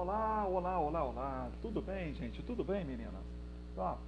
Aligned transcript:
Olá, 0.00 0.46
olá, 0.46 0.78
olá, 0.78 1.04
olá. 1.04 1.50
Tudo 1.60 1.82
bem, 1.82 2.14
gente? 2.14 2.40
Tudo 2.44 2.62
bem, 2.62 2.84
meninas? 2.84 3.20
Tá. 3.74 3.98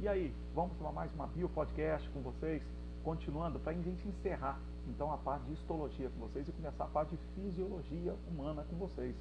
E 0.00 0.08
aí, 0.08 0.34
vamos 0.52 0.76
para 0.76 0.90
mais 0.90 1.14
uma 1.14 1.28
bio 1.28 1.48
podcast 1.48 2.10
com 2.10 2.20
vocês, 2.20 2.60
continuando 3.04 3.60
para 3.60 3.70
a 3.70 3.74
gente 3.76 4.08
encerrar 4.08 4.58
então 4.88 5.12
a 5.12 5.16
parte 5.16 5.44
de 5.44 5.52
histologia 5.52 6.10
com 6.10 6.26
vocês 6.26 6.48
e 6.48 6.52
começar 6.52 6.82
a 6.82 6.88
parte 6.88 7.10
de 7.10 7.18
fisiologia 7.36 8.12
humana 8.28 8.66
com 8.68 8.74
vocês. 8.74 9.14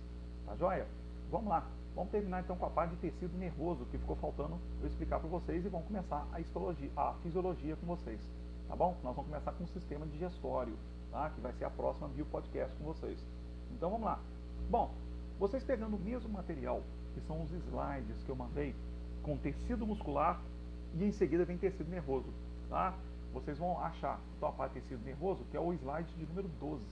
Tá 0.47 0.55
joia? 0.55 0.87
Vamos 1.29 1.47
lá. 1.47 1.63
Vamos 1.93 2.09
terminar 2.09 2.41
então 2.41 2.57
com 2.57 2.65
a 2.65 2.71
parte 2.71 2.95
de 2.95 3.01
tecido 3.01 3.37
nervoso 3.37 3.85
que 3.91 3.97
ficou 3.99 4.15
faltando 4.15 4.57
eu 4.81 4.87
explicar 4.87 5.19
para 5.19 5.29
vocês 5.29 5.63
e 5.63 5.69
vamos 5.69 5.85
começar 5.85 6.27
a 6.33 6.39
histologia, 6.39 6.89
a 6.97 7.13
fisiologia 7.21 7.75
com 7.75 7.85
vocês. 7.85 8.19
Tá 8.67 8.75
bom? 8.75 8.97
Nós 9.03 9.15
vamos 9.15 9.29
começar 9.29 9.51
com 9.51 9.63
o 9.63 9.67
sistema 9.67 10.07
digestório, 10.07 10.75
tá? 11.11 11.29
Que 11.29 11.39
vai 11.39 11.53
ser 11.53 11.65
a 11.65 11.69
próxima 11.69 12.07
bio 12.07 12.25
podcast 12.25 12.75
com 12.77 12.83
vocês. 12.85 13.23
Então 13.71 13.91
vamos 13.91 14.07
lá. 14.07 14.19
Bom, 14.71 14.89
vocês 15.39 15.63
pegando 15.63 15.95
o 15.95 15.99
mesmo 15.99 16.29
material, 16.29 16.81
que 17.13 17.21
são 17.21 17.41
os 17.43 17.51
slides 17.51 18.23
que 18.23 18.29
eu 18.29 18.35
mandei, 18.35 18.75
com 19.21 19.37
tecido 19.37 19.85
muscular 19.85 20.41
e 20.93 21.03
em 21.03 21.11
seguida 21.11 21.43
vem 21.43 21.57
tecido 21.57 21.89
nervoso, 21.89 22.31
tá? 22.69 22.93
Vocês 23.33 23.57
vão 23.57 23.77
achar 23.79 24.19
de 24.39 24.73
tecido 24.75 25.03
nervoso, 25.03 25.43
que 25.51 25.57
é 25.57 25.59
o 25.59 25.73
slide 25.73 26.13
de 26.13 26.25
número 26.25 26.47
12, 26.59 26.85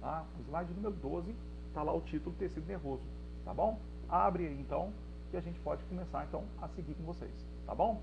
tá? 0.00 0.24
O 0.38 0.42
slide 0.42 0.72
número 0.74 0.94
12 0.94 1.34
está 1.68 1.82
lá 1.82 1.92
o 1.92 2.00
título 2.02 2.34
tecido 2.36 2.66
nervoso, 2.66 3.02
tá 3.44 3.52
bom? 3.52 3.80
Abre 4.08 4.46
aí 4.46 4.60
então, 4.60 4.92
que 5.30 5.36
a 5.36 5.40
gente 5.40 5.58
pode 5.60 5.82
começar 5.84 6.24
então 6.24 6.44
a 6.60 6.68
seguir 6.68 6.94
com 6.94 7.02
vocês, 7.02 7.32
tá 7.66 7.74
bom? 7.74 8.00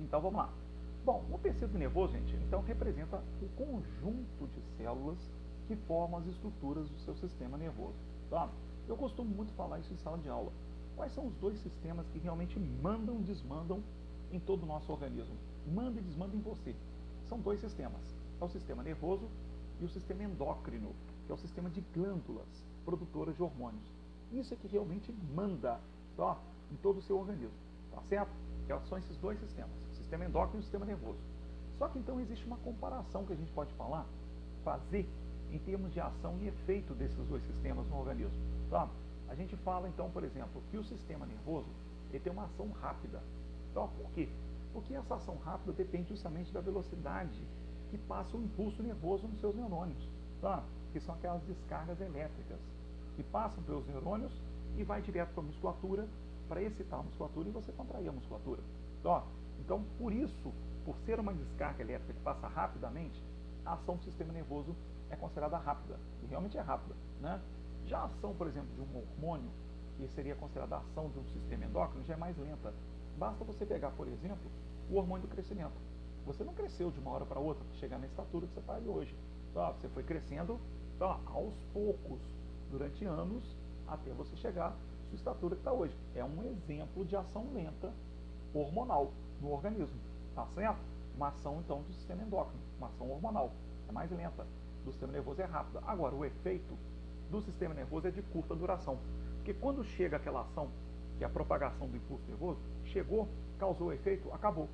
Então 0.00 0.20
vamos 0.20 0.38
lá. 0.38 0.50
Bom, 1.04 1.24
o 1.30 1.38
tecido 1.38 1.78
nervoso, 1.78 2.14
gente, 2.14 2.34
então 2.36 2.60
representa 2.62 3.22
o 3.40 3.48
conjunto 3.50 4.48
de 4.48 4.60
células 4.76 5.18
que 5.68 5.76
formam 5.76 6.18
as 6.18 6.26
estruturas 6.26 6.88
do 6.88 6.98
seu 6.98 7.14
sistema 7.14 7.56
nervoso, 7.56 7.94
tá? 8.28 8.48
Eu 8.88 8.96
costumo 8.96 9.28
muito 9.28 9.52
falar 9.54 9.80
isso 9.80 9.92
em 9.92 9.96
sala 9.98 10.18
de 10.18 10.28
aula. 10.28 10.52
Quais 10.94 11.12
são 11.12 11.26
os 11.26 11.34
dois 11.36 11.58
sistemas 11.60 12.06
que 12.08 12.18
realmente 12.18 12.58
mandam 12.58 13.20
e 13.20 13.22
desmandam 13.22 13.82
em 14.30 14.38
todo 14.38 14.62
o 14.62 14.66
nosso 14.66 14.90
organismo? 14.92 15.34
Manda 15.66 15.98
e 16.00 16.02
desmanda 16.02 16.36
em 16.36 16.40
você. 16.40 16.74
São 17.28 17.38
dois 17.38 17.60
sistemas. 17.60 18.00
É 18.40 18.44
o 18.44 18.48
sistema 18.48 18.82
nervoso 18.82 19.28
e 19.80 19.84
o 19.84 19.88
sistema 19.88 20.22
endócrino, 20.22 20.94
que 21.26 21.32
é 21.32 21.34
o 21.34 21.38
sistema 21.38 21.68
de 21.68 21.80
glândulas 21.94 22.46
produtoras 22.84 23.34
de 23.34 23.42
hormônios. 23.42 23.84
Isso 24.32 24.54
é 24.54 24.56
que 24.56 24.68
realmente 24.68 25.12
manda 25.34 25.80
tá, 26.16 26.38
em 26.70 26.76
todo 26.76 26.98
o 26.98 27.02
seu 27.02 27.18
organismo. 27.18 27.56
Tá 27.92 28.02
certo? 28.02 28.30
São 28.88 28.98
esses 28.98 29.16
dois 29.18 29.38
sistemas, 29.40 29.70
o 29.92 29.96
sistema 29.96 30.24
endócrino 30.24 30.58
e 30.58 30.60
o 30.60 30.62
sistema 30.62 30.84
nervoso. 30.84 31.18
Só 31.78 31.88
que 31.88 31.98
então 31.98 32.20
existe 32.20 32.44
uma 32.46 32.56
comparação 32.58 33.24
que 33.24 33.32
a 33.32 33.36
gente 33.36 33.52
pode 33.52 33.72
falar, 33.74 34.06
fazer 34.64 35.08
em 35.52 35.58
termos 35.58 35.92
de 35.92 36.00
ação 36.00 36.36
e 36.40 36.48
efeito 36.48 36.94
desses 36.94 37.16
dois 37.26 37.42
sistemas 37.44 37.86
no 37.88 37.98
organismo. 37.98 38.38
Tá? 38.70 38.88
A 39.28 39.34
gente 39.34 39.56
fala 39.58 39.88
então, 39.88 40.10
por 40.10 40.24
exemplo, 40.24 40.62
que 40.70 40.76
o 40.76 40.84
sistema 40.84 41.26
nervoso 41.26 41.68
ele 42.10 42.20
tem 42.20 42.32
uma 42.32 42.44
ação 42.44 42.70
rápida. 42.80 43.20
Então, 43.70 43.88
por 43.88 44.10
quê? 44.12 44.28
Porque 44.72 44.94
essa 44.94 45.14
ação 45.16 45.36
rápida 45.44 45.72
depende 45.72 46.10
justamente 46.10 46.52
da 46.52 46.60
velocidade 46.60 47.40
que 47.90 47.98
passa 47.98 48.36
o 48.36 48.42
impulso 48.42 48.82
nervoso 48.82 49.26
nos 49.26 49.40
seus 49.40 49.54
neurônios, 49.54 50.08
tá? 50.40 50.62
que 50.92 51.00
são 51.00 51.14
aquelas 51.14 51.42
descargas 51.42 52.00
elétricas 52.00 52.58
que 53.14 53.22
passam 53.22 53.62
pelos 53.64 53.86
neurônios 53.86 54.32
e 54.76 54.84
vai 54.84 55.00
direto 55.00 55.32
para 55.32 55.42
a 55.42 55.46
musculatura 55.46 56.06
para 56.48 56.62
excitar 56.62 57.00
a 57.00 57.02
musculatura 57.02 57.48
e 57.48 57.52
você 57.52 57.72
contrair 57.72 58.08
a 58.08 58.12
musculatura. 58.12 58.60
Então, 59.00 59.22
então, 59.60 59.84
por 59.98 60.12
isso, 60.12 60.52
por 60.84 60.96
ser 61.04 61.18
uma 61.18 61.32
descarga 61.32 61.82
elétrica 61.82 62.12
que 62.12 62.20
passa 62.20 62.46
rapidamente, 62.46 63.20
a 63.64 63.72
ação 63.74 63.96
do 63.96 64.04
sistema 64.04 64.32
nervoso 64.32 64.74
é 65.10 65.16
considerada 65.16 65.56
rápida, 65.56 65.98
e 66.22 66.26
realmente 66.26 66.56
é 66.56 66.60
rápida. 66.60 66.94
Né? 67.20 67.40
Já 67.86 68.00
a 68.00 68.04
ação, 68.04 68.34
por 68.34 68.46
exemplo, 68.46 68.68
de 68.74 68.80
um 68.80 68.98
hormônio, 68.98 69.50
que 69.96 70.06
seria 70.08 70.34
considerada 70.34 70.76
a 70.76 70.78
ação 70.80 71.08
de 71.10 71.18
um 71.18 71.24
sistema 71.26 71.64
endócrino, 71.64 72.04
já 72.04 72.14
é 72.14 72.16
mais 72.16 72.36
lenta. 72.36 72.72
Basta 73.16 73.44
você 73.44 73.64
pegar, 73.64 73.90
por 73.92 74.06
exemplo, 74.08 74.50
o 74.90 74.96
hormônio 74.96 75.26
do 75.26 75.32
crescimento. 75.32 75.74
Você 76.26 76.44
não 76.44 76.52
cresceu 76.52 76.90
de 76.90 76.98
uma 76.98 77.12
hora 77.12 77.24
para 77.24 77.40
outra 77.40 77.64
para 77.64 77.74
chegar 77.78 77.98
na 77.98 78.06
estatura 78.06 78.46
que 78.46 78.54
você 78.54 78.60
está 78.60 78.74
hoje. 78.74 79.16
Então, 79.50 79.72
você 79.72 79.88
foi 79.88 80.02
crescendo 80.02 80.60
então, 80.96 81.20
aos 81.26 81.54
poucos, 81.72 82.20
durante 82.70 83.04
anos, 83.04 83.44
até 83.86 84.10
você 84.12 84.34
chegar 84.36 84.68
à 84.68 85.08
sua 85.08 85.14
estatura 85.14 85.54
que 85.54 85.60
está 85.60 85.72
hoje. 85.72 85.94
É 86.14 86.24
um 86.24 86.42
exemplo 86.42 87.04
de 87.04 87.14
ação 87.14 87.46
lenta 87.52 87.92
hormonal 88.54 89.12
no 89.40 89.52
organismo. 89.52 90.00
Tá 90.34 90.46
certo? 90.54 90.80
Uma 91.14 91.28
ação, 91.28 91.60
então, 91.60 91.82
do 91.82 91.92
sistema 91.92 92.22
endócrino, 92.22 92.60
uma 92.78 92.88
ação 92.88 93.10
hormonal. 93.10 93.52
É 93.88 93.92
mais 93.92 94.10
lenta. 94.10 94.46
Do 94.86 94.92
sistema 94.92 95.12
nervoso 95.12 95.42
é 95.42 95.44
rápida. 95.44 95.82
Agora, 95.84 96.14
o 96.14 96.24
efeito 96.24 96.78
do 97.28 97.42
sistema 97.42 97.74
nervoso 97.74 98.06
é 98.06 98.10
de 98.12 98.22
curta 98.22 98.54
duração. 98.54 99.00
Porque 99.38 99.52
quando 99.52 99.82
chega 99.82 100.16
aquela 100.16 100.42
ação, 100.42 100.68
que 101.18 101.24
é 101.24 101.26
a 101.26 101.30
propagação 101.30 101.88
do 101.88 101.96
impulso 101.96 102.24
nervoso, 102.28 102.60
chegou, 102.84 103.28
causou 103.58 103.92
efeito, 103.92 104.32
acabou. 104.32 104.68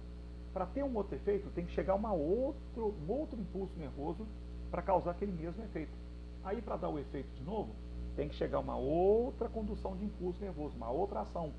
Para 0.52 0.66
ter 0.66 0.84
um 0.84 0.94
outro 0.94 1.16
efeito, 1.16 1.48
tem 1.54 1.64
que 1.64 1.72
chegar 1.72 1.94
uma 1.94 2.12
outro, 2.12 2.94
um 3.08 3.10
outro 3.10 3.40
impulso 3.40 3.72
nervoso 3.78 4.26
para 4.70 4.82
causar 4.82 5.12
aquele 5.12 5.32
mesmo 5.32 5.64
efeito. 5.64 5.92
Aí, 6.44 6.60
para 6.60 6.76
dar 6.76 6.90
o 6.90 6.98
efeito 6.98 7.34
de 7.34 7.42
novo, 7.42 7.74
tem 8.14 8.28
que 8.28 8.34
chegar 8.34 8.58
uma 8.58 8.76
outra 8.76 9.48
condução 9.48 9.96
de 9.96 10.04
impulso 10.04 10.38
nervoso, 10.42 10.76
uma 10.76 10.90
outra 10.90 11.20
ação, 11.20 11.54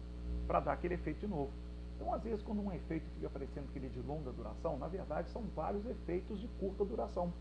para 0.46 0.60
dar 0.60 0.74
aquele 0.74 0.94
efeito 0.94 1.22
de 1.22 1.28
novo. 1.28 1.50
Então, 1.96 2.14
às 2.14 2.22
vezes, 2.22 2.44
quando 2.44 2.62
um 2.62 2.72
efeito 2.72 3.10
fica 3.16 3.32
parecendo 3.32 3.68
que 3.70 3.80
ele 3.80 3.88
é 3.88 3.90
de 3.90 4.02
longa 4.02 4.32
duração, 4.32 4.78
na 4.78 4.88
verdade 4.88 5.30
são 5.32 5.42
vários 5.56 5.84
efeitos 5.88 6.40
de 6.40 6.48
curta 6.60 6.86
duração, 6.86 7.34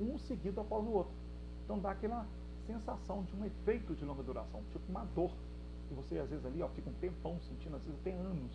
um 0.00 0.18
seguido 0.18 0.60
após 0.60 0.84
o 0.84 0.90
outro. 0.90 1.12
Então, 1.64 1.78
dá 1.78 1.90
aquela 1.90 2.26
sensação 2.66 3.22
de 3.24 3.34
um 3.34 3.44
efeito 3.44 3.94
de 3.94 4.04
longa 4.04 4.22
duração, 4.22 4.62
tipo 4.72 4.84
uma 4.88 5.04
dor, 5.14 5.32
que 5.88 5.94
você 5.94 6.18
às 6.18 6.28
vezes 6.28 6.44
ali 6.44 6.62
ó, 6.62 6.68
fica 6.68 6.88
um 6.88 6.94
tempão 6.94 7.38
sentindo, 7.40 7.76
às 7.76 7.82
vezes 7.82 7.98
até 8.00 8.12
anos. 8.12 8.52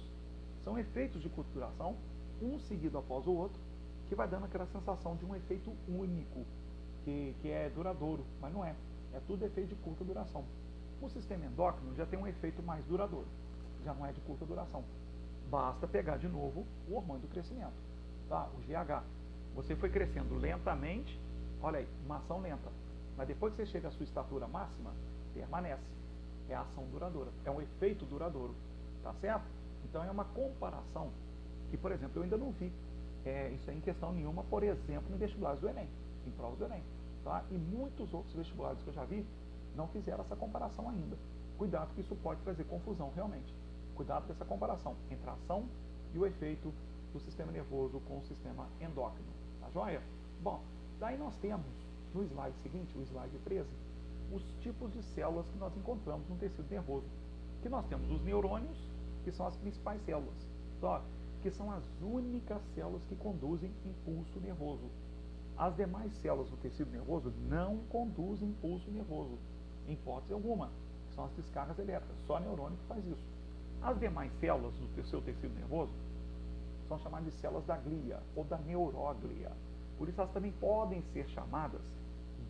São 0.64 0.78
efeitos 0.78 1.22
de 1.22 1.30
curta 1.30 1.50
duração, 1.54 1.96
um 2.42 2.60
seguido 2.60 2.98
após 2.98 3.26
o 3.28 3.32
outro, 3.32 3.60
que 4.08 4.16
vai 4.16 4.28
dando 4.28 4.46
aquela 4.46 4.66
sensação 4.68 5.16
de 5.16 5.26
um 5.26 5.36
efeito 5.36 5.72
único, 5.88 6.46
que, 7.04 7.36
que 7.42 7.50
é 7.50 7.70
duradouro, 7.70 8.26
mas 8.42 8.54
não 8.54 8.64
é. 8.64 8.76
É 9.14 9.20
tudo 9.28 9.46
efeito 9.46 9.70
de 9.70 9.76
curta 9.76 10.04
duração. 10.04 10.44
O 11.02 11.10
sistema 11.10 11.46
endócrino 11.46 11.96
já 11.96 12.06
tem 12.06 12.18
um 12.18 12.28
efeito 12.28 12.62
mais 12.64 12.84
duradouro, 12.86 13.28
já 13.84 13.94
não 13.94 14.06
é 14.06 14.12
de 14.12 14.22
curta 14.22 14.46
duração. 14.46 14.84
Basta 15.50 15.88
pegar 15.88 16.18
de 16.18 16.28
novo 16.28 16.66
o 16.90 16.96
hormônio 16.96 17.22
do 17.22 17.28
crescimento, 17.28 17.74
tá? 18.28 18.50
o 18.54 18.62
GH. 18.62 19.04
Você 19.56 19.76
foi 19.76 19.90
crescendo 19.90 20.36
lentamente, 20.36 21.20
olha 21.62 21.80
aí, 21.80 21.88
uma 22.06 22.18
ação 22.18 22.42
lenta. 22.42 22.70
Mas 23.18 23.28
depois 23.28 23.54
que 23.54 23.58
você 23.58 23.66
chega 23.66 23.88
à 23.88 23.92
sua 23.92 24.04
estatura 24.04 24.48
máxima, 24.48 24.92
permanece. 25.34 25.84
É 26.50 26.56
a 26.56 26.62
ação 26.62 26.86
duradoura, 26.92 27.30
é 27.44 27.52
um 27.52 27.62
efeito 27.62 28.06
duradouro, 28.06 28.56
tá 29.04 29.14
certo? 29.16 29.46
Então 29.84 30.02
é 30.04 30.10
uma 30.10 30.24
comparação 30.24 31.10
que, 31.70 31.76
por 31.76 31.92
exemplo, 31.92 32.20
eu 32.20 32.24
ainda 32.24 32.38
não 32.38 32.52
vi 32.52 32.72
é, 33.28 33.50
isso 33.50 33.70
é 33.70 33.74
em 33.74 33.82
questão 33.82 34.14
nenhuma, 34.14 34.44
por 34.44 34.64
exemplo, 34.64 35.14
em 35.14 35.18
vestibulares 35.18 35.60
do 35.60 35.68
Enem, 35.68 35.90
em 36.26 36.32
provas 36.32 36.58
do 36.58 36.66
Enem. 36.66 36.82
Tá? 37.26 37.44
E 37.52 37.58
muitos 37.58 38.14
outros 38.14 38.34
vestibulares 38.34 38.82
que 38.82 38.88
eu 38.88 38.94
já 38.94 39.04
vi 39.04 39.26
não 39.76 39.88
fizeram 39.90 40.24
essa 40.24 40.36
comparação 40.36 40.90
ainda. 40.90 41.18
Cuidado 41.58 41.94
que 41.94 42.02
isso 42.02 42.16
pode 42.16 42.40
trazer 42.42 42.64
confusão 42.64 43.12
realmente. 43.14 43.54
Cuidado 43.96 44.28
com 44.28 44.32
essa 44.32 44.46
comparação 44.46 44.96
entre 45.12 45.30
a 45.30 45.34
ação 45.34 45.66
e 46.14 46.18
o 46.18 46.26
efeito 46.26 46.74
do 47.12 47.20
sistema 47.20 47.52
nervoso 47.52 48.00
com 48.08 48.20
o 48.20 48.24
sistema 48.24 48.66
endócrino. 48.80 49.30
Tá 49.60 49.70
joia? 49.72 50.02
Bom, 50.42 50.62
daí 51.00 51.18
nós 51.18 51.36
temos 51.38 51.66
no 52.14 52.24
slide 52.24 52.56
seguinte, 52.64 52.98
o 52.98 53.02
slide 53.04 53.38
13, 53.46 53.68
os 54.32 54.44
tipos 54.62 54.92
de 54.94 55.04
células 55.04 55.48
que 55.50 55.58
nós 55.58 55.76
encontramos 55.78 56.28
no 56.28 56.36
tecido 56.36 56.70
nervoso. 56.70 57.06
Que 57.62 57.70
nós 57.70 57.86
temos 57.88 58.10
os 58.12 58.22
neurônios, 58.22 58.78
que 59.24 59.32
são 59.32 59.48
as 59.48 59.56
principais 59.58 60.02
células, 60.06 60.36
tá? 60.82 61.02
que 61.42 61.52
são 61.52 61.72
as 61.72 61.84
únicas 62.02 62.62
células 62.74 63.04
que 63.06 63.16
conduzem 63.16 63.72
impulso 63.86 64.40
nervoso. 64.40 64.90
As 65.58 65.76
demais 65.76 66.14
células 66.22 66.50
do 66.50 66.58
tecido 66.58 66.92
nervoso 66.92 67.34
não 67.50 67.78
conduzem 67.90 68.50
impulso 68.50 68.90
nervoso, 68.92 69.38
em 69.88 69.94
hipótese 69.94 70.34
alguma, 70.34 70.70
são 71.16 71.26
as 71.26 71.32
descargas 71.32 71.80
elétricas, 71.80 72.16
só 72.28 72.40
neurônio 72.40 72.78
que 72.78 72.86
faz 72.86 73.06
isso. 73.08 73.26
As 73.82 74.00
demais 74.00 74.32
células 74.40 74.74
do 74.76 75.04
seu 75.06 75.22
tecido 75.22 75.54
nervoso 75.56 75.92
são 76.88 77.00
chamadas 77.00 77.34
de 77.34 77.40
células 77.40 77.66
da 77.66 77.78
glia 77.78 78.20
ou 78.36 78.44
da 78.44 78.58
neuróglia. 78.58 79.52
Por 79.98 80.08
isso 80.08 80.20
elas 80.20 80.32
também 80.32 80.52
podem 80.54 81.02
ser 81.14 81.28
chamadas 81.30 81.82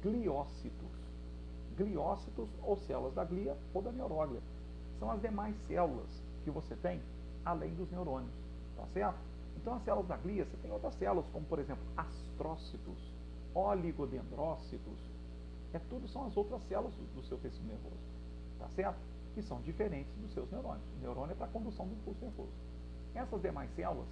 gliócitos. 0.02 0.98
Gliócitos 1.78 2.50
ou 2.64 2.78
células 2.78 3.14
da 3.14 3.24
glia 3.24 3.56
ou 3.74 3.82
da 3.82 3.92
neuróglia. 3.92 4.42
São 5.00 5.12
as 5.12 5.22
demais 5.22 5.56
células 5.68 6.10
que 6.44 6.52
você 6.52 6.76
tem 6.76 7.02
além 7.46 7.74
dos 7.76 7.90
neurônios. 7.92 8.34
Tá 8.76 8.86
certo? 8.94 9.18
Então 9.56 9.76
as 9.76 9.84
células 9.84 10.08
da 10.08 10.18
glia, 10.18 10.46
você 10.46 10.58
tem 10.58 10.72
outras 10.72 10.96
células, 10.96 11.26
como 11.32 11.46
por 11.46 11.60
exemplo 11.60 11.84
astrócitos, 11.96 13.12
oligodendrócitos. 13.54 15.00
É 15.74 15.80
tudo 15.90 16.08
são 16.08 16.26
as 16.26 16.36
outras 16.36 16.62
células 16.68 16.94
do, 17.16 17.24
seu 17.24 17.38
tecido 17.38 17.68
nervoso. 17.68 17.96
Tá 18.60 18.68
certo? 18.70 18.98
Que 19.36 19.42
são 19.42 19.62
diferentes 19.62 20.14
dos 20.16 20.34
seus 20.34 20.50
neurônios. 20.52 20.84
O 20.98 21.02
neurônio 21.02 21.34
é 21.34 21.36
para 21.36 21.46
a 21.46 21.50
condução 21.50 21.86
do 21.88 21.94
impulso 21.94 22.20
nervoso. 22.22 22.52
Essas 23.14 23.42
demais 23.42 23.70
células 23.76 24.08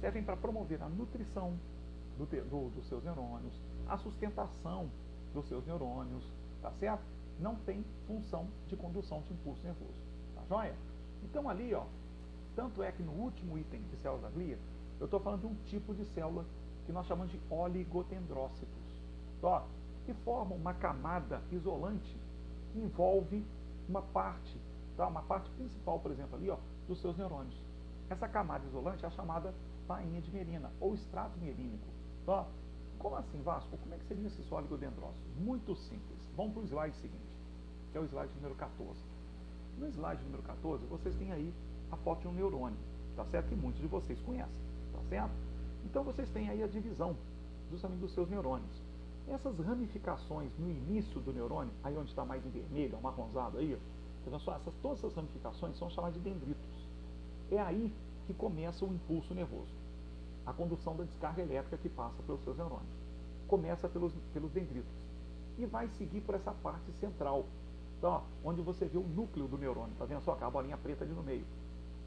servem 0.00 0.22
para 0.22 0.36
promover 0.36 0.82
a 0.82 0.88
nutrição 0.88 1.54
do, 2.16 2.26
do, 2.26 2.70
dos 2.70 2.86
seus 2.88 3.02
neurônios, 3.04 3.54
a 3.88 3.96
sustentação 3.96 4.90
dos 5.32 5.46
seus 5.48 5.64
neurônios, 5.66 6.24
tá 6.62 6.72
certo? 6.72 7.16
não 7.38 7.54
tem 7.56 7.84
função 8.06 8.48
de 8.66 8.76
condução 8.76 9.20
de 9.22 9.32
impulso 9.32 9.62
nervoso. 9.62 9.94
Tá 10.34 10.42
joia? 10.48 10.74
Então 11.22 11.48
ali, 11.48 11.74
ó, 11.74 11.84
tanto 12.54 12.82
é 12.82 12.90
que 12.92 13.02
no 13.02 13.12
último 13.12 13.58
item 13.58 13.82
de 13.82 13.96
células 13.96 14.22
da 14.22 14.30
glia, 14.30 14.58
eu 14.98 15.04
estou 15.04 15.20
falando 15.20 15.40
de 15.40 15.46
um 15.46 15.54
tipo 15.66 15.94
de 15.94 16.04
célula 16.06 16.44
que 16.86 16.92
nós 16.92 17.06
chamamos 17.06 17.32
de 17.32 17.40
oligotendrócitos, 17.50 19.02
tá? 19.40 19.64
que 20.04 20.14
formam 20.14 20.56
uma 20.56 20.72
camada 20.72 21.42
isolante 21.50 22.16
que 22.72 22.78
envolve 22.78 23.44
uma 23.88 24.00
parte, 24.00 24.58
tá? 24.96 25.06
uma 25.06 25.22
parte 25.22 25.50
principal, 25.50 25.98
por 26.00 26.10
exemplo, 26.10 26.36
ali, 26.36 26.48
ó, 26.48 26.56
dos 26.88 27.00
seus 27.00 27.16
neurônios. 27.16 27.56
Essa 28.08 28.28
camada 28.28 28.64
isolante 28.66 29.04
é 29.04 29.08
a 29.08 29.10
chamada 29.10 29.52
bainha 29.86 30.20
de 30.20 30.30
mielina, 30.30 30.70
ou 30.80 30.94
extrato 30.94 31.38
mielínico. 31.38 31.86
Tá? 32.26 32.44
Como 32.98 33.14
assim, 33.14 33.40
Vasco? 33.42 33.76
Como 33.78 33.94
é 33.94 33.98
que 33.98 34.04
seria 34.06 34.26
esse 34.26 34.42
oligodendrócitos? 34.52 35.36
Muito 35.38 35.76
simples. 35.76 36.18
Vamos 36.36 36.52
para 36.54 36.62
o 36.62 36.66
slide 36.66 36.96
seguinte, 36.96 37.36
que 37.92 37.98
é 37.98 38.00
o 38.00 38.04
slide 38.04 38.32
número 38.34 38.54
14. 38.56 39.00
No 39.78 39.86
slide 39.88 40.22
número 40.24 40.42
14, 40.42 40.84
vocês 40.86 41.14
têm 41.14 41.32
aí 41.32 41.54
a 41.90 41.96
foto 41.98 42.22
de 42.22 42.28
um 42.28 42.32
neurônio, 42.32 42.78
tá 43.14 43.24
certo? 43.26 43.48
Que 43.48 43.54
muitos 43.54 43.80
de 43.80 43.86
vocês 43.86 44.20
conhecem, 44.22 44.52
tá 44.92 45.00
certo? 45.08 45.34
Então 45.84 46.02
vocês 46.02 46.28
têm 46.30 46.48
aí 46.48 46.62
a 46.62 46.66
divisão 46.66 47.16
justamente 47.70 48.00
dos 48.00 48.12
seus 48.12 48.28
neurônios. 48.28 48.82
Essas 49.28 49.58
ramificações 49.58 50.50
no 50.58 50.70
início 50.70 51.20
do 51.20 51.32
neurônio, 51.32 51.72
aí 51.82 51.96
onde 51.96 52.10
está 52.10 52.24
mais 52.24 52.44
em 52.44 52.50
vermelho, 52.50 52.96
amarronzado 52.96 53.58
aí, 53.58 53.76
tá 54.24 54.30
vendo 54.30 54.40
só? 54.40 54.54
Essas, 54.54 54.74
todas 54.82 54.98
essas 54.98 55.14
ramificações 55.14 55.76
são 55.78 55.90
chamadas 55.90 56.14
de 56.16 56.20
dendritos. 56.20 56.88
É 57.50 57.58
aí 57.60 57.92
que 58.26 58.34
começa 58.34 58.84
o 58.84 58.92
impulso 58.92 59.34
nervoso, 59.34 59.72
a 60.46 60.52
condução 60.52 60.96
da 60.96 61.04
descarga 61.04 61.42
elétrica 61.42 61.76
que 61.76 61.88
passa 61.88 62.22
pelos 62.22 62.42
seus 62.42 62.56
neurônios. 62.56 62.88
Começa 63.48 63.88
pelos, 63.88 64.14
pelos 64.32 64.50
dendritos 64.52 64.92
e 65.58 65.66
vai 65.66 65.88
seguir 65.88 66.20
por 66.20 66.34
essa 66.34 66.52
parte 66.52 66.92
central, 66.92 67.46
tá? 68.00 68.22
onde 68.44 68.62
você 68.62 68.84
vê 68.84 68.98
o 68.98 69.02
núcleo 69.02 69.48
do 69.48 69.58
neurônio, 69.58 69.94
tá 69.98 70.04
vendo 70.04 70.22
só 70.22 70.36
a 70.40 70.50
bolinha 70.50 70.76
preta 70.76 71.04
ali 71.04 71.12
no 71.12 71.22
meio. 71.22 71.44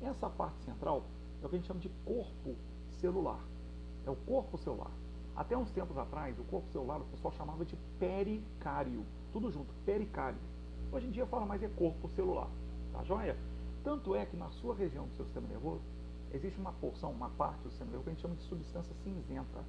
Essa 0.01 0.29
parte 0.29 0.61
central 0.63 1.03
é 1.41 1.45
o 1.45 1.49
que 1.49 1.55
a 1.55 1.57
gente 1.59 1.67
chama 1.67 1.79
de 1.79 1.89
corpo 2.05 2.55
celular, 3.01 3.39
é 4.05 4.09
o 4.09 4.15
corpo 4.15 4.57
celular. 4.57 4.91
Até 5.35 5.57
uns 5.57 5.71
tempos 5.71 5.97
atrás, 5.97 6.37
o 6.39 6.43
corpo 6.43 6.69
celular 6.69 6.99
o 6.99 7.05
pessoal 7.05 7.33
chamava 7.33 7.65
de 7.65 7.75
pericário, 7.97 9.05
tudo 9.31 9.51
junto, 9.51 9.73
pericário. 9.85 10.37
Hoje 10.91 11.07
em 11.07 11.11
dia 11.11 11.25
fala 11.25 11.45
mais 11.45 11.61
é 11.63 11.67
corpo 11.67 12.09
celular, 12.09 12.49
tá 12.93 13.03
joia? 13.03 13.37
Tanto 13.83 14.15
é 14.15 14.25
que 14.25 14.35
na 14.35 14.49
sua 14.49 14.75
região 14.75 15.05
do 15.05 15.15
seu 15.15 15.25
sistema 15.25 15.47
nervoso 15.47 15.81
existe 16.31 16.59
uma 16.59 16.71
porção, 16.73 17.11
uma 17.11 17.29
parte 17.29 17.61
do 17.63 17.69
nervoso 17.85 18.03
que 18.03 18.09
a 18.09 18.13
gente 18.13 18.21
chama 18.21 18.35
de 18.35 18.43
substância 18.43 18.93
cinzenta. 19.03 19.63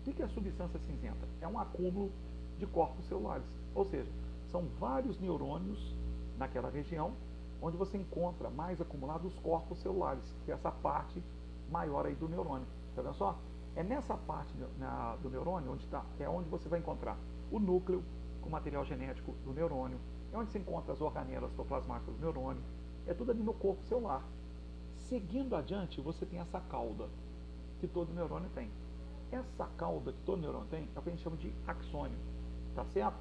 O 0.00 0.12
que 0.12 0.22
é 0.22 0.28
substância 0.28 0.78
cinzenta? 0.80 1.28
É 1.40 1.46
um 1.46 1.58
acúmulo 1.58 2.10
de 2.58 2.66
corpos 2.66 3.06
celulares, 3.06 3.46
ou 3.74 3.84
seja, 3.84 4.10
são 4.50 4.66
vários 4.78 5.18
neurônios 5.18 5.96
naquela 6.38 6.68
região 6.68 7.12
onde 7.60 7.76
você 7.76 7.96
encontra 7.96 8.50
mais 8.50 8.80
acumulados 8.80 9.32
os 9.32 9.38
corpos 9.38 9.78
celulares, 9.78 10.24
que 10.44 10.50
é 10.50 10.54
essa 10.54 10.70
parte 10.70 11.22
maior 11.70 12.04
aí 12.06 12.14
do 12.14 12.28
neurônio. 12.28 12.66
Tá 12.94 13.02
vendo 13.02 13.14
só? 13.14 13.38
É 13.76 13.82
nessa 13.82 14.16
parte 14.16 14.52
do 15.22 15.30
neurônio 15.30 15.72
onde 15.72 15.86
tá, 15.86 16.04
é 16.18 16.28
onde 16.28 16.48
você 16.48 16.68
vai 16.68 16.80
encontrar 16.80 17.16
o 17.50 17.58
núcleo 17.58 18.02
com 18.42 18.50
material 18.50 18.84
genético 18.84 19.32
do 19.44 19.52
neurônio, 19.52 19.98
é 20.32 20.36
onde 20.36 20.50
se 20.50 20.58
encontra 20.58 20.92
as 20.92 21.00
organelas 21.00 21.50
citoplasmáticas 21.52 22.14
do 22.16 22.20
neurônio, 22.20 22.62
é 23.06 23.14
tudo 23.14 23.30
ali 23.30 23.42
no 23.42 23.54
corpo 23.54 23.82
celular. 23.84 24.22
Seguindo 25.12 25.54
adiante, 25.54 26.00
você 26.00 26.24
tem 26.24 26.38
essa 26.38 26.58
cauda 26.58 27.06
que 27.78 27.86
todo 27.86 28.14
neurônio 28.14 28.48
tem. 28.54 28.70
Essa 29.30 29.66
cauda 29.76 30.10
que 30.10 30.22
todo 30.22 30.40
neurônio 30.40 30.68
tem 30.70 30.88
é 30.96 30.98
o 30.98 31.02
que 31.02 31.10
a 31.10 31.12
gente 31.12 31.22
chama 31.22 31.36
de 31.36 31.52
axônio, 31.66 32.16
tá 32.74 32.82
certo? 32.86 33.18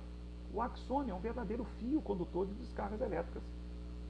O 0.54 0.62
axônio 0.62 1.12
é 1.12 1.14
um 1.14 1.20
verdadeiro 1.20 1.66
fio 1.82 2.02
condutor 2.02 2.48
de 2.48 2.54
descargas 2.54 3.02
elétricas, 3.02 3.44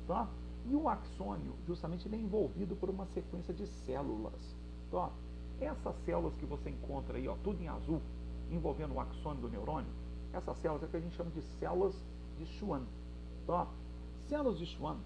tá? 0.07 0.29
E 0.67 0.75
o 0.75 0.87
axônio, 0.87 1.55
justamente, 1.65 2.07
ele 2.07 2.17
é 2.17 2.19
envolvido 2.19 2.75
por 2.75 2.87
uma 2.87 3.07
sequência 3.07 3.51
de 3.51 3.65
células, 3.65 4.55
tá? 4.91 5.09
Essas 5.59 5.95
células 6.05 6.35
que 6.35 6.45
você 6.45 6.69
encontra 6.69 7.17
aí, 7.17 7.27
ó, 7.27 7.35
tudo 7.43 7.63
em 7.63 7.67
azul, 7.67 7.99
envolvendo 8.51 8.93
o 8.93 8.99
axônio 8.99 9.41
do 9.41 9.49
neurônio, 9.49 9.89
essas 10.31 10.55
células 10.59 10.83
é 10.83 10.85
o 10.85 10.89
que 10.89 10.97
a 10.97 11.01
gente 11.01 11.15
chama 11.15 11.31
de 11.31 11.41
células 11.41 11.95
de 12.37 12.45
Schwann, 12.45 12.85
tá? 13.47 13.65
Células 14.29 14.59
de 14.59 14.67
Schwann 14.67 14.99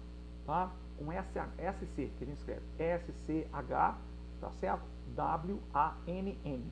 tá? 0.46 0.70
Com 0.98 1.12
SC, 1.12 2.10
que 2.16 2.24
a 2.24 2.26
gente 2.26 2.38
escreve 2.38 2.62
S-C-H, 2.78 3.98
tá 4.40 4.50
certo? 4.52 4.82
W-A-N-N. 5.14 6.64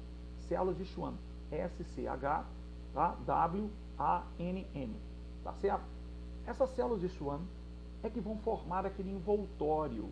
Células 0.49 0.76
de 0.76 0.85
Schwann. 0.85 1.15
S-C-H, 1.50 2.44
tá? 2.93 3.17
W-A-N-N. 3.26 4.97
Tá 5.43 5.53
certo? 5.55 5.85
Essas 6.47 6.71
células 6.75 7.00
de 7.00 7.09
Schwann 7.09 7.41
é 8.03 8.11
que 8.11 8.21
vão 8.21 8.37
formar 8.38 8.85
aquele 8.85 9.11
envoltório, 9.11 10.11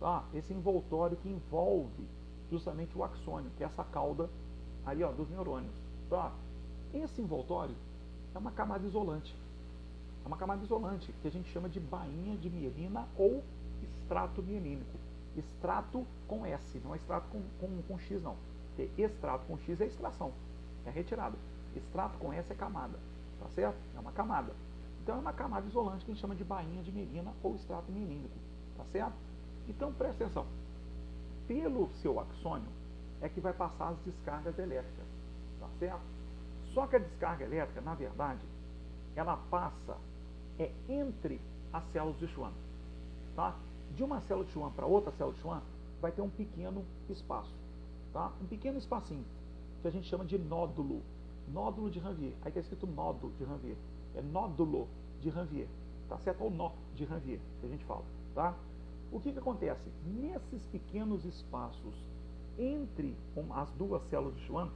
tá? 0.00 0.24
Esse 0.34 0.52
envoltório 0.52 1.16
que 1.16 1.28
envolve 1.28 2.06
justamente 2.50 2.96
o 2.96 3.04
axônio, 3.04 3.50
que 3.56 3.62
é 3.62 3.66
essa 3.66 3.84
cauda 3.84 4.30
aí, 4.84 5.02
ó, 5.02 5.12
dos 5.12 5.28
neurônios, 5.28 5.74
tá? 6.08 6.32
Esse 6.94 7.20
envoltório 7.20 7.74
é 8.34 8.38
uma 8.38 8.50
camada 8.50 8.86
isolante. 8.86 9.34
É 10.26 10.28
uma 10.28 10.36
camada 10.36 10.64
isolante, 10.64 11.12
que 11.22 11.28
a 11.28 11.30
gente 11.30 11.48
chama 11.52 11.68
de 11.68 11.78
bainha 11.78 12.36
de 12.36 12.50
mielina 12.50 13.06
ou 13.16 13.44
extrato 13.80 14.42
mielínico. 14.42 14.98
Extrato 15.36 16.04
com 16.26 16.44
S, 16.44 16.80
não 16.80 16.94
é 16.94 16.96
extrato 16.96 17.28
com, 17.28 17.40
com, 17.60 17.82
com 17.82 17.96
X 17.96 18.20
não. 18.20 18.34
Porque 18.74 18.90
extrato 19.00 19.46
com 19.46 19.56
X 19.58 19.80
é 19.80 19.86
extração, 19.86 20.32
é 20.84 20.90
retirada. 20.90 21.36
Extrato 21.76 22.18
com 22.18 22.32
S 22.32 22.52
é 22.52 22.56
camada, 22.56 22.98
tá 23.38 23.48
certo? 23.50 23.76
É 23.94 24.00
uma 24.00 24.10
camada. 24.10 24.52
Então 25.00 25.14
é 25.14 25.20
uma 25.20 25.32
camada 25.32 25.64
isolante 25.68 26.04
que 26.04 26.10
a 26.10 26.14
gente 26.14 26.20
chama 26.20 26.34
de 26.34 26.42
bainha 26.42 26.82
de 26.82 26.90
mielina 26.90 27.32
ou 27.40 27.54
extrato 27.54 27.92
mielínico, 27.92 28.34
tá 28.76 28.84
certo? 28.90 29.14
Então 29.68 29.92
presta 29.92 30.24
atenção. 30.24 30.44
Pelo 31.46 31.88
seu 32.02 32.18
axônio 32.18 32.68
é 33.20 33.28
que 33.28 33.40
vai 33.40 33.52
passar 33.52 33.90
as 33.90 33.98
descargas 34.00 34.58
elétricas, 34.58 35.06
tá 35.60 35.68
certo? 35.78 36.02
Só 36.74 36.84
que 36.88 36.96
a 36.96 36.98
descarga 36.98 37.44
elétrica, 37.44 37.80
na 37.80 37.94
verdade, 37.94 38.42
ela 39.14 39.36
passa 39.48 39.96
é 40.58 40.72
entre 40.88 41.40
as 41.72 41.84
células 41.92 42.18
de 42.18 42.26
Schwann. 42.28 42.52
Tá? 43.34 43.56
De 43.94 44.02
uma 44.02 44.20
célula 44.22 44.46
de 44.46 44.52
Schwann 44.52 44.70
para 44.72 44.86
outra 44.86 45.12
célula 45.12 45.34
de 45.34 45.40
Schwann, 45.40 45.62
vai 46.00 46.12
ter 46.12 46.22
um 46.22 46.30
pequeno 46.30 46.84
espaço. 47.08 47.54
Tá? 48.12 48.32
Um 48.40 48.46
pequeno 48.46 48.78
espacinho, 48.78 49.24
que 49.82 49.88
a 49.88 49.90
gente 49.90 50.08
chama 50.08 50.24
de 50.24 50.38
nódulo. 50.38 51.02
Nódulo 51.48 51.90
de 51.90 52.00
Ranvier. 52.00 52.32
Aí 52.42 52.48
está 52.48 52.60
escrito 52.60 52.86
nódulo 52.86 53.32
de 53.34 53.44
Ranvier. 53.44 53.76
É 54.16 54.22
nódulo 54.22 54.88
de 55.20 55.30
Ranvier. 55.30 55.68
Tá 56.08 56.18
certo? 56.18 56.42
Ou 56.42 56.50
nó 56.50 56.72
de 56.94 57.04
Ranvier, 57.04 57.40
que 57.60 57.66
a 57.66 57.68
gente 57.68 57.84
fala. 57.84 58.04
Tá? 58.34 58.54
O 59.12 59.20
que, 59.20 59.32
que 59.32 59.38
acontece? 59.38 59.90
Nesses 60.04 60.64
pequenos 60.66 61.24
espaços 61.24 61.94
entre 62.58 63.14
as 63.50 63.70
duas 63.72 64.02
células 64.08 64.34
de 64.36 64.42
Schwann, 64.46 64.70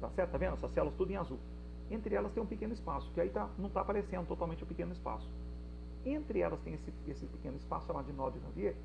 tá 0.00 0.08
certo? 0.10 0.32
Tá 0.32 0.38
vendo? 0.38 0.54
Essas 0.54 0.72
células 0.72 0.96
tudo 0.96 1.10
em 1.10 1.16
azul. 1.16 1.38
Entre 1.90 2.14
elas 2.14 2.32
tem 2.32 2.42
um 2.42 2.46
pequeno 2.46 2.74
espaço, 2.74 3.10
que 3.12 3.20
aí 3.20 3.30
tá, 3.30 3.48
não 3.58 3.68
está 3.68 3.80
aparecendo 3.80 4.26
totalmente 4.26 4.62
o 4.62 4.66
pequeno 4.66 4.92
espaço. 4.92 5.26
Entre 6.04 6.40
elas 6.40 6.60
tem 6.60 6.74
esse, 6.74 6.92
esse 7.06 7.26
pequeno 7.26 7.56
espaço 7.56 7.86
chamado 7.86 8.06
de 8.06 8.12
nó 8.12 8.30
de 8.30 8.38
Ranvier, 8.38 8.76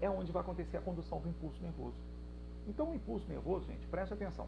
é 0.00 0.08
onde 0.08 0.32
vai 0.32 0.42
acontecer 0.42 0.76
a 0.76 0.80
condução 0.80 1.20
do 1.20 1.28
impulso 1.28 1.62
nervoso. 1.62 1.96
Então 2.68 2.90
o 2.90 2.94
impulso 2.94 3.26
nervoso, 3.28 3.66
gente, 3.66 3.86
preste 3.86 4.12
atenção, 4.12 4.46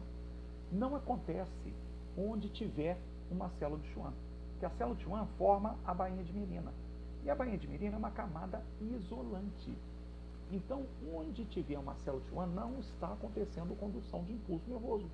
não 0.71 0.95
acontece 0.95 1.73
onde 2.17 2.49
tiver 2.49 2.97
uma 3.31 3.49
célula 3.51 3.79
de 3.79 3.87
Schwann. 3.89 4.13
Que 4.59 4.65
a 4.65 4.69
célula 4.71 4.95
de 4.95 5.03
Schwann 5.03 5.27
forma 5.37 5.77
a 5.85 5.93
bainha 5.93 6.23
de 6.23 6.33
mielina. 6.33 6.73
E 7.23 7.29
a 7.29 7.35
bainha 7.35 7.57
de 7.57 7.67
mielina 7.67 7.95
é 7.95 7.97
uma 7.97 8.11
camada 8.11 8.63
isolante. 8.81 9.75
Então, 10.51 10.85
onde 11.11 11.45
tiver 11.45 11.77
uma 11.77 11.95
célula 11.95 12.23
de 12.23 12.29
Schwann, 12.29 12.47
não 12.47 12.79
está 12.79 13.13
acontecendo 13.13 13.77
condução 13.79 14.23
de 14.23 14.33
impulso 14.33 14.69
nervoso. 14.69 15.09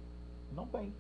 Não 0.54 0.68
tem. 0.68 0.94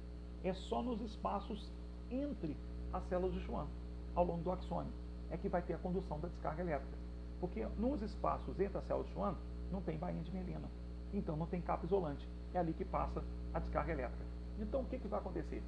É 0.43 0.53
só 0.53 0.81
nos 0.81 1.01
espaços 1.01 1.69
entre 2.11 2.57
as 2.91 3.03
células 3.07 3.33
de 3.33 3.39
Schwann, 3.41 3.67
ao 4.15 4.25
longo 4.25 4.43
do 4.43 4.51
axônio, 4.51 4.91
é 5.29 5.37
que 5.37 5.47
vai 5.47 5.61
ter 5.61 5.73
a 5.73 5.77
condução 5.77 6.19
da 6.19 6.27
descarga 6.27 6.61
elétrica. 6.61 6.97
Porque 7.39 7.65
nos 7.77 8.01
espaços 8.01 8.59
entre 8.59 8.77
as 8.77 8.85
células 8.85 9.07
de 9.07 9.13
Schwann 9.13 9.35
não 9.71 9.81
tem 9.81 9.97
bainha 9.97 10.23
de 10.23 10.31
mielina. 10.31 10.69
Então 11.13 11.35
não 11.35 11.45
tem 11.45 11.61
capa 11.61 11.85
isolante. 11.85 12.27
É 12.53 12.59
ali 12.59 12.73
que 12.73 12.83
passa 12.83 13.23
a 13.53 13.59
descarga 13.59 13.93
elétrica. 13.93 14.25
Então 14.59 14.81
o 14.81 14.85
que, 14.85 14.97
que 14.97 15.07
vai 15.07 15.19
acontecer? 15.19 15.63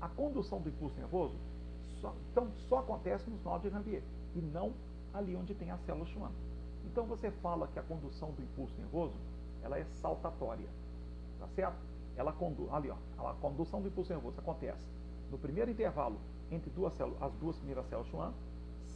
A 0.00 0.08
condução 0.08 0.60
do 0.60 0.68
impulso 0.68 0.96
nervoso 0.96 1.36
só, 2.00 2.14
então, 2.30 2.50
só 2.68 2.78
acontece 2.78 3.28
nos 3.28 3.42
nós 3.44 3.62
de 3.62 3.68
Ranvier 3.68 4.02
e 4.34 4.40
não 4.40 4.72
ali 5.12 5.36
onde 5.36 5.54
tem 5.54 5.70
a 5.70 5.78
célula 5.78 6.06
Schwann. 6.06 6.32
Então 6.84 7.04
você 7.06 7.30
fala 7.30 7.68
que 7.68 7.78
a 7.78 7.82
condução 7.82 8.32
do 8.32 8.42
impulso 8.42 8.74
nervoso 8.78 9.14
ela 9.62 9.78
é 9.78 9.84
saltatória. 9.84 10.68
Tá 11.38 11.46
certo? 11.48 11.78
Ela 12.16 12.32
conduz, 12.32 12.72
ali 12.72 12.90
ó, 12.90 13.28
a 13.28 13.34
condução 13.34 13.80
do 13.80 13.88
impulso 13.88 14.12
nervoso 14.12 14.38
acontece 14.38 14.84
no 15.30 15.38
primeiro 15.38 15.70
intervalo 15.70 16.18
entre 16.50 16.70
duas 16.70 16.92
células, 16.94 17.22
as 17.22 17.32
duas 17.34 17.56
primeiras 17.56 17.86
células 17.86 18.08
Schwann, 18.10 18.32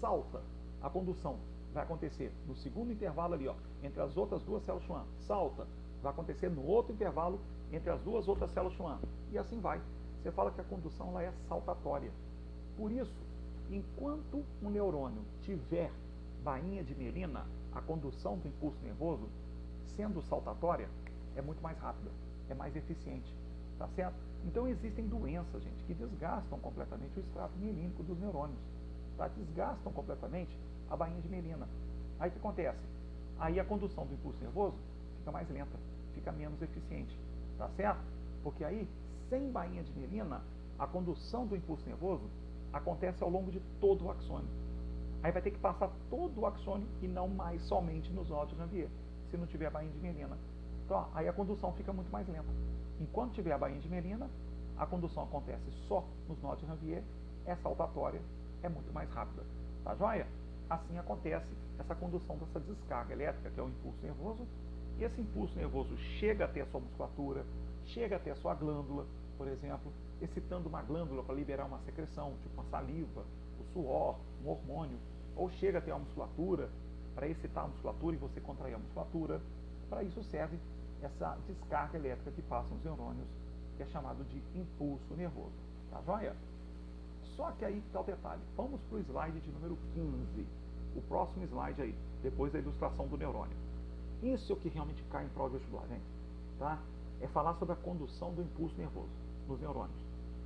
salta 0.00 0.40
a 0.82 0.90
condução. 0.90 1.36
Vai 1.72 1.82
acontecer 1.82 2.32
no 2.46 2.54
segundo 2.56 2.92
intervalo 2.92 3.34
ali, 3.34 3.48
ó, 3.48 3.54
entre 3.82 4.00
as 4.00 4.16
outras 4.16 4.42
duas 4.42 4.62
células 4.64 4.84
Schwann, 4.86 5.04
salta. 5.26 5.66
Vai 6.02 6.12
acontecer 6.12 6.50
no 6.50 6.66
outro 6.66 6.92
intervalo 6.92 7.40
entre 7.72 7.90
as 7.90 8.00
duas 8.02 8.28
outras 8.28 8.50
células 8.52 8.76
Schwann. 8.76 8.98
E 9.32 9.38
assim 9.38 9.60
vai. 9.60 9.80
Você 10.22 10.30
fala 10.30 10.50
que 10.50 10.60
a 10.60 10.64
condução 10.64 11.12
lá 11.12 11.22
é 11.22 11.32
saltatória. 11.48 12.10
Por 12.76 12.90
isso 12.90 13.24
enquanto 13.70 14.44
um 14.62 14.70
neurônio 14.70 15.22
tiver 15.42 15.90
bainha 16.42 16.84
de 16.84 16.94
mielina, 16.94 17.46
a 17.72 17.80
condução 17.80 18.38
do 18.38 18.48
impulso 18.48 18.78
nervoso, 18.82 19.28
sendo 19.96 20.22
saltatória, 20.22 20.88
é 21.36 21.42
muito 21.42 21.62
mais 21.62 21.78
rápida, 21.78 22.10
é 22.48 22.54
mais 22.54 22.76
eficiente, 22.76 23.32
tá 23.78 23.88
certo? 23.88 24.16
Então 24.44 24.68
existem 24.68 25.06
doenças, 25.06 25.62
gente, 25.62 25.84
que 25.84 25.94
desgastam 25.94 26.58
completamente 26.58 27.18
o 27.18 27.20
extrato 27.20 27.56
mielínico 27.58 28.02
dos 28.02 28.18
neurônios, 28.18 28.58
tá? 29.16 29.28
Desgastam 29.28 29.92
completamente 29.92 30.56
a 30.90 30.96
bainha 30.96 31.20
de 31.20 31.28
mielina. 31.28 31.66
Aí 32.20 32.28
o 32.28 32.32
que 32.32 32.38
acontece? 32.38 32.78
Aí 33.38 33.58
a 33.58 33.64
condução 33.64 34.06
do 34.06 34.14
impulso 34.14 34.40
nervoso 34.40 34.76
fica 35.18 35.32
mais 35.32 35.48
lenta, 35.50 35.76
fica 36.14 36.30
menos 36.30 36.60
eficiente, 36.60 37.18
tá 37.58 37.68
certo? 37.70 38.02
Porque 38.42 38.62
aí, 38.62 38.86
sem 39.30 39.50
bainha 39.50 39.82
de 39.82 39.92
mielina, 39.92 40.42
a 40.78 40.86
condução 40.86 41.46
do 41.46 41.56
impulso 41.56 41.86
nervoso 41.86 42.28
acontece 42.72 43.22
ao 43.22 43.30
longo 43.30 43.50
de 43.50 43.60
todo 43.80 44.04
o 44.04 44.10
axônio. 44.10 44.48
Aí 45.22 45.32
vai 45.32 45.40
ter 45.40 45.52
que 45.52 45.58
passar 45.58 45.90
todo 46.10 46.40
o 46.40 46.46
axônio 46.46 46.86
e 47.00 47.08
não 47.08 47.28
mais 47.28 47.62
somente 47.62 48.12
nos 48.12 48.28
nódulos 48.28 48.50
de 48.50 48.56
Ranvier, 48.56 48.90
se 49.30 49.36
não 49.38 49.46
tiver 49.46 49.70
bainha 49.70 49.90
de 49.90 49.98
mielina. 49.98 50.36
Então, 50.84 50.98
ó, 50.98 51.06
aí 51.14 51.26
a 51.26 51.32
condução 51.32 51.72
fica 51.72 51.92
muito 51.92 52.12
mais 52.12 52.28
lenta. 52.28 52.52
Enquanto 53.00 53.32
tiver 53.32 53.52
a 53.52 53.58
bainha 53.58 53.80
de 53.80 53.88
mielina, 53.88 54.28
a 54.76 54.86
condução 54.86 55.24
acontece 55.24 55.70
só 55.88 56.04
nos 56.28 56.40
nódulos 56.40 56.60
de 56.60 56.66
Ranvier, 56.66 57.02
é 57.46 57.54
saltatória, 57.56 58.20
é 58.62 58.68
muito 58.68 58.92
mais 58.92 59.10
rápida. 59.10 59.42
Tá 59.82 59.94
joia? 59.94 60.26
Assim 60.68 60.98
acontece 60.98 61.46
essa 61.78 61.94
condução 61.94 62.38
dessa 62.38 62.60
descarga 62.60 63.12
elétrica, 63.12 63.50
que 63.50 63.60
é 63.60 63.62
o 63.62 63.68
impulso 63.68 63.98
nervoso, 64.02 64.46
e 64.98 65.04
esse 65.04 65.20
impulso 65.20 65.54
nervoso 65.56 65.96
chega 66.18 66.44
até 66.44 66.60
a 66.62 66.66
sua 66.66 66.80
musculatura, 66.80 67.44
chega 67.86 68.16
até 68.16 68.30
a 68.30 68.36
sua 68.36 68.54
glândula, 68.54 69.06
por 69.36 69.48
exemplo, 69.48 69.92
excitando 70.20 70.68
uma 70.68 70.82
glândula 70.82 71.22
para 71.22 71.34
liberar 71.34 71.66
uma 71.66 71.80
secreção, 71.80 72.34
tipo 72.42 72.54
uma 72.54 72.64
saliva, 72.70 73.24
o 73.60 73.64
suor, 73.72 74.18
um 74.44 74.48
hormônio, 74.48 74.98
ou 75.36 75.50
chega 75.50 75.78
até 75.78 75.90
a 75.90 75.98
musculatura 75.98 76.70
para 77.14 77.28
excitar 77.28 77.64
a 77.64 77.68
musculatura 77.68 78.16
e 78.16 78.18
você 78.18 78.40
contrair 78.40 78.74
a 78.74 78.78
musculatura. 78.78 79.40
Para 79.90 80.02
isso 80.02 80.22
serve 80.24 80.58
essa 81.04 81.37
descarga 81.46 81.99
elétrica 81.99 82.30
que 82.30 82.42
passa 82.42 82.73
nos 82.73 82.82
neurônios, 82.84 83.26
que 83.76 83.82
é 83.82 83.87
chamado 83.87 84.25
de 84.25 84.42
impulso 84.58 85.14
nervoso. 85.14 85.52
Tá 85.90 86.00
joia? 86.02 86.34
Só 87.37 87.50
que 87.52 87.64
aí 87.64 87.78
está 87.78 88.00
o 88.00 88.04
detalhe. 88.04 88.42
Vamos 88.56 88.80
para 88.82 88.96
o 88.96 89.00
slide 89.00 89.40
de 89.40 89.50
número 89.50 89.76
15. 89.94 90.46
O 90.96 91.02
próximo 91.02 91.44
slide 91.44 91.82
aí, 91.82 91.94
depois 92.23 92.52
da 92.52 92.58
ilustração 92.58 93.06
do 93.08 93.16
neurônio. 93.16 93.56
Isso 94.23 94.52
é 94.52 94.54
o 94.54 94.58
que 94.58 94.68
realmente 94.68 95.02
cai 95.11 95.25
em 95.25 95.28
prova 95.28 95.50
vestibular, 95.50 95.87
gente. 95.88 96.04
Tá? 96.58 96.78
É 97.20 97.26
falar 97.28 97.54
sobre 97.54 97.75
a 97.75 97.76
condução 97.76 98.32
do 98.32 98.42
impulso 98.42 98.76
nervoso 98.78 99.11
nos 99.49 99.61
neurônios. 99.61 100.00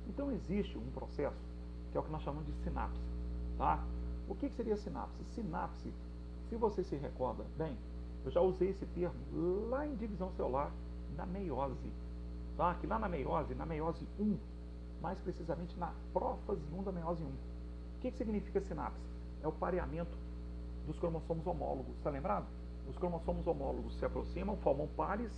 Então 0.07 0.31
existe 0.31 0.77
um 0.77 0.91
processo 0.91 1.37
que 1.91 1.97
é 1.97 1.99
o 1.99 2.03
que 2.03 2.11
nós 2.11 2.23
chamamos 2.23 2.47
de 2.47 2.53
sinapse. 2.63 2.99
Tá? 3.57 3.83
O 4.27 4.35
que, 4.35 4.49
que 4.49 4.55
seria 4.55 4.75
sinapse? 4.77 5.23
Sinapse, 5.35 5.93
se 6.49 6.55
você 6.55 6.83
se 6.83 6.95
recorda 6.95 7.45
bem, 7.57 7.77
eu 8.25 8.31
já 8.31 8.41
usei 8.41 8.69
esse 8.69 8.85
termo 8.87 9.15
lá 9.69 9.85
em 9.85 9.95
divisão 9.95 10.31
celular, 10.31 10.71
na 11.15 11.25
meiose. 11.25 11.91
Tá? 12.57 12.75
Que 12.75 12.87
lá 12.87 12.99
na 12.99 13.07
meiose, 13.07 13.55
na 13.55 13.65
meiose 13.65 14.07
1, 14.19 14.37
mais 15.01 15.19
precisamente 15.19 15.77
na 15.77 15.93
prófase 16.11 16.61
1 16.73 16.83
da 16.83 16.91
meiose 16.91 17.23
1. 17.23 17.27
O 17.27 17.31
que, 18.01 18.11
que 18.11 18.17
significa 18.17 18.61
sinapse? 18.61 19.01
É 19.41 19.47
o 19.47 19.51
pareamento 19.51 20.17
dos 20.85 20.99
cromossomos 20.99 21.45
homólogos. 21.47 21.95
Está 21.97 22.09
lembrado? 22.09 22.45
Os 22.89 22.97
cromossomos 22.97 23.45
homólogos 23.45 23.95
se 23.97 24.05
aproximam, 24.05 24.57
formam 24.57 24.87
pares, 24.87 25.31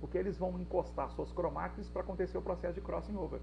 porque 0.00 0.16
eles 0.16 0.38
vão 0.38 0.58
encostar 0.58 1.10
suas 1.10 1.32
cromátides 1.32 1.88
para 1.88 2.02
acontecer 2.02 2.38
o 2.38 2.42
processo 2.42 2.74
de 2.74 2.80
crossing 2.80 3.16
over. 3.16 3.40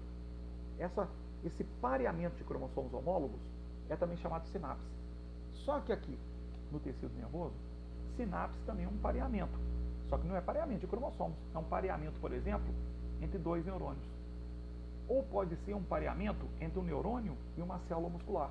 Essa, 0.78 1.08
esse 1.44 1.62
pareamento 1.80 2.36
de 2.36 2.44
cromossomos 2.44 2.92
homólogos 2.94 3.40
é 3.88 3.96
também 3.96 4.16
chamado 4.16 4.46
sinapse. 4.48 4.86
Só 5.52 5.80
que 5.80 5.92
aqui, 5.92 6.18
no 6.72 6.80
tecido 6.80 7.14
nervoso, 7.14 7.54
sinapse 8.10 8.58
também 8.66 8.84
é 8.84 8.88
um 8.88 8.96
pareamento. 8.98 9.58
Só 10.08 10.18
que 10.18 10.26
não 10.26 10.36
é 10.36 10.40
pareamento 10.40 10.80
de 10.80 10.86
cromossomos, 10.86 11.36
é 11.54 11.58
um 11.58 11.64
pareamento, 11.64 12.18
por 12.20 12.32
exemplo, 12.32 12.74
entre 13.20 13.38
dois 13.38 13.64
neurônios. 13.64 14.04
Ou 15.08 15.22
pode 15.22 15.56
ser 15.64 15.74
um 15.74 15.82
pareamento 15.82 16.46
entre 16.60 16.78
um 16.78 16.82
neurônio 16.82 17.36
e 17.56 17.62
uma 17.62 17.78
célula 17.80 18.08
muscular. 18.08 18.50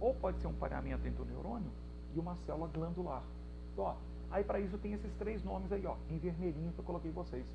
Ou 0.00 0.14
pode 0.14 0.40
ser 0.40 0.46
um 0.48 0.54
pareamento 0.54 1.06
entre 1.06 1.22
um 1.22 1.24
neurônio 1.24 1.70
e 2.14 2.18
uma 2.18 2.36
célula 2.46 2.68
glandular. 2.68 3.22
Então, 3.72 3.84
ó, 3.84 3.94
aí 4.30 4.44
para 4.44 4.60
isso 4.60 4.78
tem 4.78 4.92
esses 4.92 5.12
três 5.14 5.42
nomes 5.44 5.70
aí, 5.72 5.86
ó, 5.86 5.96
em 6.10 6.18
vermelhinho 6.18 6.72
que 6.72 6.78
eu 6.78 6.84
coloquei 6.84 7.10
vocês. 7.10 7.46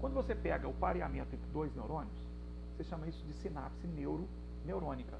Quando 0.00 0.14
você 0.14 0.34
pega 0.34 0.68
o 0.68 0.74
pareamento 0.74 1.34
entre 1.34 1.50
dois 1.52 1.74
neurônios, 1.74 2.14
você 2.76 2.84
chama 2.84 3.06
isso 3.06 3.24
de 3.24 3.32
sinapse 3.34 3.86
neuroneurônica, 3.86 5.16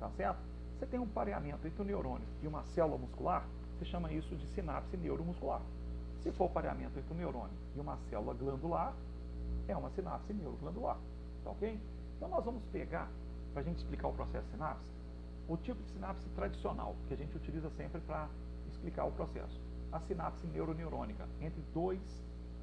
tá 0.00 0.10
certo? 0.16 0.40
Você 0.78 0.86
tem 0.86 0.98
um 0.98 1.06
pareamento 1.06 1.66
entre 1.66 1.82
um 1.82 1.84
neurônio 1.84 2.26
e 2.42 2.46
uma 2.46 2.64
célula 2.74 2.98
muscular, 2.98 3.46
você 3.84 3.90
chama 3.90 4.10
isso 4.12 4.34
de 4.34 4.46
sinapse 4.48 4.96
neuromuscular. 4.96 5.60
Se 6.22 6.32
for 6.32 6.48
pareamento 6.48 6.98
entre 6.98 7.12
um 7.12 7.16
neurônio 7.16 7.54
e 7.76 7.80
uma 7.80 7.98
célula 8.08 8.32
glandular, 8.32 8.94
é 9.68 9.76
uma 9.76 9.90
sinapse 9.90 10.32
neuroglandular, 10.32 10.96
tá 11.44 11.50
ok? 11.50 11.78
Então 12.16 12.28
nós 12.28 12.42
vamos 12.44 12.62
pegar, 12.72 13.10
para 13.52 13.60
a 13.60 13.64
gente 13.64 13.76
explicar 13.76 14.08
o 14.08 14.12
processo 14.14 14.48
sinapse, 14.50 14.90
o 15.46 15.56
tipo 15.58 15.82
de 15.82 15.90
sinapse 15.90 16.26
tradicional, 16.30 16.96
que 17.06 17.14
a 17.14 17.16
gente 17.16 17.36
utiliza 17.36 17.68
sempre 17.76 18.00
para 18.00 18.26
explicar 18.70 19.04
o 19.04 19.12
processo. 19.12 19.60
A 19.92 20.00
sinapse 20.00 20.46
neuroneurônica, 20.46 21.28
entre 21.42 21.60
dois 21.74 22.00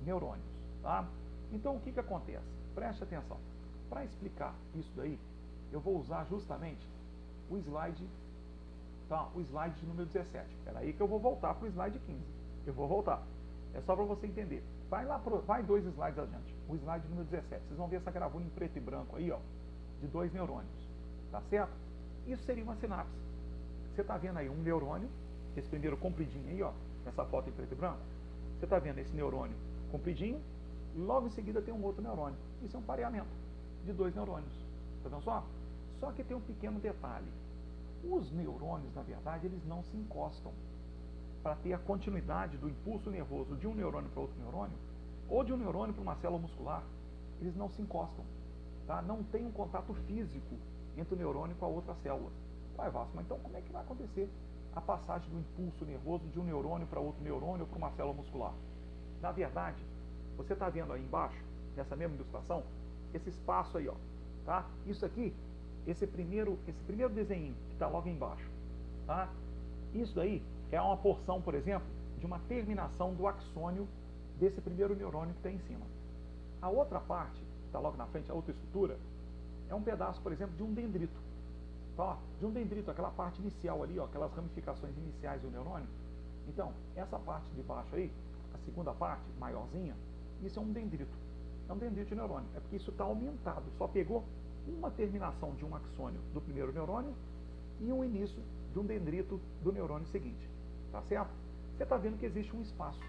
neurônios. 0.03 0.59
Tá? 0.81 1.07
Então 1.51 1.75
o 1.75 1.79
que, 1.81 1.91
que 1.91 1.99
acontece? 1.99 2.47
Preste 2.73 3.03
atenção. 3.03 3.37
Para 3.89 4.03
explicar 4.05 4.55
isso 4.73 4.91
daí, 4.95 5.19
eu 5.71 5.79
vou 5.79 5.99
usar 5.99 6.25
justamente 6.25 6.87
o 7.47 7.57
slide, 7.57 8.07
tá? 9.11 9.27
o 9.35 9.41
slide 9.41 9.75
de 9.75 9.85
número 9.85 10.07
17. 10.07 10.55
Espera 10.55 10.79
aí 10.79 10.93
que 10.93 11.01
eu 11.01 11.07
vou 11.07 11.19
voltar 11.19 11.53
para 11.53 11.65
o 11.65 11.69
slide 11.69 11.99
15. 11.99 12.19
Eu 12.65 12.73
vou 12.73 12.87
voltar. 12.87 13.21
É 13.73 13.81
só 13.81 13.93
para 13.93 14.05
você 14.05 14.25
entender. 14.25 14.63
Vai 14.89 15.05
lá, 15.05 15.19
pro, 15.19 15.41
vai 15.41 15.61
dois 15.63 15.85
slides 15.85 16.17
adiante. 16.17 16.55
O 16.69 16.75
slide 16.75 17.07
número 17.09 17.27
17. 17.27 17.61
Vocês 17.65 17.77
vão 17.77 17.87
ver 17.87 17.97
essa 17.97 18.09
gravura 18.09 18.43
em 18.43 18.49
preto 18.49 18.77
e 18.77 18.79
branco 18.79 19.15
aí, 19.17 19.29
ó, 19.29 19.39
de 19.99 20.07
dois 20.07 20.31
neurônios. 20.31 20.89
Tá 21.29 21.41
certo? 21.49 21.73
Isso 22.25 22.43
seria 22.43 22.63
uma 22.63 22.75
sinapse. 22.77 23.11
Você 23.93 24.01
está 24.01 24.17
vendo 24.17 24.37
aí 24.37 24.49
um 24.49 24.55
neurônio, 24.55 25.09
esse 25.57 25.67
primeiro 25.67 25.97
compridinho 25.97 26.47
aí, 26.49 26.63
ó, 26.63 26.71
essa 27.05 27.25
foto 27.25 27.49
em 27.49 27.51
preto 27.51 27.73
e 27.73 27.75
branco. 27.75 27.99
Você 28.57 28.65
está 28.65 28.79
vendo 28.79 28.99
esse 28.99 29.13
neurônio 29.13 29.55
compridinho, 29.91 30.39
logo 30.95 31.27
em 31.27 31.31
seguida 31.31 31.61
tem 31.61 31.73
um 31.73 31.83
outro 31.83 32.01
neurônio. 32.01 32.37
Isso 32.61 32.77
é 32.77 32.79
um 32.79 32.83
pareamento 32.83 33.27
de 33.83 33.91
dois 33.91 34.15
neurônios. 34.15 34.53
Tá 35.03 35.09
vendo 35.09 35.21
só? 35.23 35.45
Só 35.99 36.11
que 36.13 36.23
tem 36.23 36.37
um 36.37 36.41
pequeno 36.41 36.79
detalhe. 36.79 37.27
Os 38.03 38.31
neurônios, 38.31 38.93
na 38.95 39.01
verdade, 39.01 39.45
eles 39.45 39.65
não 39.65 39.83
se 39.83 39.95
encostam. 39.95 40.51
Para 41.43 41.55
ter 41.55 41.73
a 41.73 41.79
continuidade 41.79 42.57
do 42.57 42.69
impulso 42.69 43.09
nervoso 43.09 43.55
de 43.55 43.67
um 43.67 43.75
neurônio 43.75 44.09
para 44.09 44.21
outro 44.21 44.37
neurônio, 44.39 44.77
ou 45.29 45.43
de 45.43 45.53
um 45.53 45.57
neurônio 45.57 45.93
para 45.93 46.01
uma 46.01 46.15
célula 46.15 46.41
muscular, 46.41 46.83
eles 47.39 47.55
não 47.55 47.69
se 47.69 47.81
encostam. 47.81 48.23
Tá? 48.85 49.01
Não 49.01 49.23
tem 49.23 49.45
um 49.45 49.51
contato 49.51 49.93
físico 50.05 50.55
entre 50.97 51.15
o 51.15 51.17
neurônio 51.17 51.55
com 51.55 51.65
a 51.65 51.69
outra 51.69 51.95
célula. 51.95 52.31
Vai, 52.75 52.89
Vasco, 52.89 53.11
mas 53.15 53.25
então 53.25 53.39
como 53.39 53.55
é 53.55 53.61
que 53.61 53.71
vai 53.71 53.81
acontecer 53.81 54.29
a 54.75 54.81
passagem 54.81 55.29
do 55.29 55.39
impulso 55.39 55.85
nervoso 55.85 56.27
de 56.29 56.39
um 56.39 56.43
neurônio 56.43 56.87
para 56.87 56.99
outro 56.99 57.23
neurônio 57.23 57.61
ou 57.61 57.67
para 57.67 57.77
uma 57.77 57.91
célula 57.91 58.13
muscular? 58.13 58.53
Na 59.21 59.31
verdade, 59.31 59.83
você 60.35 60.53
está 60.53 60.69
vendo 60.69 60.91
aí 60.93 61.01
embaixo, 61.01 61.43
nessa 61.75 61.95
mesma 61.95 62.15
ilustração, 62.15 62.63
esse 63.13 63.29
espaço 63.29 63.77
aí, 63.77 63.87
ó, 63.87 63.95
tá? 64.45 64.65
Isso 64.85 65.05
aqui, 65.05 65.33
esse 65.87 66.05
primeiro, 66.05 66.57
esse 66.67 66.83
primeiro 66.83 67.13
desenho 67.13 67.53
que 67.67 67.73
está 67.73 67.87
logo 67.87 68.07
embaixo, 68.07 68.49
tá? 69.07 69.29
Isso 69.93 70.15
daí 70.15 70.41
é 70.71 70.81
uma 70.81 70.97
porção, 70.97 71.41
por 71.41 71.53
exemplo, 71.53 71.87
de 72.19 72.25
uma 72.25 72.39
terminação 72.47 73.13
do 73.13 73.27
axônio 73.27 73.87
desse 74.39 74.61
primeiro 74.61 74.95
neurônio 74.95 75.33
que 75.33 75.39
está 75.39 75.51
em 75.51 75.59
cima. 75.67 75.85
A 76.61 76.69
outra 76.69 76.99
parte, 76.99 77.39
que 77.39 77.65
está 77.67 77.79
logo 77.79 77.97
na 77.97 78.05
frente, 78.07 78.31
a 78.31 78.33
outra 78.33 78.51
estrutura, 78.51 78.97
é 79.69 79.75
um 79.75 79.81
pedaço, 79.81 80.21
por 80.21 80.31
exemplo, 80.31 80.55
de 80.55 80.63
um 80.63 80.73
dendrito. 80.73 81.19
Tá? 81.97 82.17
De 82.39 82.45
um 82.45 82.51
dendrito, 82.51 82.89
aquela 82.89 83.09
parte 83.09 83.41
inicial 83.41 83.83
ali, 83.83 83.99
ó, 83.99 84.05
aquelas 84.05 84.31
ramificações 84.33 84.95
iniciais 84.97 85.41
do 85.41 85.49
neurônio. 85.49 85.87
Então, 86.47 86.73
essa 86.95 87.17
parte 87.19 87.47
de 87.55 87.61
baixo 87.63 87.95
aí, 87.95 88.11
a 88.53 88.57
segunda 88.65 88.93
parte, 88.93 89.23
maiorzinha, 89.39 89.95
isso 90.43 90.59
é 90.59 90.61
um 90.61 90.71
dendrito. 90.71 91.15
É 91.69 91.73
um 91.73 91.77
dendrito 91.77 92.09
de 92.09 92.15
neurônio. 92.15 92.47
É 92.55 92.59
porque 92.59 92.75
isso 92.75 92.91
está 92.91 93.03
aumentado. 93.03 93.63
Só 93.77 93.87
pegou 93.87 94.23
uma 94.67 94.91
terminação 94.91 95.55
de 95.55 95.65
um 95.65 95.75
axônio 95.75 96.19
do 96.33 96.41
primeiro 96.41 96.71
neurônio 96.71 97.13
e 97.79 97.91
um 97.91 98.03
início 98.03 98.41
de 98.71 98.79
um 98.79 98.85
dendrito 98.85 99.39
do 99.61 99.71
neurônio 99.71 100.07
seguinte. 100.07 100.49
Tá 100.91 101.01
certo? 101.03 101.31
Você 101.75 101.83
está 101.83 101.97
vendo 101.97 102.17
que 102.17 102.25
existe 102.25 102.55
um 102.55 102.61
espaço. 102.61 102.99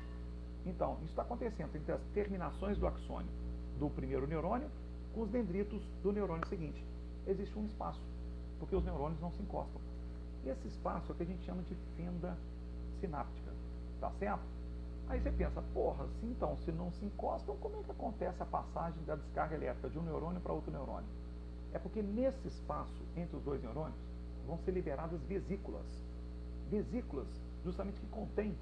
Então, 0.64 0.94
isso 1.00 1.10
está 1.10 1.22
acontecendo 1.22 1.74
entre 1.74 1.92
as 1.92 2.00
terminações 2.14 2.78
do 2.78 2.86
axônio 2.86 3.30
do 3.78 3.90
primeiro 3.90 4.26
neurônio 4.26 4.70
com 5.12 5.22
os 5.22 5.30
dendritos 5.30 5.82
do 6.02 6.12
neurônio 6.12 6.46
seguinte. 6.48 6.84
Existe 7.26 7.58
um 7.58 7.66
espaço, 7.66 8.00
porque 8.58 8.74
os 8.74 8.84
neurônios 8.84 9.20
não 9.20 9.30
se 9.32 9.42
encostam. 9.42 9.80
Esse 10.44 10.68
espaço 10.68 11.10
é 11.10 11.12
o 11.12 11.16
que 11.16 11.22
a 11.22 11.26
gente 11.26 11.44
chama 11.44 11.62
de 11.62 11.74
fenda 11.96 12.36
sináptica. 13.00 13.52
Tá 14.00 14.10
certo? 14.18 14.42
Aí 15.08 15.20
você 15.20 15.30
pensa, 15.30 15.62
porra, 15.74 16.06
se 16.20 16.26
então, 16.26 16.56
se 16.58 16.72
não 16.72 16.90
se 16.92 17.04
encostam, 17.04 17.56
como 17.56 17.76
é 17.76 17.82
que 17.82 17.90
acontece 17.90 18.42
a 18.42 18.46
passagem 18.46 19.02
da 19.04 19.16
descarga 19.16 19.54
elétrica 19.54 19.90
de 19.90 19.98
um 19.98 20.02
neurônio 20.02 20.40
para 20.40 20.52
outro 20.52 20.70
neurônio? 20.70 21.08
É 21.72 21.78
porque 21.78 22.02
nesse 22.02 22.46
espaço 22.48 23.02
entre 23.16 23.36
os 23.36 23.42
dois 23.42 23.62
neurônios 23.62 23.98
vão 24.46 24.58
ser 24.58 24.72
liberadas 24.72 25.20
vesículas. 25.22 25.86
Vesículas, 26.70 27.28
justamente 27.64 28.00
que 28.00 28.06
contêm 28.06 28.54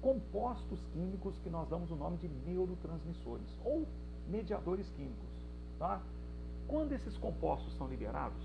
compostos 0.00 0.78
químicos 0.92 1.38
que 1.38 1.50
nós 1.50 1.68
damos 1.68 1.90
o 1.90 1.96
nome 1.96 2.16
de 2.18 2.28
neurotransmissores 2.28 3.48
ou 3.64 3.86
mediadores 4.28 4.88
químicos. 4.90 5.28
Tá? 5.78 6.00
Quando 6.68 6.92
esses 6.92 7.16
compostos 7.18 7.76
são 7.76 7.88
liberados, 7.88 8.42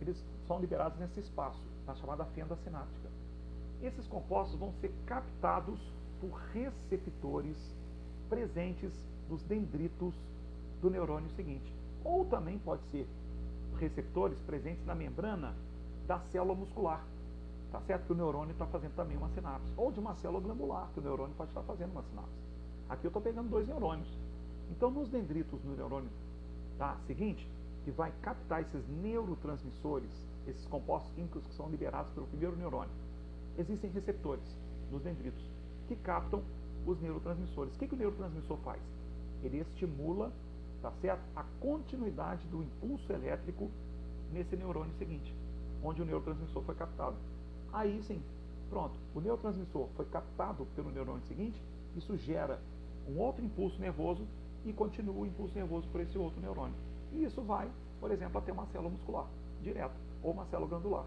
eles 0.00 0.22
são 0.46 0.60
liberados 0.60 0.98
nesse 0.98 1.20
espaço, 1.20 1.60
na 1.86 1.94
chamada 1.94 2.24
fenda 2.26 2.56
sináptica. 2.56 3.08
Esses 3.82 4.06
compostos 4.06 4.58
vão 4.58 4.72
ser 4.80 4.92
captados 5.06 5.80
por 6.20 6.32
receptores 6.52 7.56
presentes 8.28 8.92
nos 9.28 9.42
dendritos 9.44 10.14
do 10.80 10.90
neurônio 10.90 11.30
seguinte. 11.30 11.77
Ou 12.08 12.24
também 12.24 12.58
pode 12.58 12.80
ser 12.90 13.06
receptores 13.78 14.40
presentes 14.40 14.82
na 14.86 14.94
membrana 14.94 15.54
da 16.06 16.18
célula 16.32 16.54
muscular. 16.54 17.04
Tá 17.70 17.82
certo 17.82 18.06
que 18.06 18.12
o 18.12 18.16
neurônio 18.16 18.52
está 18.52 18.66
fazendo 18.66 18.94
também 18.94 19.14
uma 19.14 19.28
sinapse. 19.28 19.70
Ou 19.76 19.92
de 19.92 20.00
uma 20.00 20.14
célula 20.14 20.40
glandular, 20.40 20.88
que 20.94 21.00
o 21.00 21.02
neurônio 21.02 21.34
pode 21.36 21.50
estar 21.50 21.60
fazendo 21.64 21.90
uma 21.90 22.02
sinapse. 22.02 22.32
Aqui 22.88 23.04
eu 23.04 23.10
estou 23.10 23.20
pegando 23.20 23.50
dois 23.50 23.68
neurônios. 23.68 24.08
Então, 24.70 24.90
nos 24.90 25.10
dendritos 25.10 25.60
do 25.60 25.76
neurônio 25.76 26.08
tá, 26.78 26.96
seguinte, 27.06 27.46
que 27.84 27.90
vai 27.90 28.10
captar 28.22 28.62
esses 28.62 28.88
neurotransmissores, 28.88 30.10
esses 30.46 30.66
compostos 30.66 31.12
químicos 31.12 31.46
que 31.46 31.54
são 31.56 31.68
liberados 31.68 32.10
pelo 32.14 32.26
primeiro 32.28 32.56
neurônio, 32.56 32.90
existem 33.58 33.90
receptores 33.90 34.44
nos 34.90 35.02
dendritos 35.02 35.44
que 35.86 35.96
captam 35.96 36.42
os 36.86 36.98
neurotransmissores. 37.02 37.74
O 37.74 37.78
que, 37.78 37.86
que 37.86 37.94
o 37.94 37.98
neurotransmissor 37.98 38.56
faz? 38.64 38.80
Ele 39.42 39.58
estimula 39.58 40.32
tá 40.80 40.92
certo? 41.00 41.20
a 41.34 41.44
continuidade 41.60 42.46
do 42.48 42.62
impulso 42.62 43.12
elétrico 43.12 43.70
nesse 44.32 44.56
neurônio 44.56 44.94
seguinte, 44.98 45.34
onde 45.82 46.02
o 46.02 46.04
neurotransmissor 46.04 46.62
foi 46.62 46.74
captado. 46.74 47.16
Aí 47.72 48.02
sim, 48.02 48.22
pronto, 48.68 48.98
o 49.14 49.20
neurotransmissor 49.20 49.88
foi 49.96 50.04
captado 50.06 50.66
pelo 50.76 50.90
neurônio 50.90 51.22
seguinte, 51.26 51.60
isso 51.96 52.16
gera 52.16 52.60
um 53.08 53.18
outro 53.18 53.44
impulso 53.44 53.80
nervoso 53.80 54.26
e 54.64 54.72
continua 54.72 55.14
o 55.14 55.26
impulso 55.26 55.54
nervoso 55.54 55.88
por 55.88 56.00
esse 56.00 56.18
outro 56.18 56.40
neurônio. 56.40 56.74
E 57.12 57.24
isso 57.24 57.42
vai, 57.42 57.70
por 58.00 58.10
exemplo, 58.10 58.38
até 58.38 58.52
uma 58.52 58.66
célula 58.66 58.90
muscular, 58.90 59.26
direto, 59.62 59.94
ou 60.22 60.32
uma 60.32 60.44
célula 60.46 60.68
glandular. 60.68 61.06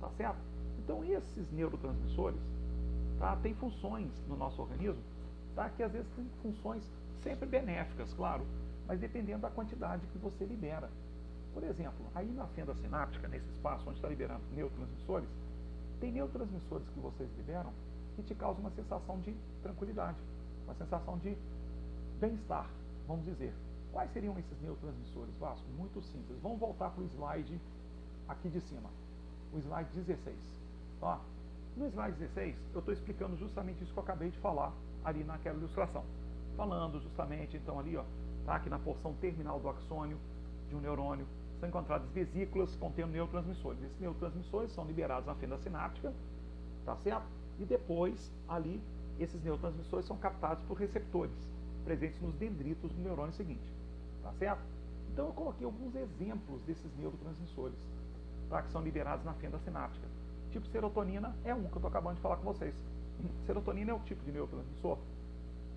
Tá 0.00 0.08
certo? 0.16 0.38
Então 0.78 1.04
esses 1.04 1.50
neurotransmissores 1.52 2.40
tá, 3.18 3.36
têm 3.36 3.54
funções 3.54 4.10
no 4.28 4.36
nosso 4.36 4.60
organismo, 4.60 5.02
tá, 5.54 5.68
que 5.70 5.82
às 5.82 5.92
vezes 5.92 6.08
têm 6.16 6.26
funções 6.42 6.82
sempre 7.22 7.46
benéficas, 7.46 8.12
claro, 8.14 8.44
mas 8.86 9.00
dependendo 9.00 9.42
da 9.42 9.50
quantidade 9.50 10.06
que 10.08 10.18
você 10.18 10.44
libera. 10.44 10.90
Por 11.52 11.62
exemplo, 11.62 12.04
aí 12.14 12.30
na 12.32 12.46
fenda 12.48 12.74
sináptica, 12.74 13.28
nesse 13.28 13.48
espaço 13.50 13.88
onde 13.88 13.98
está 13.98 14.08
liberando 14.08 14.42
neurotransmissores, 14.52 15.28
tem 16.00 16.12
neurotransmissores 16.12 16.88
que 16.88 17.00
vocês 17.00 17.30
liberam 17.36 17.72
que 18.16 18.22
te 18.22 18.34
causam 18.34 18.60
uma 18.60 18.70
sensação 18.70 19.20
de 19.20 19.34
tranquilidade, 19.62 20.18
uma 20.64 20.74
sensação 20.74 21.18
de 21.18 21.36
bem-estar, 22.20 22.68
vamos 23.06 23.24
dizer. 23.24 23.52
Quais 23.92 24.12
seriam 24.12 24.36
esses 24.38 24.60
neurotransmissores, 24.60 25.36
Vasco? 25.36 25.64
Muito 25.78 26.02
simples. 26.02 26.38
Vamos 26.42 26.58
voltar 26.58 26.90
para 26.90 27.02
o 27.02 27.06
slide 27.06 27.60
aqui 28.28 28.48
de 28.48 28.60
cima, 28.62 28.90
o 29.52 29.58
slide 29.58 29.88
16. 29.94 30.36
Ó, 31.00 31.18
no 31.76 31.86
slide 31.86 32.16
16, 32.18 32.56
eu 32.72 32.78
estou 32.80 32.92
explicando 32.94 33.36
justamente 33.36 33.82
isso 33.82 33.92
que 33.92 33.98
eu 33.98 34.02
acabei 34.02 34.30
de 34.30 34.38
falar 34.38 34.72
ali 35.04 35.22
naquela 35.22 35.58
ilustração. 35.58 36.04
Falando 36.56 37.00
justamente, 37.00 37.56
então, 37.56 37.78
ali, 37.78 37.96
ó, 37.96 38.04
tá? 38.44 38.58
que 38.60 38.68
na 38.68 38.78
porção 38.78 39.14
terminal 39.14 39.58
do 39.60 39.68
axônio 39.68 40.18
de 40.68 40.74
um 40.74 40.80
neurônio 40.80 41.26
são 41.58 41.68
encontradas 41.68 42.08
vesículas 42.10 42.76
contendo 42.76 43.12
neurotransmissores. 43.12 43.82
Esses 43.82 43.98
neurotransmissores 43.98 44.70
são 44.72 44.84
liberados 44.84 45.26
na 45.26 45.34
fenda 45.34 45.56
sináptica, 45.58 46.12
tá 46.84 46.96
certo? 46.96 47.26
E 47.58 47.64
depois, 47.64 48.32
ali, 48.48 48.82
esses 49.18 49.42
neurotransmissores 49.42 50.06
são 50.06 50.16
captados 50.16 50.62
por 50.64 50.76
receptores 50.76 51.36
presentes 51.84 52.20
nos 52.20 52.34
dendritos 52.34 52.92
do 52.92 53.00
neurônio 53.00 53.32
seguinte, 53.32 53.72
tá 54.22 54.32
certo? 54.32 54.62
Então 55.12 55.26
eu 55.26 55.32
coloquei 55.32 55.64
alguns 55.64 55.94
exemplos 55.94 56.60
desses 56.62 56.90
neurotransmissores, 56.96 57.78
tá? 58.50 58.62
que 58.62 58.72
são 58.72 58.82
liberados 58.82 59.24
na 59.24 59.32
fenda 59.34 59.58
sináptica. 59.60 60.06
Tipo 60.50 60.66
serotonina 60.68 61.34
é 61.44 61.54
um 61.54 61.64
que 61.64 61.72
eu 61.72 61.76
estou 61.76 61.88
acabando 61.88 62.16
de 62.16 62.20
falar 62.20 62.36
com 62.36 62.44
vocês. 62.44 62.74
Serotonina 63.46 63.92
é 63.92 63.94
o 63.94 64.00
tipo 64.00 64.24
de 64.24 64.32
neurotransmissor 64.32 64.98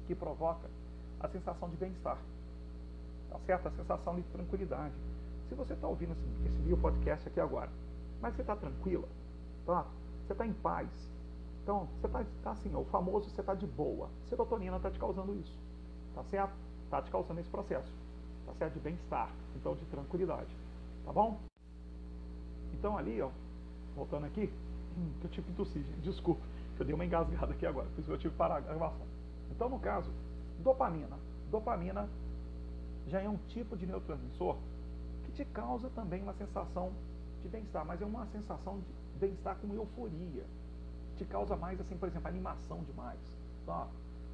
que 0.08 0.16
provoca 0.16 0.70
a 1.20 1.28
sensação 1.28 1.70
de 1.70 1.76
bem-estar 1.76 2.18
tá 3.30 3.40
certo? 3.46 3.68
A 3.68 3.72
sensação 3.72 4.16
de 4.16 4.24
tranquilidade. 4.24 4.94
Se 5.48 5.56
você 5.56 5.74
está 5.74 5.88
ouvindo 5.88 6.12
esse, 6.12 6.48
esse 6.48 6.58
vídeo 6.62 6.78
podcast 6.78 7.28
aqui 7.28 7.40
agora, 7.40 7.70
mas 8.22 8.36
você 8.36 8.42
está 8.42 8.56
tranquila, 8.56 9.08
tá? 9.66 9.86
Você 10.26 10.34
está 10.34 10.46
em 10.46 10.54
paz. 10.54 10.90
Então, 11.64 11.88
você 12.00 12.08
está 12.08 12.26
tá 12.44 12.52
assim, 12.52 12.74
ó, 12.74 12.80
o 12.80 12.86
famoso 12.86 13.30
você 13.30 13.42
está 13.42 13.54
de 13.54 13.68
boa. 13.68 14.10
Serotonina 14.30 14.78
está 14.78 14.90
te 14.90 15.00
causando 15.00 15.34
isso, 15.36 15.58
tá 16.16 16.24
certo? 16.26 16.54
Está 16.86 17.02
te 17.02 17.12
causando 17.12 17.40
esse 17.40 17.50
processo, 17.50 17.92
tá 18.46 18.54
certo? 18.54 18.74
De 18.74 18.80
bem-estar, 18.80 19.30
então 19.56 19.76
de 19.76 19.86
tranquilidade, 19.86 20.56
tá 21.06 21.12
bom? 21.12 21.40
Então 22.74 22.98
ali, 22.98 23.22
ó, 23.22 23.30
voltando 23.96 24.26
aqui, 24.26 24.52
hum, 24.98 25.12
que 25.20 25.26
eu 25.26 25.32
tive 25.32 25.48
que 25.48 25.54
tossir, 25.54 25.84
desculpa, 26.02 26.42
eu 26.80 26.86
dei 26.86 26.94
uma 26.94 27.06
engasgada 27.06 27.54
aqui 27.54 27.66
agora, 27.66 27.88
por 27.94 28.02
isso 28.02 28.12
eu 28.12 28.18
tive 28.18 28.32
que 28.32 28.38
parar 28.38 28.58
a 28.58 28.60
gravação. 28.62 29.06
Então, 29.52 29.70
no 29.70 29.80
caso, 29.80 30.12
dopamina. 30.64 31.18
Dopamina 31.50 32.08
já 33.08 33.22
é 33.22 33.30
um 33.30 33.38
tipo 33.48 33.76
de 33.76 33.86
neurotransmissor 33.86 34.58
que 35.24 35.32
te 35.32 35.46
causa 35.46 35.90
também 35.90 36.22
uma 36.22 36.34
sensação 36.34 36.92
de 37.42 37.48
bem-estar, 37.48 37.86
mas 37.86 38.02
é 38.02 38.06
uma 38.06 38.26
sensação 38.28 38.80
de 38.80 39.20
bem-estar 39.20 39.56
com 39.58 39.74
euforia. 39.74 40.46
Te 41.18 41.26
causa 41.26 41.56
mais, 41.56 41.80
assim, 41.80 41.98
por 41.98 42.10
exemplo, 42.10 42.28
animação 42.28 42.84
demais. 42.84 43.20
Tá? 43.66 43.88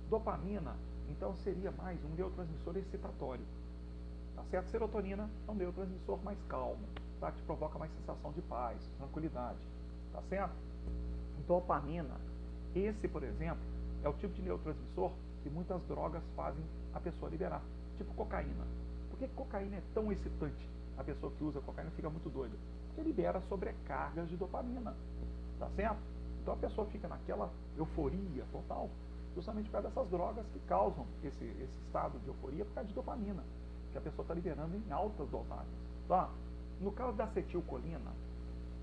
Dopamina, 0.09 0.75
então, 1.09 1.35
seria 1.37 1.71
mais 1.71 2.03
um 2.03 2.09
neurotransmissor 2.09 2.77
excitatório. 2.77 3.45
Tá 4.35 4.43
certo? 4.49 4.69
Serotonina 4.69 5.29
é 5.47 5.51
um 5.51 5.55
neurotransmissor 5.55 6.19
mais 6.23 6.41
calmo, 6.49 6.85
tá? 7.19 7.31
que 7.31 7.37
te 7.37 7.43
provoca 7.43 7.77
mais 7.77 7.91
sensação 7.93 8.31
de 8.31 8.41
paz, 8.41 8.77
tranquilidade. 8.97 9.59
Tá 10.11 10.21
certo? 10.29 10.55
Dopamina, 11.47 12.19
esse, 12.75 13.07
por 13.07 13.23
exemplo, 13.23 13.63
é 14.03 14.09
o 14.09 14.13
tipo 14.13 14.33
de 14.33 14.41
neurotransmissor 14.41 15.11
que 15.43 15.49
muitas 15.49 15.81
drogas 15.83 16.23
fazem 16.35 16.63
a 16.93 16.99
pessoa 16.99 17.29
liberar 17.29 17.61
tipo 17.97 18.13
cocaína. 18.13 18.65
Por 19.09 19.19
que 19.19 19.27
cocaína 19.29 19.77
é 19.77 19.83
tão 19.93 20.11
excitante? 20.11 20.69
A 20.97 21.03
pessoa 21.03 21.31
que 21.31 21.43
usa 21.43 21.59
cocaína 21.61 21.91
fica 21.91 22.09
muito 22.09 22.29
doida. 22.29 22.55
Porque 22.87 23.01
libera 23.01 23.41
sobrecargas 23.49 24.29
de 24.29 24.37
dopamina. 24.37 24.95
Tá 25.59 25.69
certo? 25.75 26.01
Então 26.41 26.53
a 26.53 26.57
pessoa 26.57 26.85
fica 26.87 27.07
naquela 27.07 27.49
euforia 27.77 28.43
total, 28.51 28.89
justamente 29.33 29.65
por 29.67 29.73
causa 29.73 29.87
dessas 29.87 30.09
drogas 30.09 30.45
que 30.51 30.59
causam 30.67 31.05
esse, 31.23 31.45
esse 31.45 31.77
estado 31.87 32.19
de 32.19 32.27
euforia 32.27 32.65
por 32.65 32.73
causa 32.73 32.89
de 32.89 32.93
dopamina, 32.93 33.43
que 33.91 33.97
a 33.97 34.01
pessoa 34.01 34.23
está 34.23 34.33
liberando 34.33 34.75
em 34.75 34.91
altas 34.91 35.29
dosagens. 35.29 35.73
Tá? 36.07 36.29
No 36.81 36.91
caso 36.91 37.15
da 37.15 37.23
acetilcolina, 37.23 38.11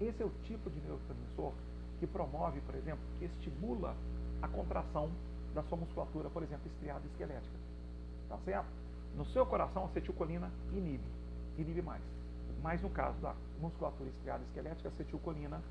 esse 0.01 0.23
é 0.23 0.27
o 0.27 0.31
tipo 0.44 0.70
de 0.70 0.81
neurotransmissor 0.81 1.53
que 1.99 2.07
promove, 2.07 2.62
por 2.62 2.75
exemplo, 2.75 3.05
que 3.18 3.27
estimula 3.27 3.94
a 4.40 4.49
contração 4.49 5.11
da 5.55 5.62
sua 5.64 5.77
musculatura, 5.77 6.31
por 6.31 6.42
exemplo, 6.42 6.66
estriada 6.66 7.05
esquelética. 7.07 7.59
Tá 8.27 8.38
certo? 8.38 8.80
No 9.16 9.25
seu 9.27 9.44
coração, 9.44 9.83
a 9.83 9.87
acetilcolina 9.87 10.51
inibe, 10.73 11.05
inibe 11.59 11.83
mais. 11.83 12.03
Mas 12.62 12.83
no 12.83 12.90
caso 12.90 13.18
da 13.20 13.35
musculatura 13.61 14.09
estriada 14.11 14.42
esquelética, 14.44 14.88
a 14.88 14.92
acetilcolina 14.92 15.62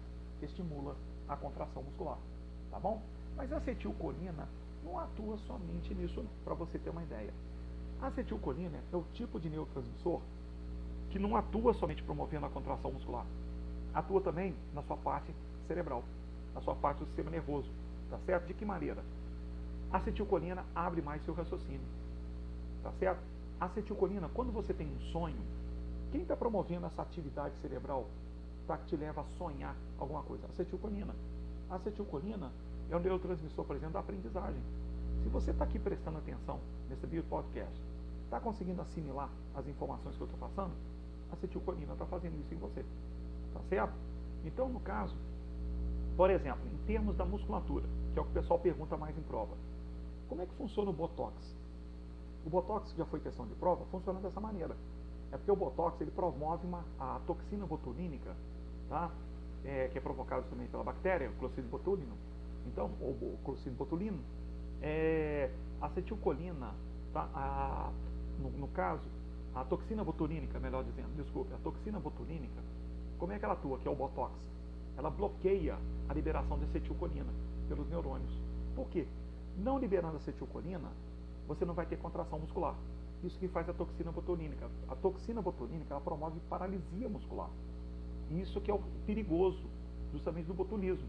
estimula 0.42 0.96
a 1.28 1.36
contração 1.36 1.84
muscular. 1.84 2.18
Tá 2.72 2.80
bom? 2.80 3.02
Mas 3.36 3.52
a 3.52 3.58
acetilcolina 3.58 4.48
não 4.84 4.98
atua 4.98 5.38
somente 5.40 5.94
nisso, 5.94 6.26
para 6.44 6.54
você 6.54 6.78
ter 6.80 6.90
uma 6.90 7.04
ideia. 7.04 7.34
A 8.02 8.08
acetilcolina 8.08 8.80
é 8.92 8.96
o 8.96 9.04
tipo 9.14 9.40
de 9.40 9.50
neurotransmissor 9.50 10.22
que 11.10 11.20
não 11.20 11.36
atua 11.36 11.74
somente 11.74 12.04
promovendo 12.04 12.46
a 12.46 12.50
contração 12.50 12.92
muscular. 12.92 13.26
Atua 13.94 14.22
também 14.22 14.56
na 14.74 14.84
sua 14.84 14.98
parte 14.98 15.34
cerebral, 15.68 16.04
na 16.54 16.62
sua 16.62 16.76
parte 16.76 17.00
do 17.00 17.06
sistema 17.06 17.32
nervoso. 17.32 17.70
Tá 18.10 18.18
certo? 18.26 18.48
De 18.48 18.54
que 18.54 18.66
maneira? 18.66 19.04
A 19.92 19.98
acetilcolina 19.98 20.66
abre 20.76 21.02
mais 21.02 21.24
seu 21.26 21.34
raciocínio 21.34 21.82
Tá 22.84 22.92
certo? 22.94 23.22
Acetilcolina, 23.60 24.30
quando 24.30 24.52
você 24.52 24.74
tem 24.74 24.88
um 24.88 25.00
sonho, 25.12 25.42
quem 26.12 26.22
está 26.22 26.36
promovendo 26.36 26.86
essa 26.86 27.02
atividade 27.02 27.56
cerebral 27.62 28.08
tá, 28.66 28.78
que 28.78 28.86
te 28.88 28.96
leva 28.96 29.22
a 29.22 29.26
sonhar 29.38 29.76
alguma 29.98 30.24
coisa? 30.24 30.46
Acetilcolina. 30.48 31.14
Acetilcolina 31.70 32.52
é 32.90 32.96
um 32.96 33.00
neurotransmissor, 33.00 33.66
por 33.66 33.76
exemplo, 33.76 33.94
da 33.94 34.00
aprendizagem. 34.00 34.62
Se 35.24 35.30
você 35.30 35.52
está 35.52 35.66
aqui 35.66 35.78
prestando 35.78 36.18
atenção 36.18 36.60
nesse 36.90 37.06
vídeo 37.06 37.26
podcast, 37.30 37.80
está 38.24 38.40
conseguindo 38.40 38.82
assimilar 38.82 39.30
as 39.56 39.68
informações 39.68 40.16
que 40.16 40.22
eu 40.22 40.28
estou 40.28 40.40
passando, 40.40 40.72
acetilcolina 41.32 41.94
está 41.94 42.06
fazendo 42.06 42.40
isso 42.40 42.54
em 42.54 42.58
você. 42.58 42.86
Tá 43.54 43.60
certo? 43.70 43.94
Então, 44.46 44.70
no 44.70 44.80
caso, 44.80 45.16
por 46.16 46.30
exemplo, 46.30 46.62
em 46.74 46.78
termos 46.86 47.16
da 47.16 47.26
musculatura, 47.26 47.86
que 48.14 48.20
é 48.20 48.22
o 48.22 48.26
que 48.26 48.32
o 48.32 48.34
pessoal 48.34 48.60
pergunta 48.60 48.98
mais 48.98 49.18
em 49.18 49.22
prova, 49.22 49.56
como 50.28 50.42
é 50.42 50.46
que 50.46 50.54
funciona 50.54 50.90
o 50.90 50.94
Botox? 50.94 51.34
O 52.46 52.50
Botox, 52.50 52.94
já 52.96 53.06
foi 53.06 53.20
questão 53.20 53.46
de 53.46 53.56
prova, 53.56 53.86
funciona 53.92 54.20
dessa 54.20 54.40
maneira. 54.40 54.76
É 55.32 55.38
porque 55.38 55.52
o 55.52 55.56
Botox 55.56 56.00
ele 56.02 56.12
promove 56.12 56.66
uma, 56.66 56.84
a 57.00 57.20
toxina 57.28 57.66
botulínica, 57.66 58.36
tá? 58.88 59.12
É, 59.64 59.88
que 59.90 59.98
é 59.98 60.02
provocado 60.02 60.46
também 60.50 60.68
pela 60.68 60.84
bactéria, 60.84 61.30
o 61.30 61.34
Clostridium 61.34 61.70
botulino. 61.70 62.16
Então, 62.66 62.88
o 63.02 63.38
Clostridium 63.44 63.78
botulino. 63.78 64.20
É, 64.82 65.52
acetilcolina, 65.82 66.74
tá? 67.14 67.30
A, 67.34 67.92
no, 68.40 68.50
no, 68.52 68.68
caso, 68.70 69.04
a 69.54 69.64
toxina 69.64 70.04
botulínica, 70.04 70.60
melhor 70.60 70.84
dizendo, 70.84 71.10
desculpe, 71.16 71.54
a 71.54 71.58
toxina 71.58 72.00
botulínica, 72.00 72.62
como 73.18 73.34
é 73.34 73.40
que 73.40 73.46
ela 73.46 73.54
atua, 73.54 73.78
que 73.78 73.88
é 73.88 73.92
o 73.92 73.96
Botox? 73.96 74.34
Ela 74.98 75.10
bloqueia 75.10 75.78
a 76.08 76.14
liberação 76.14 76.58
de 76.58 76.66
acetilcolina 76.66 77.32
pelos 77.68 77.88
neurônios. 77.90 78.32
Por 78.76 78.88
quê? 78.90 79.06
Não 79.58 79.78
liberando 79.78 80.18
acetilcolina, 80.18 80.90
você 81.50 81.66
não 81.66 81.74
vai 81.74 81.88
ter 81.88 81.98
contração 81.98 82.38
muscular. 82.38 82.76
Isso 83.24 83.38
que 83.40 83.48
faz 83.48 83.68
a 83.68 83.74
toxina 83.74 84.12
botulínica. 84.12 84.70
A 84.88 84.96
toxina 84.96 85.42
botulínica 85.42 85.96
ela 85.96 86.00
promove 86.00 86.40
paralisia 86.48 87.10
muscular. 87.10 87.50
Isso 88.30 88.62
que 88.62 88.70
é 88.70 88.74
o 88.74 88.80
perigoso, 89.08 89.68
justamente 90.14 90.46
do 90.46 90.54
botulismo. 90.54 91.08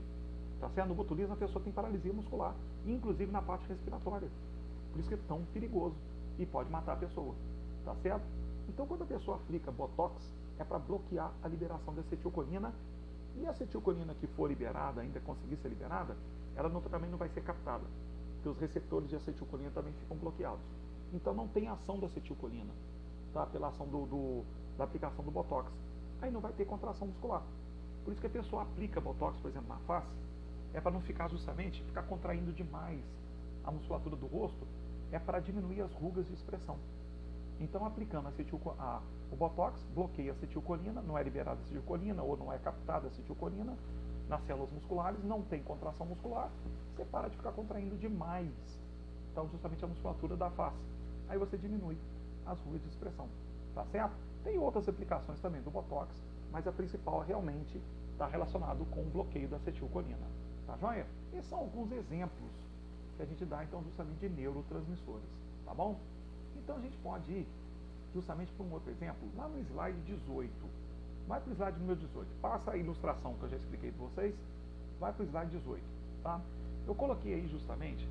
Tá 0.59 0.71
certo? 0.71 0.89
No 0.89 0.95
botulismo 0.95 1.35
a 1.35 1.37
pessoa 1.37 1.63
tem 1.63 1.71
paralisia 1.71 2.13
muscular, 2.13 2.55
inclusive 2.87 3.31
na 3.31 3.43
parte 3.43 3.69
respiratória. 3.69 4.29
Por 4.91 4.99
isso 4.99 5.09
que 5.11 5.15
é 5.15 5.19
tão 5.29 5.43
perigoso 5.53 5.95
e 6.39 6.47
pode 6.47 6.71
matar 6.71 6.95
a 6.95 6.97
pessoa. 6.97 7.35
Tá 7.85 7.95
certo? 7.97 8.25
Então 8.67 8.87
quando 8.87 9.03
a 9.03 9.07
pessoa 9.07 9.37
aplica 9.37 9.71
Botox, 9.71 10.15
é 10.59 10.65
para 10.65 10.79
bloquear 10.79 11.31
a 11.43 11.49
liberação 11.49 11.93
de 11.93 12.01
acetilcolina 12.01 12.73
e 13.37 13.47
a 13.47 13.51
acetilcolina 13.51 14.15
que 14.15 14.27
for 14.29 14.49
liberada, 14.49 15.03
ainda 15.03 15.21
conseguir 15.21 15.57
ser 15.57 15.69
liberada, 15.69 16.17
ela 16.57 16.71
não, 16.71 16.81
também 16.81 17.11
não 17.11 17.19
vai 17.19 17.29
ser 17.29 17.43
captada 17.43 17.85
que 18.43 18.49
os 18.49 18.59
receptores 18.59 19.09
de 19.09 19.17
acetilcolina 19.17 19.71
também 19.71 19.93
ficam 19.95 20.17
bloqueados. 20.17 20.65
Então 21.13 21.35
não 21.35 21.49
tem 21.49 21.69
ação 21.69 21.99
da 21.99 22.07
acetilcolina, 22.07 22.73
tá? 23.33 23.47
pela 23.47 23.69
ação 23.69 23.87
do, 23.87 24.07
do, 24.07 24.45
da 24.77 24.85
aplicação 24.85 25.25
do 25.25 25.31
Botox. 25.31 25.71
Aí 26.23 26.31
não 26.31 26.41
vai 26.41 26.53
ter 26.53 26.65
contração 26.65 27.07
muscular. 27.07 27.43
Por 28.05 28.13
isso 28.13 28.21
que 28.21 28.27
a 28.27 28.31
pessoa 28.31 28.63
aplica 28.63 29.01
Botox, 29.01 29.39
por 29.41 29.49
exemplo, 29.49 29.69
na 29.69 29.79
face, 29.81 30.09
é 30.73 30.81
para 30.81 30.91
não 30.91 31.01
ficar 31.01 31.29
justamente, 31.29 31.83
ficar 31.83 32.03
contraindo 32.05 32.53
demais 32.53 33.01
a 33.65 33.71
musculatura 33.71 34.17
do 34.17 34.27
rosto, 34.27 34.67
é 35.13 35.19
para 35.19 35.41
diminuir 35.41 35.83
as 35.83 35.93
rugas 35.93 36.27
de 36.27 36.35
expressão. 36.35 36.79
Então, 37.61 37.85
aplicando 37.85 38.27
a, 38.79 39.03
o 39.31 39.37
Botox, 39.37 39.83
bloqueia 39.95 40.33
a 40.33 40.35
acetilcolina, 40.35 41.03
não 41.03 41.19
é 41.19 41.23
liberada 41.23 41.61
acetilcolina 41.61 42.23
ou 42.23 42.37
não 42.37 42.53
é 42.53 42.59
captada 42.59 43.09
acetilcolina, 43.09 43.77
nas 44.31 44.43
células 44.47 44.71
musculares, 44.71 45.23
não 45.25 45.43
tem 45.43 45.61
contração 45.61 46.07
muscular, 46.07 46.49
você 46.95 47.05
para 47.05 47.29
de 47.29 47.37
ficar 47.37 47.51
contraindo 47.51 47.97
demais. 47.97 48.49
Então, 49.33 49.49
justamente 49.49 49.85
a 49.85 49.89
musculatura 49.89 50.37
da 50.37 50.49
face. 50.51 50.79
Aí 51.29 51.37
você 51.37 51.59
diminui 51.59 51.99
as 52.47 52.59
ruas 52.61 52.81
de 52.81 52.89
expressão. 52.89 53.29
Tá 53.75 53.85
certo? 53.87 54.15
Tem 54.45 54.57
outras 54.57 54.89
aplicações 54.89 55.41
também 55.41 55.61
do 55.63 55.71
Botox, 55.71 56.15
mas 56.53 56.67
a 56.67 56.73
principal 56.73 57.21
realmente 57.21 57.81
está 58.13 58.27
relacionado 58.27 58.85
com 58.87 59.01
o 59.01 59.11
bloqueio 59.11 59.49
da 59.49 59.57
acetilcolina. 59.57 60.27
Tá 60.67 60.77
joia? 60.77 61.07
Esses 61.33 61.51
são 61.51 61.59
alguns 61.59 61.91
exemplos 61.91 62.53
que 63.17 63.23
a 63.23 63.27
gente 63.27 63.45
dá, 63.45 63.65
então, 63.65 63.83
justamente 63.83 64.21
de 64.21 64.29
neurotransmissores. 64.29 65.29
Tá 65.65 65.75
bom? 65.75 65.99
Então, 66.57 66.77
a 66.77 66.81
gente 66.81 66.97
pode 66.99 67.33
ir 67.33 67.49
justamente 68.15 68.53
para 68.53 68.65
um 68.65 68.73
outro 68.73 68.91
exemplo, 68.91 69.29
lá 69.37 69.49
no 69.49 69.59
slide 69.61 70.01
18 70.03 70.51
Vai 71.31 71.41
para 71.41 71.51
o 71.51 71.55
slide 71.55 71.79
número 71.79 72.01
18. 72.01 72.29
Passa 72.43 72.73
a 72.73 72.77
ilustração 72.77 73.35
que 73.35 73.45
eu 73.45 73.51
já 73.51 73.57
expliquei 73.57 73.93
para 73.93 74.05
vocês. 74.05 74.35
Vai 74.99 75.13
para 75.13 75.23
o 75.23 75.27
slide 75.27 75.57
18. 75.59 75.81
Tá? 76.25 76.41
Eu 76.89 76.93
coloquei 76.93 77.35
aí 77.35 77.47
justamente 77.47 78.05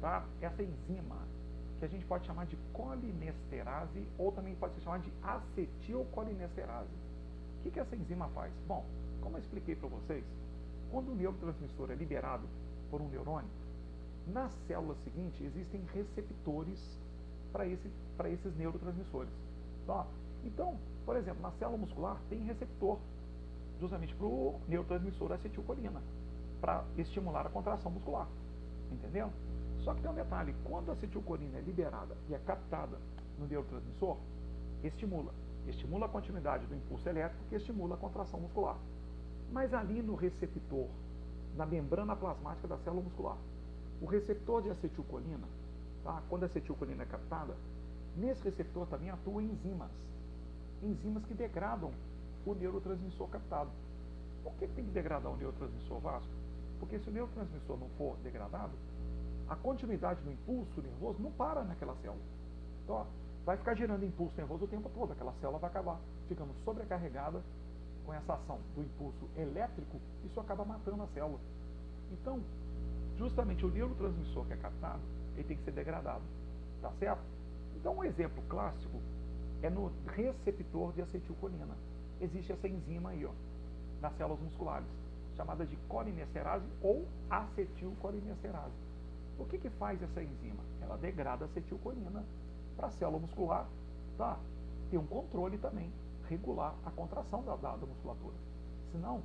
tá, 0.00 0.26
essa 0.40 0.60
enzima 0.60 1.16
que 1.78 1.84
a 1.84 1.88
gente 1.88 2.04
pode 2.04 2.26
chamar 2.26 2.46
de 2.46 2.56
colinesterase 2.72 4.04
ou 4.18 4.32
também 4.32 4.56
pode 4.56 4.74
ser 4.74 4.80
chamada 4.80 5.04
de 5.04 5.12
acetilcolinesterase. 5.22 6.90
O 7.60 7.62
que, 7.62 7.70
que 7.70 7.78
essa 7.78 7.94
enzima 7.94 8.26
faz? 8.30 8.52
Bom, 8.66 8.84
como 9.20 9.36
eu 9.36 9.40
expliquei 9.40 9.76
para 9.76 9.88
vocês, 9.88 10.24
quando 10.90 11.12
o 11.12 11.14
neurotransmissor 11.14 11.92
é 11.92 11.94
liberado 11.94 12.48
por 12.90 13.00
um 13.00 13.08
neurônio, 13.08 13.50
na 14.26 14.48
célula 14.66 14.96
seguinte 15.04 15.44
existem 15.44 15.80
receptores 15.94 16.80
para 17.52 17.68
esse, 17.68 17.88
esses 18.32 18.56
neurotransmissores. 18.56 19.32
Tá? 19.86 20.04
Então, 20.44 20.76
por 21.04 21.16
exemplo, 21.16 21.42
na 21.42 21.50
célula 21.52 21.78
muscular 21.78 22.18
tem 22.28 22.42
receptor 22.44 22.98
justamente 23.80 24.14
para 24.14 24.26
o 24.26 24.60
neurotransmissor 24.68 25.32
acetilcolina, 25.32 26.02
para 26.60 26.84
estimular 26.96 27.46
a 27.46 27.50
contração 27.50 27.90
muscular. 27.90 28.26
Entendeu? 28.90 29.30
Só 29.80 29.92
que 29.92 30.00
tem 30.00 30.10
um 30.10 30.14
detalhe, 30.14 30.54
quando 30.64 30.90
a 30.90 30.92
acetilcolina 30.92 31.58
é 31.58 31.60
liberada 31.60 32.16
e 32.28 32.34
é 32.34 32.38
captada 32.38 32.98
no 33.38 33.46
neurotransmissor, 33.46 34.16
estimula. 34.82 35.32
Estimula 35.66 36.06
a 36.06 36.08
continuidade 36.08 36.66
do 36.66 36.74
impulso 36.74 37.08
elétrico 37.08 37.44
que 37.48 37.56
estimula 37.56 37.94
a 37.94 37.98
contração 37.98 38.40
muscular. 38.40 38.76
Mas 39.52 39.74
ali 39.74 40.02
no 40.02 40.14
receptor, 40.14 40.88
na 41.56 41.66
membrana 41.66 42.16
plasmática 42.16 42.68
da 42.68 42.78
célula 42.78 43.02
muscular, 43.02 43.36
o 44.00 44.06
receptor 44.06 44.62
de 44.62 44.70
acetilcolina, 44.70 45.46
tá? 46.02 46.22
quando 46.28 46.44
a 46.44 46.46
acetilcolina 46.46 47.02
é 47.02 47.06
captada, 47.06 47.54
nesse 48.16 48.42
receptor 48.42 48.86
também 48.86 49.10
atuam 49.10 49.40
enzimas 49.40 49.90
enzimas 50.84 51.24
que 51.24 51.34
degradam 51.34 51.92
o 52.46 52.54
neurotransmissor 52.54 53.28
captado. 53.28 53.70
Por 54.42 54.52
que 54.54 54.66
tem 54.68 54.84
que 54.84 54.90
degradar 54.90 55.32
o 55.32 55.36
neurotransmissor 55.36 55.98
vasco? 56.00 56.30
Porque 56.78 56.98
se 56.98 57.08
o 57.08 57.12
neurotransmissor 57.12 57.78
não 57.78 57.88
for 57.96 58.16
degradado, 58.18 58.72
a 59.48 59.56
continuidade 59.56 60.20
do 60.22 60.30
impulso 60.30 60.80
nervoso 60.82 61.22
não 61.22 61.30
para 61.32 61.64
naquela 61.64 61.94
célula. 61.96 62.22
Então, 62.82 62.96
ó, 62.96 63.06
vai 63.44 63.56
ficar 63.56 63.74
gerando 63.74 64.04
impulso 64.04 64.36
nervoso 64.36 64.64
o 64.64 64.68
tempo 64.68 64.90
todo. 64.90 65.12
Aquela 65.12 65.32
célula 65.40 65.58
vai 65.58 65.70
acabar 65.70 65.98
ficando 66.28 66.52
sobrecarregada 66.64 67.42
com 68.04 68.12
essa 68.12 68.34
ação 68.34 68.58
do 68.74 68.82
impulso 68.82 69.28
elétrico, 69.36 69.98
isso 70.24 70.38
acaba 70.38 70.64
matando 70.64 71.02
a 71.02 71.06
célula. 71.08 71.40
Então, 72.12 72.40
justamente 73.16 73.64
o 73.64 73.70
neurotransmissor 73.70 74.44
que 74.46 74.52
é 74.52 74.56
captado, 74.56 75.00
ele 75.34 75.44
tem 75.44 75.56
que 75.56 75.64
ser 75.64 75.72
degradado. 75.72 76.22
Tá 76.82 76.92
certo? 76.98 77.22
Então, 77.76 77.96
um 77.96 78.04
exemplo 78.04 78.42
clássico 78.48 79.00
é 79.64 79.70
no 79.70 79.90
receptor 80.06 80.92
de 80.92 81.02
acetilcolina. 81.02 81.74
Existe 82.20 82.52
essa 82.52 82.68
enzima 82.68 83.10
aí, 83.10 83.24
ó, 83.24 83.30
nas 84.00 84.14
células 84.16 84.40
musculares, 84.40 84.86
chamada 85.36 85.64
de 85.64 85.76
colinesterase 85.88 86.66
ou 86.82 87.06
acetilcolinesterase. 87.30 88.74
O 89.38 89.44
que, 89.46 89.58
que 89.58 89.70
faz 89.70 90.02
essa 90.02 90.22
enzima? 90.22 90.62
Ela 90.80 90.96
degrada 90.96 91.44
a 91.44 91.48
acetilcolina 91.48 92.24
para 92.76 92.88
a 92.88 92.90
célula 92.90 93.18
muscular, 93.18 93.66
tá? 94.16 94.38
Tem 94.90 94.98
um 94.98 95.06
controle 95.06 95.58
também, 95.58 95.90
regular 96.28 96.74
a 96.84 96.90
contração 96.90 97.42
da, 97.42 97.56
da, 97.56 97.76
da 97.76 97.86
musculatura. 97.86 98.34
Senão, 98.92 99.22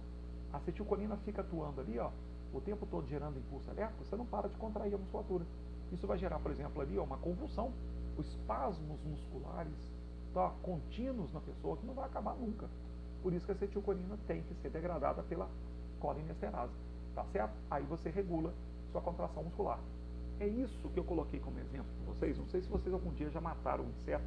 a 0.53 0.57
acetilcolina 0.57 1.17
fica 1.17 1.41
atuando 1.41 1.81
ali, 1.81 1.99
ó, 1.99 2.11
o 2.53 2.61
tempo 2.61 2.87
todo 2.87 3.05
gerando 3.07 3.37
impulso 3.37 3.69
elétrico, 3.69 4.03
você 4.03 4.15
não 4.15 4.25
para 4.25 4.47
de 4.47 4.55
contrair 4.57 4.93
a 4.95 4.97
musculatura. 4.97 5.45
Isso 5.91 6.07
vai 6.07 6.17
gerar, 6.17 6.39
por 6.39 6.49
exemplo, 6.49 6.81
ali 6.81 6.97
ó, 6.97 7.03
uma 7.03 7.17
convulsão, 7.17 7.71
os 8.17 8.27
espasmos 8.27 9.03
musculares, 9.03 9.98
tá, 10.33 10.51
contínuos 10.61 11.31
na 11.33 11.39
pessoa 11.39 11.77
que 11.77 11.85
não 11.85 11.93
vai 11.93 12.05
acabar 12.05 12.35
nunca. 12.35 12.67
Por 13.21 13.33
isso 13.33 13.45
que 13.45 13.51
a 13.51 13.55
acetilcolina 13.55 14.17
tem 14.27 14.41
que 14.43 14.53
ser 14.55 14.69
degradada 14.69 15.23
pela 15.23 15.49
colinesterase. 15.99 16.73
Tá 17.15 17.25
certo? 17.31 17.53
Aí 17.69 17.83
você 17.83 18.09
regula 18.09 18.53
sua 18.91 19.01
contração 19.01 19.43
muscular. 19.43 19.79
É 20.39 20.47
isso 20.47 20.87
que 20.89 20.99
eu 20.99 21.03
coloquei 21.03 21.39
como 21.39 21.59
exemplo 21.59 21.91
para 22.03 22.13
vocês. 22.13 22.37
Não 22.37 22.47
sei 22.47 22.61
se 22.61 22.69
vocês 22.69 22.93
algum 22.93 23.11
dia 23.11 23.29
já 23.29 23.41
mataram 23.41 23.83
um 23.83 23.89
inseto. 23.89 24.23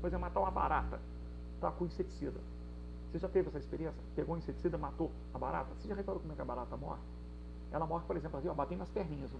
Por 0.00 0.06
exemplo, 0.06 0.20
matar 0.20 0.40
uma 0.40 0.50
barata 0.50 1.00
tá, 1.60 1.70
com 1.72 1.86
inseticida. 1.86 2.38
Você 3.10 3.18
já 3.18 3.28
teve 3.28 3.48
essa 3.48 3.58
experiência? 3.58 4.00
Pegou 4.14 4.34
um 4.34 4.38
inseticida, 4.38 4.78
matou 4.78 5.10
a 5.34 5.38
barata? 5.38 5.70
Você 5.74 5.88
já 5.88 5.94
reparou 5.94 6.20
como 6.20 6.32
é 6.32 6.36
que 6.36 6.42
a 6.42 6.44
barata 6.44 6.76
morre? 6.76 7.00
Ela 7.72 7.86
morre, 7.86 8.04
por 8.06 8.16
exemplo, 8.16 8.38
ali, 8.38 8.48
ó, 8.48 8.54
batendo 8.54 8.78
nas 8.78 8.90
perninhas, 8.90 9.30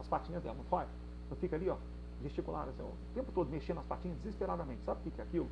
as 0.00 0.08
patinhas 0.08 0.42
dela, 0.42 0.54
não 0.54 0.64
faz? 0.64 0.88
Então 1.26 1.36
fica 1.38 1.56
ali, 1.56 1.68
ó, 1.68 1.76
gesticular, 2.22 2.68
assim, 2.68 2.82
o 2.82 3.14
tempo 3.14 3.32
todo 3.32 3.50
mexendo 3.50 3.78
as 3.78 3.86
patinhas 3.86 4.18
desesperadamente. 4.18 4.82
Sabe 4.84 5.00
o 5.06 5.10
que 5.10 5.20
é 5.20 5.24
aquilo? 5.24 5.48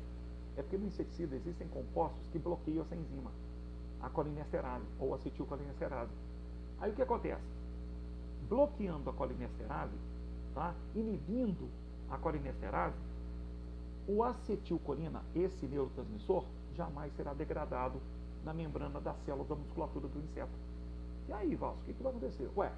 É 0.57 0.61
porque 0.61 0.77
no 0.77 0.87
inseticida 0.87 1.35
existem 1.35 1.67
compostos 1.67 2.27
que 2.31 2.39
bloqueiam 2.39 2.83
essa 2.83 2.95
enzima, 2.95 3.31
a 4.01 4.09
colinesterase 4.09 4.85
ou 4.99 5.13
acetilcolinesterase. 5.13 6.11
Aí 6.79 6.91
o 6.91 6.95
que 6.95 7.01
acontece? 7.01 7.41
Bloqueando 8.49 9.09
a 9.09 9.13
colinesterase, 9.13 9.95
tá? 10.53 10.73
inibindo 10.95 11.69
a 12.09 12.17
colinesterase, 12.17 12.97
o 14.07 14.23
acetilcolina, 14.23 15.21
esse 15.35 15.65
neurotransmissor, 15.67 16.43
jamais 16.75 17.13
será 17.15 17.33
degradado 17.33 18.01
na 18.43 18.53
membrana 18.53 18.99
da 18.99 19.13
célula 19.25 19.45
da 19.45 19.55
musculatura 19.55 20.07
do 20.07 20.19
inseto. 20.19 20.51
E 21.29 21.33
aí, 21.33 21.55
Valso, 21.55 21.79
o 21.81 21.83
que, 21.85 21.93
que 21.93 22.03
vai 22.03 22.11
acontecer? 22.11 22.49
Ué, 22.57 22.71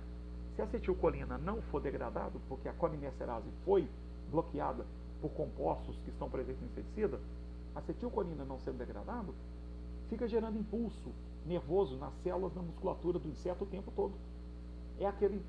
se 0.55 0.61
a 0.61 0.65
acetilcolina 0.65 1.37
não 1.37 1.61
for 1.63 1.81
degradada, 1.81 2.39
porque 2.47 2.67
a 2.67 2.73
colinesterase 2.73 3.49
foi 3.65 3.89
bloqueada 4.29 4.85
por 5.21 5.29
compostos 5.31 5.97
que 5.99 6.09
estão 6.09 6.29
presentes 6.29 6.61
no 6.61 6.67
inseticida, 6.67 7.19
a 7.75 7.79
acetilcolina 7.79 8.45
não 8.45 8.59
sendo 8.59 8.77
degradada, 8.77 9.31
fica 10.09 10.27
gerando 10.27 10.59
impulso 10.59 11.11
nervoso 11.45 11.97
nas 11.97 12.13
células 12.23 12.53
da 12.53 12.61
musculatura 12.61 13.19
do 13.19 13.27
inseto 13.27 13.63
o 13.63 13.67
tempo 13.67 13.91
todo. 13.95 14.13
É 14.99 15.05
aquele 15.05 15.43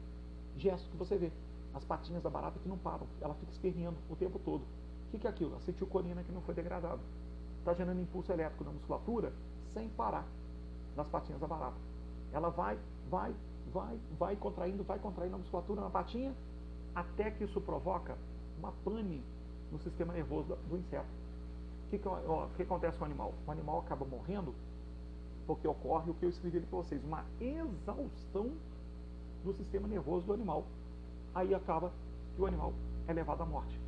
gesto 0.57 0.89
que 0.91 0.97
você 0.97 1.17
vê, 1.17 1.31
as 1.75 1.85
patinhas 1.85 2.23
da 2.23 2.31
barata 2.31 2.59
que 2.59 2.69
não 2.69 2.79
param, 2.79 3.07
ela 3.21 3.35
fica 3.35 3.53
esperneando 3.53 3.97
o 4.09 4.17
tempo 4.17 4.39
todo. 4.39 4.63
O 5.13 5.19
que 5.19 5.27
é 5.27 5.31
aquilo? 5.31 5.57
Acetilcolina 5.57 6.23
que 6.23 6.33
não 6.33 6.41
foi 6.43 6.55
degradada. 6.55 7.01
Está 7.59 7.75
gerando 7.75 8.01
impulso 8.01 8.33
elétrico 8.33 8.65
na 8.65 8.73
musculatura 8.73 9.33
sem 9.73 9.89
parar. 9.91 10.27
nas 10.97 11.09
patinhas 11.09 11.41
da 11.41 11.47
barata. 11.47 11.77
Ela 12.33 12.49
vai, 12.51 12.79
vai, 13.11 13.35
vai, 13.73 13.99
vai 14.19 14.37
contraindo, 14.37 14.83
vai 14.85 14.99
contraindo 14.99 15.37
a 15.37 15.39
musculatura 15.39 15.81
na 15.81 15.91
patinha, 15.91 16.35
até 16.95 17.31
que 17.31 17.45
isso 17.45 17.61
provoca 17.61 18.17
uma 18.59 18.73
pane 18.85 19.23
no 19.71 19.79
sistema 19.81 20.13
nervoso 20.13 20.57
do 20.69 20.77
inseto. 20.77 21.09
O 21.87 21.91
que, 21.91 21.99
que, 21.99 22.57
que 22.57 22.63
acontece 22.63 22.97
com 22.99 23.05
o 23.05 23.07
animal? 23.07 23.35
O 23.47 23.51
animal 23.51 23.81
acaba 23.81 24.05
morrendo 24.05 24.55
porque 25.47 25.69
ocorre 25.69 26.11
o 26.11 26.15
que 26.15 26.25
eu 26.25 26.31
escrevi 26.31 26.59
ali 26.59 26.67
para 26.67 26.79
vocês, 26.79 27.05
uma 27.05 27.25
exaustão 27.41 28.51
do 29.45 29.53
sistema 29.55 29.87
nervoso 29.87 30.27
do 30.27 30.33
animal. 30.33 30.65
Aí 31.35 31.55
acaba 31.55 31.93
que 32.35 32.41
o 32.41 32.47
animal 32.47 32.73
é 33.07 33.13
levado 33.13 33.43
à 33.43 33.47
morte. 33.47 33.79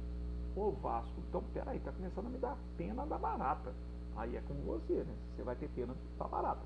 Ô 0.55 0.71
Vasco, 0.73 1.12
então 1.29 1.43
peraí, 1.53 1.79
está 1.79 1.93
começando 1.93 2.27
a 2.27 2.31
me 2.31 2.39
dar 2.39 2.57
pena 2.77 3.07
da 3.07 3.19
barata. 3.19 3.73
Aí 4.17 4.37
é 4.37 4.41
com 4.43 4.55
você, 4.55 5.05
né? 5.05 5.15
Você 5.35 5.43
vai 5.43 5.57
ter 5.57 5.69
pena 5.69 5.95
da 6.19 6.27
barata, 6.27 6.62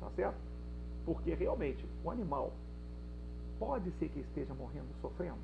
tá 0.00 0.10
certo? 0.10 0.38
Porque 1.04 1.34
realmente 1.34 1.86
o 2.02 2.10
animal 2.10 2.52
pode 3.58 3.90
ser 3.92 4.08
que 4.08 4.20
esteja 4.20 4.54
morrendo, 4.54 4.88
sofrendo. 5.00 5.38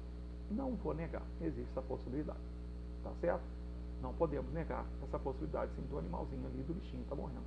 Não 0.51 0.75
vou 0.77 0.94
negar, 0.94 1.23
existe 1.40 1.70
essa 1.70 1.83
possibilidade, 1.83 2.40
tá 3.05 3.12
certo? 3.20 3.44
Não 4.03 4.12
podemos 4.14 4.53
negar 4.53 4.85
essa 5.03 5.18
possibilidade, 5.18 5.70
sim, 5.77 5.83
do 5.83 5.99
animalzinho 5.99 6.44
ali, 6.46 6.62
do 6.62 6.75
bichinho, 6.75 7.03
está 7.03 7.14
morrendo, 7.14 7.44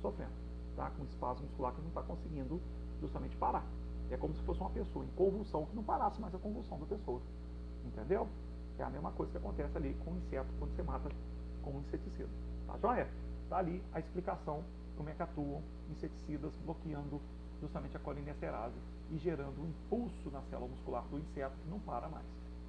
sofrendo, 0.00 0.32
tá? 0.76 0.90
Com 0.90 1.04
espasmo 1.04 1.46
muscular 1.46 1.72
que 1.74 1.80
não 1.80 1.88
está 1.88 2.02
conseguindo 2.02 2.60
justamente 3.00 3.36
parar. 3.36 3.64
É 4.10 4.16
como 4.16 4.34
se 4.34 4.42
fosse 4.42 4.60
uma 4.60 4.70
pessoa 4.70 5.04
em 5.04 5.08
convulsão 5.16 5.66
que 5.66 5.74
não 5.74 5.82
parasse 5.82 6.20
mais 6.20 6.34
a 6.34 6.38
convulsão 6.38 6.78
da 6.78 6.86
pessoa. 6.86 7.20
Entendeu? 7.84 8.28
É 8.78 8.82
a 8.82 8.90
mesma 8.90 9.10
coisa 9.12 9.32
que 9.32 9.38
acontece 9.38 9.76
ali 9.76 9.94
com 10.04 10.12
o 10.12 10.16
inseto 10.16 10.48
quando 10.58 10.74
você 10.74 10.82
mata 10.82 11.08
com 11.62 11.70
um 11.70 11.80
inseticida. 11.80 12.28
Tá 12.66 12.78
joia? 12.78 13.08
Está 13.44 13.58
ali 13.58 13.82
a 13.92 14.00
explicação 14.00 14.62
como 14.96 15.08
é 15.08 15.14
que 15.14 15.22
atuam 15.22 15.62
inseticidas 15.90 16.52
bloqueando 16.64 17.20
justamente 17.64 17.96
a 17.96 18.00
colinesterase 18.00 18.76
e 19.10 19.16
gerando 19.18 19.60
um 19.60 19.66
impulso 19.66 20.30
na 20.30 20.42
célula 20.42 20.68
muscular 20.68 21.02
do 21.04 21.18
inseto 21.18 21.56
que 21.62 21.68
não 21.68 21.80
para 21.80 22.08
mais. 22.08 22.26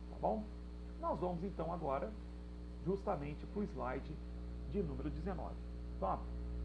Tá 0.09 0.17
bom? 0.21 0.43
Nós 1.01 1.19
vamos 1.19 1.43
então 1.43 1.71
agora 1.73 2.09
justamente 2.85 3.45
para 3.47 3.59
o 3.59 3.63
slide 3.63 4.15
de 4.71 4.81
número 4.81 5.09
19. 5.09 5.53
Então, 5.97 6.19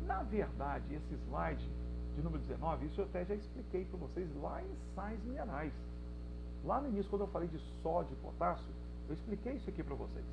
na 0.07 0.23
verdade, 0.23 0.95
esse 0.95 1.15
slide 1.27 1.69
de 2.15 2.23
número 2.23 2.43
19, 2.43 2.87
isso 2.87 3.01
eu 3.01 3.05
até 3.07 3.25
já 3.25 3.35
expliquei 3.35 3.85
para 3.85 3.99
vocês 3.99 4.29
lá 4.37 4.63
em 4.63 4.71
sais 4.95 5.23
minerais. 5.25 5.73
Lá 6.65 6.81
no 6.81 6.89
início, 6.89 7.11
quando 7.11 7.23
eu 7.23 7.29
falei 7.29 7.49
de 7.49 7.59
sódio 7.83 8.13
e 8.13 8.23
potássio, 8.23 8.73
eu 9.09 9.15
expliquei 9.15 9.55
isso 9.55 9.69
aqui 9.69 9.83
para 9.83 9.95
vocês. 9.95 10.25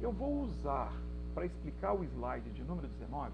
Eu 0.00 0.12
vou 0.12 0.42
usar 0.42 0.92
para 1.34 1.46
explicar 1.46 1.94
o 1.94 2.04
slide 2.04 2.50
de 2.50 2.62
número 2.62 2.86
19 2.86 3.32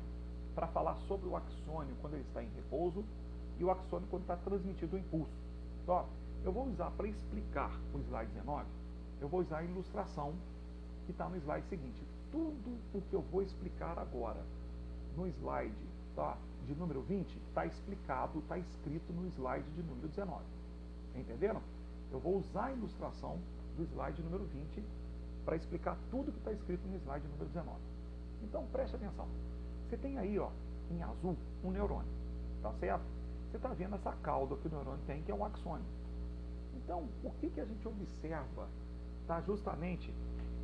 para 0.55 0.67
falar 0.69 0.95
sobre 1.09 1.29
o 1.29 1.37
axônio 1.37 1.95
quando 2.01 2.15
ele 2.15 2.23
está 2.23 2.43
em 2.43 2.49
repouso 2.55 3.05
e 3.59 3.65
o 3.65 3.71
axônio 3.71 4.07
quando 4.09 4.23
está 4.23 4.37
transmitido 4.37 4.97
o 4.97 4.99
impulso. 4.99 5.33
Então, 5.83 6.07
eu 6.45 6.53
vou 6.53 6.69
usar 6.69 6.91
para 6.93 7.09
explicar 7.09 7.79
o 7.93 7.99
slide 7.99 8.31
19, 8.33 8.67
eu 9.21 9.29
vou 9.29 9.41
usar 9.41 9.59
a 9.59 9.65
ilustração 9.65 10.35
que 11.07 11.13
está 11.13 11.29
no 11.29 11.37
slide 11.37 11.67
seguinte. 11.69 12.03
Tudo 12.31 12.79
o 12.95 13.01
que 13.01 13.15
eu 13.15 13.23
vou 13.23 13.43
explicar 13.43 13.99
agora 13.99 14.45
no 15.17 15.27
slide 15.27 15.75
tá, 16.15 16.37
de 16.67 16.75
número 16.75 17.03
20 17.03 17.27
está 17.49 17.67
explicado, 17.67 18.39
está 18.41 18.59
escrito 18.59 19.13
no 19.13 19.27
slide 19.29 19.69
de 19.71 19.83
número 19.83 20.09
19. 20.09 20.45
Entenderam? 21.17 21.61
Eu 22.13 22.21
vou 22.21 22.39
usar 22.39 22.67
a 22.67 22.73
ilustração 22.73 23.39
do 23.77 23.83
slide 23.85 24.23
número 24.23 24.45
20 24.45 24.85
para 25.45 25.57
explicar 25.57 25.97
tudo 26.11 26.31
que 26.31 26.39
está 26.39 26.53
escrito 26.53 26.87
no 26.87 26.97
slide 26.99 27.27
número 27.27 27.47
19. 27.47 27.79
Então 28.43 28.67
preste 28.67 28.95
atenção. 28.95 29.27
Você 29.89 29.97
tem 29.97 30.19
aí, 30.19 30.39
ó, 30.39 30.51
em 30.91 31.03
azul, 31.03 31.37
um 31.65 31.71
neurônio. 31.71 32.13
Tá 32.63 32.73
certo? 32.75 33.18
Você 33.51 33.57
está 33.57 33.71
vendo 33.71 33.95
essa 33.95 34.13
cauda 34.23 34.57
que 34.57 34.67
o 34.67 34.71
neurônio 34.71 35.01
tem, 35.07 35.23
que 35.23 35.31
é 35.31 35.35
o 35.35 35.45
axônio. 35.45 35.87
Então, 36.77 37.09
o 37.25 37.31
que, 37.33 37.49
que 37.49 37.61
a 37.61 37.65
gente 37.65 37.87
observa 37.89 38.69
tá, 39.27 39.41
justamente 39.41 40.13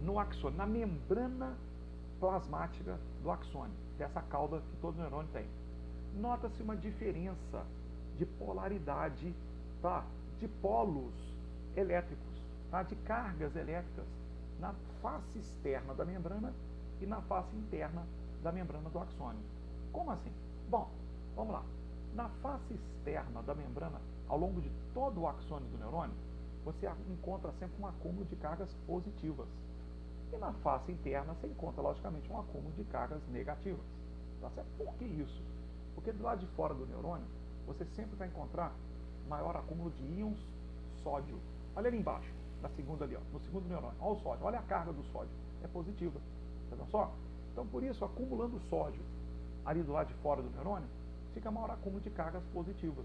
no 0.03 0.19
axônio, 0.19 0.57
na 0.57 0.67
membrana 0.67 1.57
plasmática 2.21 2.99
do 3.23 3.31
axônio, 3.31 3.75
dessa 3.99 4.21
cauda 4.23 4.61
que 4.61 4.77
todo 4.83 4.97
neurônio 4.97 5.31
tem? 5.33 5.47
Nota-se 6.15 6.63
uma 6.63 6.77
diferença 6.77 7.65
de 8.17 8.27
polaridade, 8.27 9.35
tá? 9.81 10.05
de 10.39 10.47
polos 10.49 11.15
elétricos, 11.75 12.43
tá? 12.71 12.83
de 12.83 12.95
cargas 12.97 13.57
elétricas 13.57 14.07
na 14.61 14.75
face 15.01 15.39
externa 15.39 15.95
da 15.95 16.05
membrana 16.05 16.53
e 17.01 17.07
na 17.07 17.21
face 17.23 17.57
interna 17.57 18.07
da 18.43 18.53
membrana 18.53 18.89
do 18.91 18.99
axônio. 18.99 19.43
Como 19.91 20.11
assim? 20.11 20.33
Bom, 20.69 20.91
vamos 21.35 21.55
lá. 21.55 21.65
Na 22.15 22.29
face 22.29 22.73
externa 22.73 23.43
da 23.43 23.57
membrana, 23.57 24.01
ao 24.29 24.39
longo 24.39 24.61
de 24.61 24.71
todo 24.95 25.23
o 25.23 25.27
axônio 25.27 25.69
do 25.69 25.79
neurônio, 25.79 26.15
você 26.65 26.89
encontra 27.11 27.51
sempre 27.59 27.83
um 27.83 27.87
acúmulo 27.89 28.25
de 28.27 28.37
cargas 28.37 28.73
positivas. 28.87 29.49
E 30.33 30.37
na 30.37 30.53
face 30.53 30.93
interna 30.93 31.35
você 31.35 31.49
encontra, 31.49 31.83
logicamente, 31.83 32.31
um 32.31 32.39
acúmulo 32.39 32.73
de 32.77 32.85
cargas 32.85 33.21
negativas. 33.33 33.85
Tá 34.41 34.49
certo? 34.51 34.69
Por 34.79 34.95
que 34.95 35.05
isso? 35.05 35.43
Porque 35.97 36.13
do 36.13 36.23
lado 36.23 36.39
de 36.39 36.47
fora 36.55 36.73
do 36.73 36.87
neurônio, 36.87 37.27
você 37.67 37.85
sempre 37.97 38.15
vai 38.15 38.29
encontrar 38.29 38.73
maior 39.29 39.57
acúmulo 39.57 39.91
de 39.91 40.05
íons 40.05 40.39
sódio. 41.03 41.37
Olha 41.75 41.89
ali 41.89 41.99
embaixo, 41.99 42.33
na 42.63 42.69
segunda 42.71 43.05
ali, 43.05 43.17
ó, 43.17 43.21
no 43.33 43.41
segundo 43.41 43.69
neurônio. 43.69 43.97
Olha 44.01 44.13
o 44.13 44.21
sódio, 44.21 44.47
olha 44.47 44.61
a 44.61 44.63
carga 44.63 44.93
do 44.93 45.03
sódio. 45.07 45.33
É 45.65 45.67
positiva. 45.67 46.21
Tá 46.71 46.77
vendo 46.77 46.91
só? 46.91 47.13
Então, 47.53 47.67
por 47.67 47.83
isso, 47.83 48.05
acumulando 48.05 48.61
sódio 48.71 49.01
ali 49.65 49.83
do 49.83 49.93
lado 49.93 50.09
de 50.09 50.15
fora 50.15 50.41
do 50.43 50.51
neurônio, 50.51 50.89
fica 51.35 51.51
maior 51.51 51.71
acúmulo 51.71 52.01
de 52.01 52.11
cargas 52.11 52.43
positivas. 52.53 53.05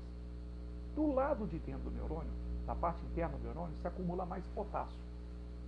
Do 0.96 1.12
lado 1.14 1.48
de 1.48 1.58
dentro 1.60 1.90
do 1.90 1.92
neurônio, 1.92 2.32
na 2.66 2.76
parte 2.76 3.04
interna 3.06 3.38
do 3.38 3.44
neurônio, 3.44 3.76
se 3.82 3.88
acumula 3.88 4.26
mais 4.26 4.46
potássio. 4.54 5.00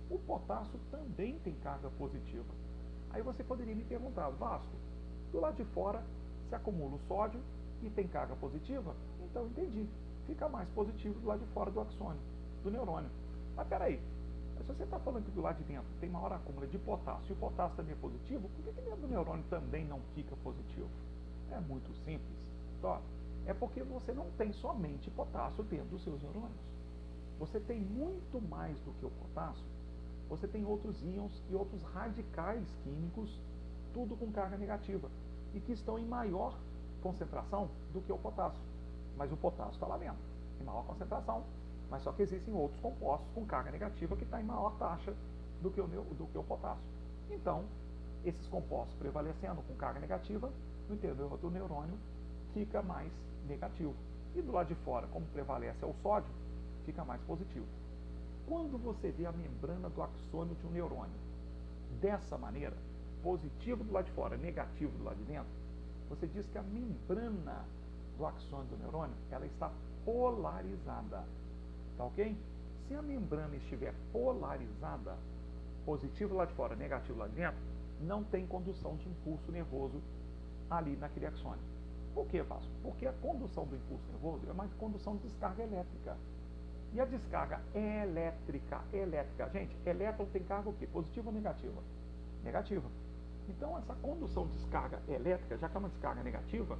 O 0.08 0.18
potássio 0.20 0.78
também 0.90 1.38
tem 1.40 1.54
carga 1.56 1.90
positiva. 1.98 2.54
Aí 3.10 3.22
você 3.22 3.42
poderia 3.42 3.74
me 3.74 3.84
perguntar, 3.84 4.28
Vasco, 4.30 4.72
do 5.32 5.40
lado 5.40 5.56
de 5.56 5.64
fora 5.72 6.02
se 6.48 6.54
acumula 6.54 6.94
o 6.94 7.00
sódio 7.08 7.40
e 7.82 7.90
tem 7.90 8.06
carga 8.06 8.36
positiva? 8.36 8.94
Então 9.24 9.46
entendi. 9.46 9.86
Fica 10.26 10.48
mais 10.48 10.68
positivo 10.70 11.18
do 11.18 11.26
lado 11.26 11.40
de 11.40 11.52
fora 11.52 11.70
do 11.70 11.80
axônio, 11.80 12.20
do 12.62 12.70
neurônio. 12.70 13.10
Mas 13.56 13.66
peraí, 13.66 14.00
se 14.56 14.62
você 14.62 14.84
está 14.84 14.98
falando 15.00 15.24
que 15.24 15.30
do 15.32 15.40
lado 15.40 15.56
de 15.58 15.64
dentro 15.64 15.88
tem 16.00 16.08
maior 16.08 16.32
acúmulo 16.32 16.66
de 16.66 16.78
potássio 16.78 17.30
e 17.30 17.32
o 17.32 17.36
potássio 17.36 17.76
também 17.76 17.94
é 17.94 17.96
positivo, 17.96 18.48
por 18.48 18.64
que, 18.64 18.72
que 18.72 18.80
dentro 18.80 19.00
do 19.00 19.08
neurônio 19.08 19.44
também 19.50 19.84
não 19.84 20.00
fica 20.14 20.36
positivo? 20.36 20.88
É 21.50 21.60
muito 21.60 21.92
simples. 22.04 22.51
É 23.46 23.54
porque 23.54 23.82
você 23.82 24.12
não 24.12 24.30
tem 24.32 24.52
somente 24.52 25.10
potássio 25.10 25.64
dentro 25.64 25.88
dos 25.88 26.02
seus 26.02 26.22
neurônios. 26.22 26.60
Você 27.38 27.58
tem 27.58 27.80
muito 27.80 28.40
mais 28.40 28.78
do 28.80 28.92
que 28.92 29.06
o 29.06 29.10
potássio. 29.10 29.64
Você 30.28 30.46
tem 30.46 30.64
outros 30.64 31.02
íons 31.02 31.42
e 31.50 31.54
outros 31.54 31.82
radicais 31.82 32.64
químicos, 32.82 33.40
tudo 33.92 34.16
com 34.16 34.30
carga 34.30 34.56
negativa, 34.56 35.10
e 35.52 35.60
que 35.60 35.72
estão 35.72 35.98
em 35.98 36.06
maior 36.06 36.56
concentração 37.02 37.68
do 37.92 38.00
que 38.00 38.12
o 38.12 38.18
potássio. 38.18 38.62
Mas 39.16 39.32
o 39.32 39.36
potássio 39.36 39.74
está 39.74 39.86
lá 39.86 39.98
dentro, 39.98 40.22
em 40.60 40.64
maior 40.64 40.84
concentração, 40.84 41.42
mas 41.90 42.02
só 42.02 42.12
que 42.12 42.22
existem 42.22 42.54
outros 42.54 42.80
compostos 42.80 43.28
com 43.34 43.44
carga 43.44 43.70
negativa 43.70 44.16
que 44.16 44.24
está 44.24 44.40
em 44.40 44.44
maior 44.44 44.74
taxa 44.78 45.12
do 45.60 45.70
que, 45.70 45.80
o, 45.80 45.86
do 45.86 46.26
que 46.32 46.38
o 46.38 46.42
potássio. 46.42 46.82
Então, 47.30 47.64
esses 48.24 48.46
compostos 48.46 48.94
prevalecendo 48.96 49.60
com 49.62 49.74
carga 49.74 50.00
negativa, 50.00 50.50
no 50.88 50.94
interior 50.94 51.36
do 51.36 51.50
neurônio 51.50 51.98
fica 52.52 52.82
mais 52.82 53.10
negativo. 53.46 53.94
E 54.34 54.40
do 54.40 54.52
lado 54.52 54.68
de 54.68 54.74
fora, 54.76 55.06
como 55.08 55.26
prevalece 55.26 55.84
é 55.84 55.86
o 55.86 55.94
sódio, 56.02 56.30
fica 56.84 57.04
mais 57.04 57.20
positivo. 57.22 57.66
Quando 58.46 58.78
você 58.78 59.10
vê 59.10 59.26
a 59.26 59.32
membrana 59.32 59.88
do 59.88 60.02
axônio 60.02 60.54
de 60.54 60.66
um 60.66 60.70
neurônio 60.70 61.14
dessa 62.00 62.36
maneira, 62.38 62.76
positivo 63.22 63.84
do 63.84 63.92
lado 63.92 64.06
de 64.06 64.12
fora, 64.12 64.36
negativo 64.36 64.96
do 64.98 65.04
lado 65.04 65.16
de 65.16 65.24
dentro, 65.24 65.50
você 66.08 66.26
diz 66.26 66.46
que 66.48 66.58
a 66.58 66.62
membrana 66.62 67.64
do 68.18 68.26
axônio 68.26 68.66
do 68.66 68.76
neurônio 68.78 69.14
ela 69.30 69.46
está 69.46 69.70
polarizada. 70.04 71.24
Tá 71.96 72.04
ok? 72.04 72.36
Se 72.88 72.94
a 72.94 73.02
membrana 73.02 73.54
estiver 73.56 73.94
polarizada, 74.12 75.16
positivo 75.84 76.34
lá 76.34 76.44
de 76.44 76.54
fora, 76.54 76.74
negativo 76.74 77.18
lá 77.18 77.28
de 77.28 77.34
dentro, 77.34 77.60
não 78.00 78.24
tem 78.24 78.46
condução 78.46 78.96
de 78.96 79.08
impulso 79.08 79.50
nervoso 79.52 80.00
ali 80.68 80.96
naquele 80.96 81.26
axônio. 81.26 81.62
Por 82.14 82.26
que, 82.26 82.42
faço? 82.44 82.68
Porque 82.82 83.06
a 83.06 83.12
condução 83.12 83.64
do 83.64 83.76
impulso 83.76 84.04
nervoso 84.10 84.46
é 84.48 84.52
uma 84.52 84.68
condução 84.78 85.16
de 85.16 85.22
descarga 85.22 85.62
elétrica. 85.62 86.16
E 86.92 87.00
a 87.00 87.04
descarga 87.06 87.60
elétrica, 87.74 88.82
elétrica, 88.92 89.48
gente, 89.50 89.74
elétron 89.86 90.26
tem 90.26 90.42
carga 90.42 90.68
o 90.68 90.74
quê? 90.74 90.86
Positiva 90.86 91.28
ou 91.28 91.34
negativa? 91.34 91.80
Negativa. 92.44 92.86
Então, 93.48 93.78
essa 93.78 93.94
condução 93.94 94.46
de 94.46 94.52
descarga 94.58 95.00
elétrica, 95.08 95.56
já 95.56 95.68
que 95.68 95.76
é 95.76 95.78
uma 95.78 95.88
descarga 95.88 96.22
negativa, 96.22 96.78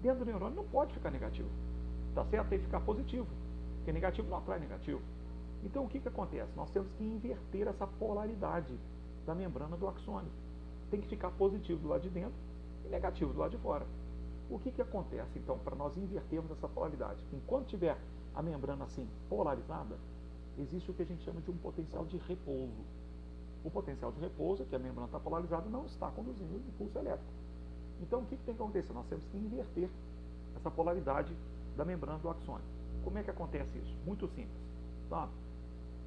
dentro 0.00 0.20
do 0.20 0.24
neurônio 0.24 0.56
não 0.56 0.68
pode 0.68 0.94
ficar 0.94 1.10
negativo. 1.10 1.50
Tá 2.14 2.24
certo? 2.24 2.48
Tem 2.48 2.58
que 2.58 2.64
ficar 2.64 2.80
positivo. 2.80 3.26
Porque 3.76 3.92
negativo 3.92 4.28
não 4.28 4.38
atrai 4.38 4.58
negativo. 4.58 5.02
Então 5.62 5.84
o 5.84 5.88
que, 5.88 6.00
que 6.00 6.08
acontece? 6.08 6.50
Nós 6.56 6.70
temos 6.70 6.90
que 6.92 7.04
inverter 7.04 7.68
essa 7.68 7.86
polaridade 7.86 8.74
da 9.26 9.34
membrana 9.34 9.76
do 9.76 9.86
axônio. 9.86 10.30
Tem 10.90 11.00
que 11.00 11.08
ficar 11.08 11.30
positivo 11.30 11.80
do 11.80 11.88
lado 11.88 12.02
de 12.02 12.10
dentro 12.10 12.34
e 12.84 12.88
negativo 12.88 13.32
do 13.32 13.38
lado 13.38 13.50
de 13.52 13.58
fora. 13.58 13.86
O 14.52 14.58
que, 14.58 14.70
que 14.70 14.82
acontece, 14.82 15.38
então, 15.38 15.58
para 15.58 15.74
nós 15.74 15.96
invertermos 15.96 16.50
essa 16.50 16.68
polaridade? 16.68 17.24
Enquanto 17.32 17.68
tiver 17.68 17.96
a 18.34 18.42
membrana 18.42 18.84
assim 18.84 19.08
polarizada, 19.26 19.96
existe 20.58 20.90
o 20.90 20.94
que 20.94 21.00
a 21.00 21.06
gente 21.06 21.24
chama 21.24 21.40
de 21.40 21.50
um 21.50 21.56
potencial 21.56 22.04
de 22.04 22.18
repouso. 22.18 22.84
O 23.64 23.70
potencial 23.70 24.12
de 24.12 24.20
repouso, 24.20 24.66
que 24.66 24.76
a 24.76 24.78
membrana 24.78 25.06
está 25.06 25.18
polarizada, 25.18 25.70
não 25.70 25.86
está 25.86 26.10
conduzindo 26.10 26.52
o 26.54 26.58
impulso 26.58 26.98
elétrico. 26.98 27.32
Então, 28.02 28.20
o 28.20 28.26
que, 28.26 28.36
que 28.36 28.44
tem 28.44 28.54
que 28.54 28.62
acontecer? 28.62 28.92
Nós 28.92 29.06
temos 29.06 29.24
que 29.24 29.38
inverter 29.38 29.88
essa 30.54 30.70
polaridade 30.70 31.34
da 31.74 31.86
membrana 31.86 32.18
do 32.18 32.28
axônio. 32.28 32.66
Como 33.02 33.16
é 33.16 33.22
que 33.22 33.30
acontece 33.30 33.78
isso? 33.78 33.96
Muito 34.04 34.28
simples. 34.28 34.60
Tá? 35.08 35.30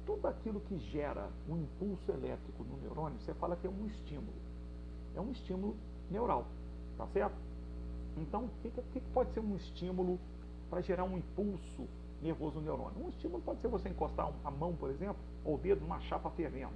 Tudo 0.06 0.28
aquilo 0.28 0.60
que 0.60 0.78
gera 0.78 1.28
um 1.48 1.56
impulso 1.56 2.12
elétrico 2.12 2.62
no 2.62 2.76
neurônio, 2.76 3.18
você 3.18 3.34
fala 3.34 3.56
que 3.56 3.66
é 3.66 3.70
um 3.70 3.86
estímulo. 3.88 4.38
É 5.16 5.20
um 5.20 5.32
estímulo 5.32 5.74
neural, 6.08 6.46
tá 6.96 7.08
certo? 7.08 7.34
Então, 8.16 8.44
o 8.44 8.50
que, 8.62 8.70
que, 8.70 9.00
pode 9.12 9.32
ser 9.32 9.40
um 9.40 9.56
estímulo 9.56 10.18
para 10.70 10.80
gerar 10.80 11.04
um 11.04 11.18
impulso 11.18 11.86
nervoso 12.22 12.56
no 12.56 12.62
neurônio? 12.62 13.04
Um 13.04 13.08
estímulo 13.10 13.42
pode 13.42 13.60
ser 13.60 13.68
você 13.68 13.88
encostar 13.88 14.32
a 14.44 14.50
mão, 14.50 14.74
por 14.74 14.90
exemplo, 14.90 15.18
ou 15.44 15.56
o 15.56 15.58
dedo 15.58 15.82
numa 15.82 16.00
chapa 16.00 16.30
fervendo. 16.30 16.72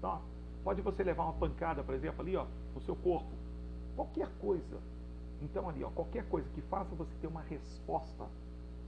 Tá? 0.00 0.20
Pode 0.62 0.80
você 0.80 1.02
levar 1.02 1.24
uma 1.24 1.32
pancada, 1.32 1.82
por 1.82 1.94
exemplo, 1.94 2.20
ali 2.22 2.36
ó, 2.36 2.46
no 2.74 2.80
seu 2.82 2.94
corpo. 2.94 3.30
Qualquer 3.96 4.28
coisa. 4.40 4.78
Então, 5.42 5.68
ali, 5.68 5.82
ó, 5.82 5.90
qualquer 5.90 6.24
coisa 6.28 6.48
que 6.50 6.60
faça 6.62 6.94
você 6.94 7.12
ter 7.20 7.26
uma 7.26 7.42
resposta 7.42 8.26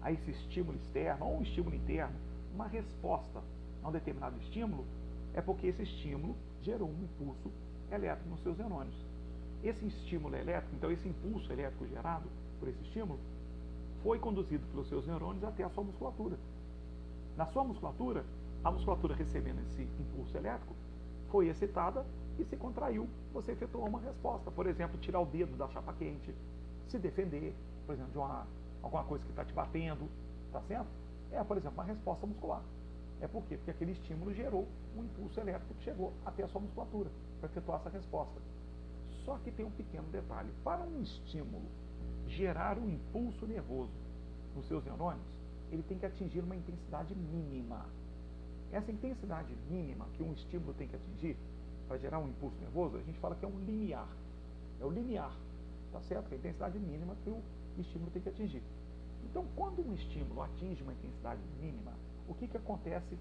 a 0.01 0.13
esse 0.13 0.31
estímulo 0.31 0.77
externo 0.79 1.27
ou 1.27 1.39
um 1.39 1.43
estímulo 1.43 1.75
interno, 1.75 2.15
uma 2.55 2.67
resposta 2.67 3.43
a 3.83 3.89
um 3.89 3.93
determinado 3.93 4.39
estímulo, 4.41 4.85
é 5.35 5.41
porque 5.41 5.67
esse 5.67 5.83
estímulo 5.83 6.37
gerou 6.63 6.89
um 6.89 7.03
impulso 7.03 7.51
elétrico 7.91 8.29
nos 8.29 8.43
seus 8.43 8.57
neurônios. 8.57 8.95
Esse 9.63 9.87
estímulo 9.87 10.35
elétrico, 10.35 10.75
então 10.75 10.91
esse 10.91 11.09
impulso 11.09 11.53
elétrico 11.53 11.87
gerado 11.87 12.29
por 12.59 12.69
esse 12.69 12.83
estímulo, 12.83 13.19
foi 14.03 14.19
conduzido 14.19 14.67
pelos 14.67 14.89
seus 14.89 15.07
neurônios 15.07 15.45
até 15.45 15.63
a 15.63 15.71
sua 15.71 15.85
musculatura. 15.85 16.37
Na 17.37 17.47
sua 17.47 17.63
musculatura, 17.63 18.25
a 18.65 18.71
musculatura 18.71 19.15
recebendo 19.15 19.61
esse 19.61 19.83
impulso 19.83 20.37
elétrico 20.37 20.75
foi 21.31 21.49
excitada 21.49 22.05
e 22.39 22.45
se 22.45 22.57
contraiu. 22.57 23.09
Você 23.33 23.53
efetuou 23.53 23.87
uma 23.87 24.01
resposta. 24.01 24.51
Por 24.51 24.67
exemplo, 24.67 24.99
tirar 24.99 25.21
o 25.21 25.27
dedo 25.27 25.57
da 25.57 25.69
chapa 25.69 25.93
quente, 25.95 26.35
se 26.89 26.99
defender, 26.99 27.55
por 27.87 27.95
exemplo, 27.95 28.13
de 28.13 28.19
uma, 28.19 28.47
alguma 28.83 29.05
coisa 29.05 29.25
que 29.25 29.31
está 29.31 29.45
te 29.45 29.53
batendo, 29.53 30.09
tá 30.53 30.61
certo? 30.63 30.89
É, 31.31 31.43
por 31.43 31.57
exemplo, 31.57 31.79
uma 31.79 31.85
resposta 31.85 32.27
muscular. 32.27 32.63
É 33.21 33.29
por 33.29 33.45
quê? 33.45 33.57
Porque 33.57 33.71
aquele 33.71 33.93
estímulo 33.93 34.35
gerou 34.35 34.67
um 34.97 35.05
impulso 35.05 35.39
elétrico 35.41 35.75
que 35.75 35.85
chegou 35.85 36.13
até 36.27 36.43
a 36.43 36.49
sua 36.49 36.61
musculatura 36.61 37.11
para 37.41 37.49
efetuar 37.49 37.81
essa 37.81 37.89
resposta. 37.89 38.41
Só 39.25 39.39
que 39.39 39.51
tem 39.51 39.65
um 39.65 39.71
pequeno 39.71 40.09
detalhe. 40.09 40.51
Para 40.65 40.83
um 40.83 41.01
estímulo 41.03 41.67
gerar 42.27 42.79
um 42.79 42.89
impulso 42.89 43.47
nervoso 43.47 43.93
nos 44.55 44.67
seus 44.67 44.85
neurônios, 44.85 45.27
ele 45.71 45.83
tem 45.83 45.99
que 45.99 46.07
atingir 46.07 46.41
uma 46.41 46.57
intensidade 46.57 47.15
mínima. 47.15 47.87
Essa 48.71 48.91
intensidade 48.91 49.55
mínima 49.71 50.07
que 50.15 50.23
um 50.23 50.33
estímulo 50.33 50.75
tem 50.75 50.89
que 50.89 50.97
atingir 50.97 51.37
para 51.89 51.99
gerar 51.99 52.19
um 52.19 52.29
impulso 52.29 52.57
nervoso, 52.59 52.97
a 52.97 53.03
gente 53.03 53.19
fala 53.19 53.35
que 53.35 53.45
é 53.45 53.49
um 53.49 53.59
limiar. 53.61 54.09
É 54.81 54.85
o 54.85 54.91
limiar, 54.91 55.35
tá 55.93 56.01
certo? 56.03 56.31
É 56.33 56.35
a 56.35 56.39
intensidade 56.39 56.79
mínima 56.79 57.15
que 57.23 57.31
o 57.31 57.43
estímulo 57.79 58.11
tem 58.11 58.23
que 58.23 58.29
atingir. 58.29 58.63
Então, 59.25 59.47
quando 59.55 59.87
um 59.87 59.95
estímulo 59.95 60.43
atinge 60.43 60.83
uma 60.83 60.93
intensidade 60.93 61.41
mínima, 61.61 61.93
o 62.29 62.35
que, 62.35 62.49
que 62.49 62.57
acontece 62.57 63.17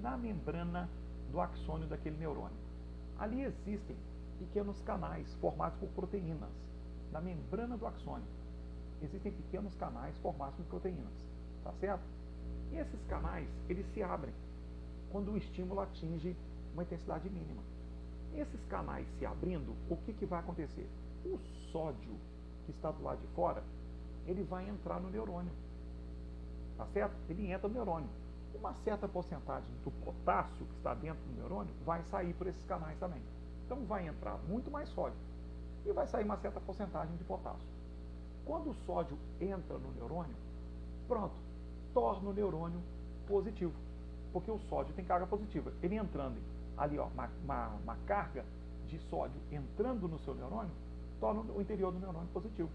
na 0.00 0.16
membrana 0.16 0.88
do 1.30 1.40
axônio 1.40 1.86
daquele 1.86 2.16
neurônio? 2.16 2.56
Ali 3.18 3.42
existem 3.42 3.96
pequenos 4.42 4.80
canais 4.80 5.32
formados 5.34 5.78
por 5.78 5.88
proteínas. 5.90 6.50
Na 7.12 7.20
membrana 7.20 7.76
do 7.76 7.86
axônio 7.86 8.26
existem 9.00 9.32
pequenos 9.32 9.74
canais 9.76 10.16
formados 10.18 10.56
por 10.56 10.66
proteínas, 10.66 11.12
tá 11.62 11.72
certo? 11.80 12.04
E 12.72 12.76
esses 12.76 13.04
canais, 13.06 13.48
eles 13.68 13.86
se 13.92 14.02
abrem 14.02 14.32
quando 15.10 15.32
o 15.32 15.36
estímulo 15.36 15.80
atinge 15.80 16.36
uma 16.72 16.82
intensidade 16.82 17.28
mínima. 17.28 17.62
Esses 18.34 18.64
canais 18.66 19.06
se 19.18 19.26
abrindo, 19.26 19.74
o 19.90 19.96
que, 19.96 20.12
que 20.12 20.26
vai 20.26 20.40
acontecer? 20.40 20.88
O 21.24 21.38
sódio 21.70 22.16
que 22.64 22.72
está 22.72 22.90
do 22.90 23.02
lado 23.02 23.20
de 23.20 23.26
fora, 23.34 23.62
ele 24.26 24.42
vai 24.42 24.68
entrar 24.68 25.00
no 25.00 25.10
neurônio. 25.10 25.52
Tá 26.78 26.86
certo? 26.86 27.14
Ele 27.28 27.52
entra 27.52 27.68
no 27.68 27.74
neurônio. 27.74 28.08
Uma 28.54 28.74
certa 28.84 29.06
porcentagem 29.06 29.68
do 29.84 29.90
potássio 30.04 30.64
que 30.66 30.76
está 30.76 30.94
dentro 30.94 31.22
do 31.24 31.34
neurônio 31.34 31.72
vai 31.84 32.02
sair 32.04 32.32
por 32.34 32.46
esses 32.46 32.64
canais 32.64 32.98
também. 32.98 33.20
Então 33.72 33.86
vai 33.86 34.06
entrar 34.06 34.36
muito 34.46 34.70
mais 34.70 34.86
sódio 34.90 35.16
e 35.86 35.92
vai 35.92 36.06
sair 36.06 36.24
uma 36.24 36.36
certa 36.36 36.60
porcentagem 36.60 37.16
de 37.16 37.24
potássio. 37.24 37.66
Quando 38.44 38.68
o 38.68 38.74
sódio 38.84 39.16
entra 39.40 39.78
no 39.78 39.90
neurônio, 39.92 40.36
pronto, 41.08 41.32
torna 41.94 42.28
o 42.28 42.34
neurônio 42.34 42.82
positivo, 43.26 43.72
porque 44.30 44.50
o 44.50 44.58
sódio 44.68 44.94
tem 44.94 45.02
carga 45.06 45.26
positiva. 45.26 45.72
Ele 45.82 45.96
entrando 45.96 46.36
ali, 46.76 46.98
ó, 46.98 47.06
uma, 47.06 47.30
uma, 47.42 47.68
uma 47.82 47.96
carga 48.06 48.44
de 48.88 48.98
sódio 49.08 49.40
entrando 49.50 50.06
no 50.06 50.18
seu 50.18 50.34
neurônio, 50.34 50.72
torna 51.18 51.40
o 51.40 51.62
interior 51.62 51.92
do 51.92 51.98
neurônio 51.98 52.28
positivo. 52.28 52.68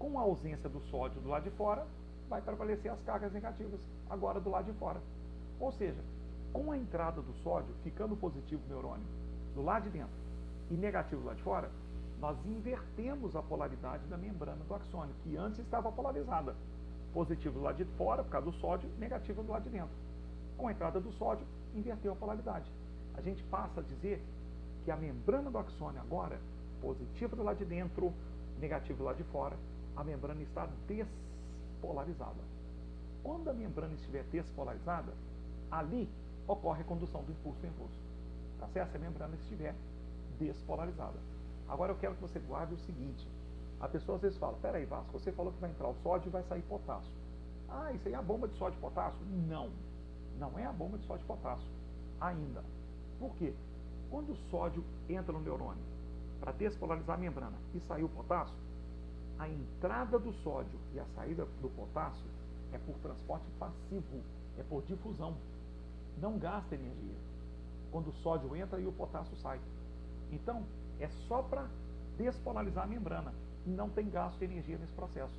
Com 0.00 0.18
a 0.18 0.22
ausência 0.22 0.68
do 0.68 0.80
sódio 0.90 1.20
do 1.20 1.28
lado 1.28 1.44
de 1.44 1.50
fora, 1.50 1.86
vai 2.28 2.42
prevalecer 2.42 2.90
as 2.90 3.00
cargas 3.02 3.32
negativas 3.32 3.78
agora 4.10 4.40
do 4.40 4.50
lado 4.50 4.64
de 4.64 4.76
fora. 4.80 5.00
Ou 5.60 5.70
seja, 5.70 6.02
com 6.52 6.72
a 6.72 6.76
entrada 6.76 7.22
do 7.22 7.32
sódio 7.34 7.72
ficando 7.84 8.16
positivo 8.16 8.64
o 8.66 8.68
neurônio 8.68 9.06
do 9.58 9.64
lado 9.64 9.82
de 9.82 9.90
dentro 9.90 10.14
e 10.70 10.74
negativo 10.74 11.26
lado 11.26 11.36
de 11.36 11.42
fora, 11.42 11.68
nós 12.20 12.36
invertemos 12.46 13.34
a 13.34 13.42
polaridade 13.42 14.06
da 14.06 14.16
membrana 14.16 14.64
do 14.64 14.74
axônio, 14.74 15.12
que 15.24 15.36
antes 15.36 15.58
estava 15.58 15.90
polarizada. 15.90 16.54
Positivo 17.12 17.58
do 17.58 17.64
lado 17.64 17.76
de 17.76 17.84
fora, 17.96 18.22
por 18.22 18.30
causa 18.30 18.50
do 18.50 18.52
sódio, 18.58 18.88
negativo 18.98 19.42
do 19.42 19.50
lado 19.50 19.64
de 19.64 19.70
dentro. 19.70 19.90
Com 20.56 20.68
a 20.68 20.72
entrada 20.72 21.00
do 21.00 21.10
sódio, 21.12 21.44
inverteu 21.74 22.12
a 22.12 22.16
polaridade. 22.16 22.70
A 23.16 23.20
gente 23.20 23.42
passa 23.44 23.80
a 23.80 23.82
dizer 23.82 24.22
que 24.84 24.92
a 24.92 24.96
membrana 24.96 25.50
do 25.50 25.58
axônio 25.58 26.00
agora, 26.00 26.38
positiva 26.80 27.34
do 27.34 27.42
lado 27.42 27.56
de 27.56 27.64
dentro, 27.64 28.12
negativo 28.60 28.98
do 28.98 29.04
lado 29.04 29.16
de 29.16 29.24
fora, 29.24 29.56
a 29.96 30.04
membrana 30.04 30.42
está 30.42 30.68
despolarizada. 30.86 32.42
Quando 33.24 33.50
a 33.50 33.52
membrana 33.52 33.94
estiver 33.94 34.22
despolarizada, 34.30 35.12
ali 35.68 36.08
ocorre 36.46 36.82
a 36.82 36.84
condução 36.84 37.24
do 37.24 37.32
impulso 37.32 37.60
nervoso 37.60 37.90
tá 37.90 38.07
certo? 38.66 38.90
Se 38.90 38.96
a 38.96 39.00
membrana 39.00 39.34
estiver 39.36 39.74
despolarizada. 40.38 41.18
Agora 41.68 41.92
eu 41.92 41.96
quero 41.96 42.14
que 42.14 42.22
você 42.22 42.38
guarde 42.38 42.74
o 42.74 42.78
seguinte. 42.78 43.26
A 43.80 43.88
pessoa 43.88 44.16
às 44.16 44.22
vezes 44.22 44.38
fala, 44.38 44.56
peraí 44.60 44.84
Vasco, 44.84 45.12
você 45.12 45.30
falou 45.32 45.52
que 45.52 45.60
vai 45.60 45.70
entrar 45.70 45.88
o 45.88 45.94
sódio 46.02 46.28
e 46.28 46.30
vai 46.30 46.42
sair 46.44 46.62
potássio. 46.62 47.12
Ah, 47.68 47.92
isso 47.92 48.08
aí 48.08 48.14
é 48.14 48.16
a 48.16 48.22
bomba 48.22 48.48
de 48.48 48.56
sódio 48.56 48.76
e 48.76 48.80
potássio? 48.80 49.20
Não, 49.46 49.70
não 50.38 50.58
é 50.58 50.64
a 50.64 50.72
bomba 50.72 50.98
de 50.98 51.06
sódio 51.06 51.22
e 51.22 51.26
potássio. 51.26 51.68
Ainda. 52.20 52.64
Por 53.20 53.34
quê? 53.36 53.52
Quando 54.10 54.32
o 54.32 54.36
sódio 54.50 54.82
entra 55.08 55.32
no 55.32 55.40
neurônio 55.40 55.82
para 56.40 56.52
despolarizar 56.52 57.16
a 57.16 57.20
membrana 57.20 57.56
e 57.74 57.80
sair 57.80 58.02
o 58.02 58.08
potássio, 58.08 58.56
a 59.38 59.48
entrada 59.48 60.18
do 60.18 60.32
sódio 60.42 60.78
e 60.94 60.98
a 60.98 61.04
saída 61.14 61.46
do 61.60 61.68
potássio 61.70 62.26
é 62.72 62.78
por 62.78 62.96
transporte 62.98 63.46
passivo, 63.58 64.22
é 64.58 64.62
por 64.62 64.82
difusão. 64.82 65.36
Não 66.20 66.38
gasta 66.38 66.74
energia 66.74 67.27
quando 67.90 68.08
o 68.08 68.12
sódio 68.22 68.54
entra 68.54 68.80
e 68.80 68.86
o 68.86 68.92
potássio 68.92 69.36
sai. 69.36 69.60
Então, 70.30 70.62
é 71.00 71.08
só 71.26 71.42
para 71.42 71.66
despolarizar 72.16 72.84
a 72.84 72.86
membrana. 72.86 73.32
Não 73.66 73.88
tem 73.88 74.08
gasto 74.08 74.38
de 74.38 74.44
energia 74.44 74.78
nesse 74.78 74.92
processo. 74.92 75.38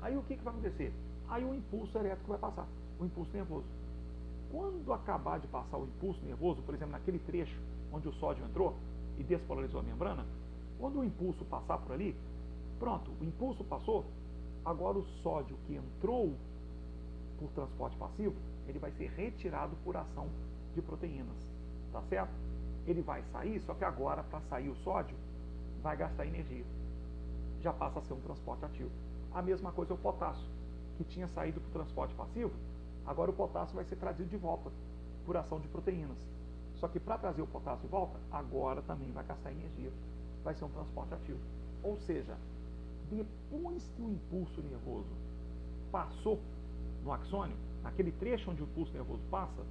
Aí 0.00 0.16
o 0.16 0.22
que, 0.22 0.36
que 0.36 0.44
vai 0.44 0.52
acontecer? 0.52 0.92
Aí 1.28 1.44
o 1.44 1.54
impulso 1.54 1.96
elétrico 1.96 2.28
vai 2.28 2.38
passar, 2.38 2.66
o 2.98 3.04
impulso 3.04 3.32
nervoso. 3.32 3.66
Quando 4.50 4.92
acabar 4.92 5.38
de 5.38 5.46
passar 5.46 5.78
o 5.78 5.84
impulso 5.84 6.22
nervoso, 6.24 6.60
por 6.62 6.74
exemplo, 6.74 6.92
naquele 6.92 7.18
trecho 7.20 7.58
onde 7.92 8.08
o 8.08 8.12
sódio 8.14 8.44
entrou 8.44 8.74
e 9.18 9.22
despolarizou 9.22 9.80
a 9.80 9.82
membrana, 9.82 10.26
quando 10.78 10.98
o 10.98 11.04
impulso 11.04 11.44
passar 11.44 11.78
por 11.78 11.92
ali, 11.92 12.16
pronto, 12.78 13.10
o 13.20 13.24
impulso 13.24 13.64
passou, 13.64 14.04
agora 14.64 14.98
o 14.98 15.04
sódio 15.22 15.56
que 15.66 15.76
entrou 15.76 16.34
por 17.38 17.48
transporte 17.52 17.96
passivo, 17.96 18.34
ele 18.66 18.78
vai 18.78 18.90
ser 18.92 19.10
retirado 19.10 19.76
por 19.84 19.96
ação 19.96 20.28
de 20.74 20.82
proteínas 20.82 21.36
tá 21.92 22.02
certo? 22.02 22.32
Ele 22.86 23.02
vai 23.02 23.22
sair, 23.32 23.60
só 23.60 23.74
que 23.74 23.84
agora, 23.84 24.22
para 24.24 24.40
sair 24.42 24.68
o 24.68 24.76
sódio, 24.76 25.16
vai 25.82 25.96
gastar 25.96 26.26
energia. 26.26 26.64
Já 27.60 27.72
passa 27.72 28.00
a 28.00 28.02
ser 28.02 28.14
um 28.14 28.20
transporte 28.20 28.64
ativo. 28.64 28.90
A 29.32 29.40
mesma 29.40 29.70
coisa 29.72 29.94
o 29.94 29.98
potássio, 29.98 30.46
que 30.96 31.04
tinha 31.04 31.28
saído 31.28 31.60
para 31.60 31.68
o 31.68 31.72
transporte 31.72 32.14
passivo, 32.14 32.52
agora 33.06 33.30
o 33.30 33.34
potássio 33.34 33.76
vai 33.76 33.84
ser 33.84 33.96
trazido 33.96 34.28
de 34.28 34.36
volta 34.36 34.70
por 35.24 35.36
ação 35.36 35.60
de 35.60 35.68
proteínas. 35.68 36.18
Só 36.74 36.88
que 36.88 36.98
para 36.98 37.18
trazer 37.18 37.42
o 37.42 37.46
potássio 37.46 37.82
de 37.82 37.88
volta, 37.88 38.18
agora 38.30 38.82
também 38.82 39.10
vai 39.12 39.24
gastar 39.24 39.52
energia. 39.52 39.92
Vai 40.42 40.54
ser 40.54 40.64
um 40.64 40.70
transporte 40.70 41.14
ativo. 41.14 41.38
Ou 41.82 41.96
seja, 41.98 42.36
depois 43.08 43.88
que 43.94 44.02
o 44.02 44.10
impulso 44.10 44.60
nervoso 44.62 45.10
passou 45.92 46.40
no 47.04 47.12
axônio, 47.12 47.56
naquele 47.82 48.12
trecho 48.12 48.50
onde 48.50 48.62
o 48.62 48.64
impulso 48.64 48.92
nervoso 48.92 49.22
passa, 49.30 49.62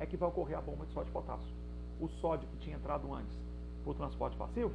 é 0.00 0.06
que 0.06 0.16
vai 0.16 0.28
ocorrer 0.28 0.58
a 0.58 0.60
bomba 0.60 0.86
de 0.86 0.92
sódio 0.92 1.10
e 1.10 1.12
potássio. 1.12 1.57
O 2.00 2.08
sódio 2.08 2.48
que 2.48 2.56
tinha 2.58 2.76
entrado 2.76 3.12
antes 3.12 3.36
por 3.84 3.94
transporte 3.94 4.36
passivo 4.36 4.74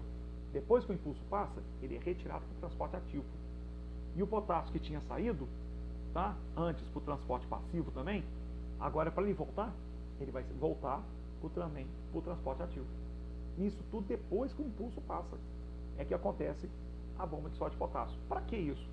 Depois 0.51 0.85
que 0.85 0.91
o 0.91 0.95
impulso 0.95 1.21
passa, 1.29 1.61
ele 1.81 1.95
é 1.95 1.99
retirado 1.99 2.45
para 2.45 2.55
o 2.55 2.59
transporte 2.59 2.95
ativo. 2.95 3.25
E 4.15 4.21
o 4.21 4.27
potássio 4.27 4.71
que 4.71 4.79
tinha 4.79 5.01
saído, 5.01 5.47
tá? 6.13 6.35
antes 6.55 6.87
para 6.89 6.99
o 6.99 7.01
transporte 7.01 7.47
passivo 7.47 7.91
também, 7.91 8.23
agora 8.79 9.11
para 9.11 9.23
ele 9.23 9.33
voltar, 9.33 9.73
ele 10.19 10.31
vai 10.31 10.43
voltar 10.59 11.01
para 11.41 12.19
o 12.19 12.21
transporte 12.21 12.61
ativo. 12.61 12.85
Isso 13.57 13.83
tudo 13.91 14.07
depois 14.07 14.53
que 14.53 14.61
o 14.61 14.65
impulso 14.65 15.01
passa. 15.01 15.37
É 15.97 16.05
que 16.05 16.13
acontece 16.13 16.69
a 17.17 17.25
bomba 17.25 17.49
de 17.49 17.57
sódio 17.57 17.75
e 17.75 17.79
potássio. 17.79 18.17
Para 18.27 18.41
que 18.41 18.55
isso? 18.55 18.87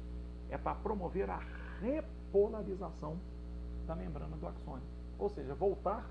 É 0.50 0.58
para 0.58 0.74
promover 0.74 1.28
a 1.30 1.40
repolarização 1.80 3.18
da 3.86 3.94
membrana 3.94 4.36
do 4.36 4.46
axônio. 4.46 4.84
Ou 5.18 5.30
seja, 5.30 5.54
voltar 5.54 6.06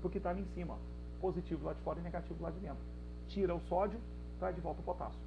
para 0.00 0.08
o 0.08 0.10
que 0.10 0.18
está 0.18 0.30
ali 0.30 0.42
em 0.42 0.46
cima. 0.54 0.76
Positivo 1.20 1.66
lá 1.66 1.72
de 1.72 1.80
fora 1.80 2.00
e 2.00 2.02
negativo 2.02 2.42
lá 2.42 2.50
de 2.50 2.58
dentro. 2.60 2.82
Tira 3.28 3.54
o 3.54 3.60
sódio, 3.68 4.00
traz 4.38 4.54
de 4.54 4.60
volta 4.60 4.80
o 4.80 4.84
potássio. 4.84 5.20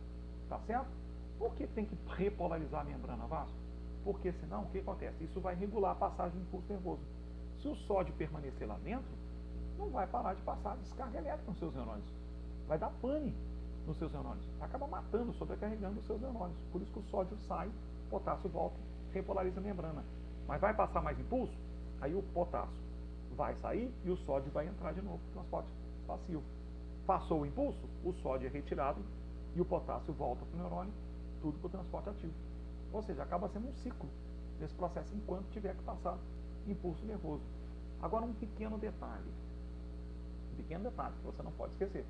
Tá 0.49 0.59
certo? 0.67 0.89
Por 1.37 1.53
que 1.55 1.67
tem 1.67 1.85
que 1.85 1.97
repolarizar 2.15 2.81
a 2.81 2.83
membrana 2.83 3.25
vaso? 3.27 3.53
Porque 4.03 4.31
senão, 4.33 4.63
o 4.63 4.65
que 4.67 4.79
acontece? 4.79 5.23
Isso 5.23 5.39
vai 5.39 5.55
regular 5.55 5.91
a 5.91 5.95
passagem 5.95 6.37
do 6.37 6.41
impulso 6.41 6.71
nervoso. 6.71 7.01
Se 7.61 7.67
o 7.67 7.75
sódio 7.87 8.13
permanecer 8.15 8.67
lá 8.67 8.77
dentro, 8.83 9.07
não 9.77 9.89
vai 9.89 10.05
parar 10.07 10.33
de 10.33 10.41
passar 10.41 10.75
descarga 10.77 11.17
elétrica 11.17 11.49
nos 11.49 11.59
seus 11.59 11.73
neurônios. 11.73 12.05
Vai 12.67 12.77
dar 12.77 12.91
pane 13.01 13.33
nos 13.87 13.97
seus 13.97 14.11
neurônios. 14.11 14.45
Acaba 14.61 14.87
matando, 14.87 15.33
sobrecarregando 15.33 15.99
os 15.99 16.05
seus 16.05 16.21
neurônios. 16.21 16.57
Por 16.71 16.81
isso 16.81 16.91
que 16.91 16.99
o 16.99 17.03
sódio 17.03 17.37
sai, 17.47 17.67
o 17.67 18.09
potássio 18.09 18.49
volta, 18.49 18.75
repolariza 19.13 19.59
a 19.59 19.63
membrana. 19.63 20.03
Mas 20.47 20.59
vai 20.59 20.73
passar 20.73 21.01
mais 21.01 21.17
impulso? 21.19 21.53
Aí 22.01 22.13
o 22.13 22.21
potássio 22.21 22.83
vai 23.35 23.55
sair 23.55 23.91
e 24.03 24.09
o 24.09 24.17
sódio 24.17 24.51
vai 24.51 24.67
entrar 24.67 24.93
de 24.93 25.01
novo 25.01 25.19
no 25.27 25.33
transporte 25.33 25.69
passivo. 26.03 26.43
Passou 27.05 27.41
o 27.41 27.45
impulso, 27.45 27.85
o 28.03 28.13
sódio 28.13 28.47
é 28.47 28.49
retirado 28.49 29.01
e 29.55 29.61
o 29.61 29.65
potássio 29.65 30.13
volta 30.13 30.45
para 30.45 30.55
o 30.55 30.61
neurônio, 30.61 30.93
tudo 31.41 31.57
para 31.59 31.67
o 31.67 31.69
transporte 31.69 32.09
ativo. 32.09 32.33
Ou 32.91 33.03
seja, 33.03 33.23
acaba 33.23 33.49
sendo 33.49 33.67
um 33.67 33.73
ciclo 33.75 34.09
desse 34.59 34.73
processo 34.73 35.13
enquanto 35.15 35.49
tiver 35.49 35.75
que 35.75 35.83
passar 35.83 36.17
impulso 36.67 37.05
nervoso. 37.05 37.43
Agora 38.01 38.25
um 38.25 38.33
pequeno 38.33 38.77
detalhe. 38.77 39.29
Um 40.53 40.55
pequeno 40.55 40.83
detalhe 40.85 41.15
que 41.15 41.25
você 41.25 41.43
não 41.43 41.51
pode 41.51 41.73
esquecer. 41.73 42.05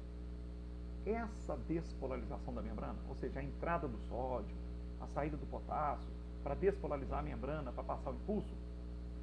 Essa 1.05 1.57
despolarização 1.67 2.53
da 2.53 2.61
membrana, 2.61 2.99
ou 3.09 3.15
seja, 3.15 3.39
a 3.39 3.43
entrada 3.43 3.87
do 3.87 3.97
sódio, 4.07 4.55
a 5.01 5.07
saída 5.07 5.35
do 5.35 5.45
potássio, 5.47 6.09
para 6.43 6.55
despolarizar 6.55 7.19
a 7.19 7.23
membrana, 7.23 7.71
para 7.71 7.83
passar 7.83 8.11
o 8.11 8.15
impulso, 8.15 8.53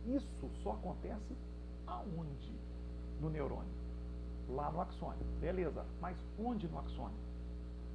isso 0.06 0.50
só 0.62 0.72
acontece 0.72 1.36
aonde? 1.86 2.52
No 3.20 3.30
neurônio 3.30 3.79
lá 4.54 4.70
no 4.70 4.80
axônio. 4.80 5.24
Beleza, 5.40 5.84
mas 6.00 6.16
onde 6.38 6.68
no 6.68 6.78
axônio? 6.78 7.18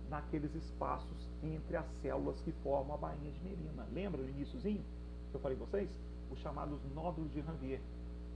Naqueles 0.09 0.53
espaços 0.55 1.29
entre 1.43 1.75
as 1.75 1.87
células 2.01 2.39
que 2.41 2.51
formam 2.63 2.95
a 2.95 2.97
bainha 2.97 3.31
de 3.31 3.39
Merina. 3.41 3.87
Lembra 3.91 4.21
no 4.21 4.29
iníciozinho 4.29 4.83
que 5.31 5.35
eu 5.35 5.39
falei 5.39 5.57
para 5.57 5.67
vocês? 5.67 5.89
Os 6.31 6.39
chamados 6.39 6.79
nódulos 6.93 7.31
de 7.31 7.41
Ranvier. 7.41 7.81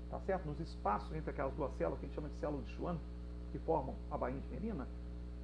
Tá 0.10 0.20
certo? 0.22 0.46
Nos 0.48 0.60
espaços 0.60 1.14
entre 1.16 1.30
aquelas 1.30 1.54
duas 1.54 1.72
células, 1.78 2.00
que 2.00 2.06
a 2.06 2.08
gente 2.08 2.16
chama 2.16 2.30
de 2.30 2.40
células 2.40 2.66
de 2.66 2.74
Schwann, 2.74 2.98
que 3.52 3.60
formam 3.60 3.96
a 4.10 4.18
bainha 4.18 4.40
de 4.40 4.48
Merina, 4.48 4.88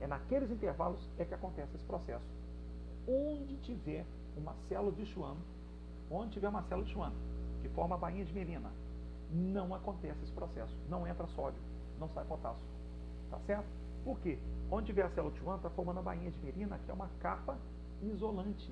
é 0.02 0.08
naqueles 0.08 0.52
intervalos 0.52 1.00
é 1.18 1.26
que 1.26 1.34
acontece 1.34 1.76
esse 1.76 1.86
processo. 1.86 2.26
Onde 3.08 3.56
tiver 3.58 4.06
uma 4.36 4.54
célula 4.68 4.92
de 4.92 5.06
Schwann, 5.06 5.38
onde 6.10 6.32
tiver 6.32 6.50
uma 6.50 6.64
célula 6.64 6.86
de 6.86 6.94
Schwann, 6.94 7.14
que 7.62 7.70
forma 7.70 7.96
a 7.96 7.98
bainha 7.98 8.26
de 8.26 8.34
Merina, 8.34 8.72
não 9.32 9.74
acontece 9.74 10.24
esse 10.24 10.34
processo, 10.34 10.76
não 10.90 11.08
entra 11.08 11.28
sódio 11.28 11.62
não 12.00 12.10
sai 12.10 12.26
potássio. 12.26 12.66
Tá 13.30 13.40
certo? 13.40 13.68
Por 14.04 14.20
quê? 14.20 14.38
Onde 14.70 14.88
tiver 14.88 15.04
a 15.04 15.10
célula 15.10 15.34
T1, 15.34 15.56
está 15.58 15.70
formando 15.72 16.00
a 16.00 16.04
bainha 16.04 16.30
de 16.30 16.40
merina, 16.40 16.78
que 16.80 16.92
é 16.92 16.94
uma 16.94 17.10
capa 17.20 17.58
isolante. 18.02 18.72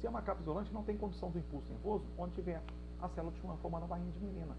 Se 0.00 0.06
é 0.06 0.10
uma 0.10 0.22
capa 0.22 0.40
isolante, 0.40 0.72
não 0.72 0.82
tem 0.82 0.96
condução 0.96 1.30
do 1.30 1.38
impulso 1.38 1.68
nervoso, 1.68 2.04
onde 2.16 2.34
tiver 2.34 2.60
a 3.00 3.08
célula 3.10 3.32
T1 3.34 3.56
formando 3.58 3.84
a 3.84 3.86
bainha 3.86 4.10
de 4.10 4.18
merina. 4.18 4.56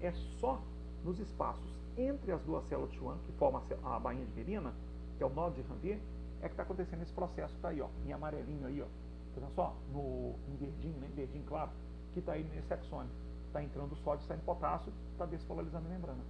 É 0.00 0.12
só 0.40 0.60
nos 1.04 1.18
espaços 1.18 1.78
entre 1.96 2.32
as 2.32 2.42
duas 2.42 2.64
células 2.68 2.90
T1, 2.92 3.18
que 3.26 3.32
formam 3.32 3.62
a 3.84 3.98
bainha 3.98 4.24
de 4.24 4.32
merina, 4.32 4.72
que 5.16 5.22
é 5.22 5.26
o 5.26 5.30
nó 5.30 5.50
de 5.50 5.62
Ranvier, 5.62 5.98
é 6.40 6.46
que 6.46 6.52
está 6.52 6.62
acontecendo 6.62 7.02
esse 7.02 7.12
processo 7.12 7.52
que 7.52 7.58
está 7.58 7.68
aí, 7.68 7.80
ó, 7.80 7.88
em 8.06 8.12
amarelinho 8.12 8.66
aí, 8.66 8.80
ó. 8.80 8.86
Tá 9.34 9.40
vendo 9.40 9.54
só? 9.54 9.76
No, 9.92 10.34
em 10.48 10.56
verdinho, 10.56 10.98
né? 10.98 11.08
em 11.08 11.14
verdinho 11.14 11.44
claro, 11.44 11.70
que 12.12 12.20
está 12.20 12.32
aí 12.32 12.44
nesse 12.44 12.72
axônio. 12.72 13.10
Está 13.46 13.62
entrando 13.62 13.94
sódio, 13.96 14.24
saindo 14.26 14.44
potássio, 14.44 14.92
está 15.12 15.26
despolarizando 15.26 15.86
a 15.86 15.90
membrana 15.90 16.22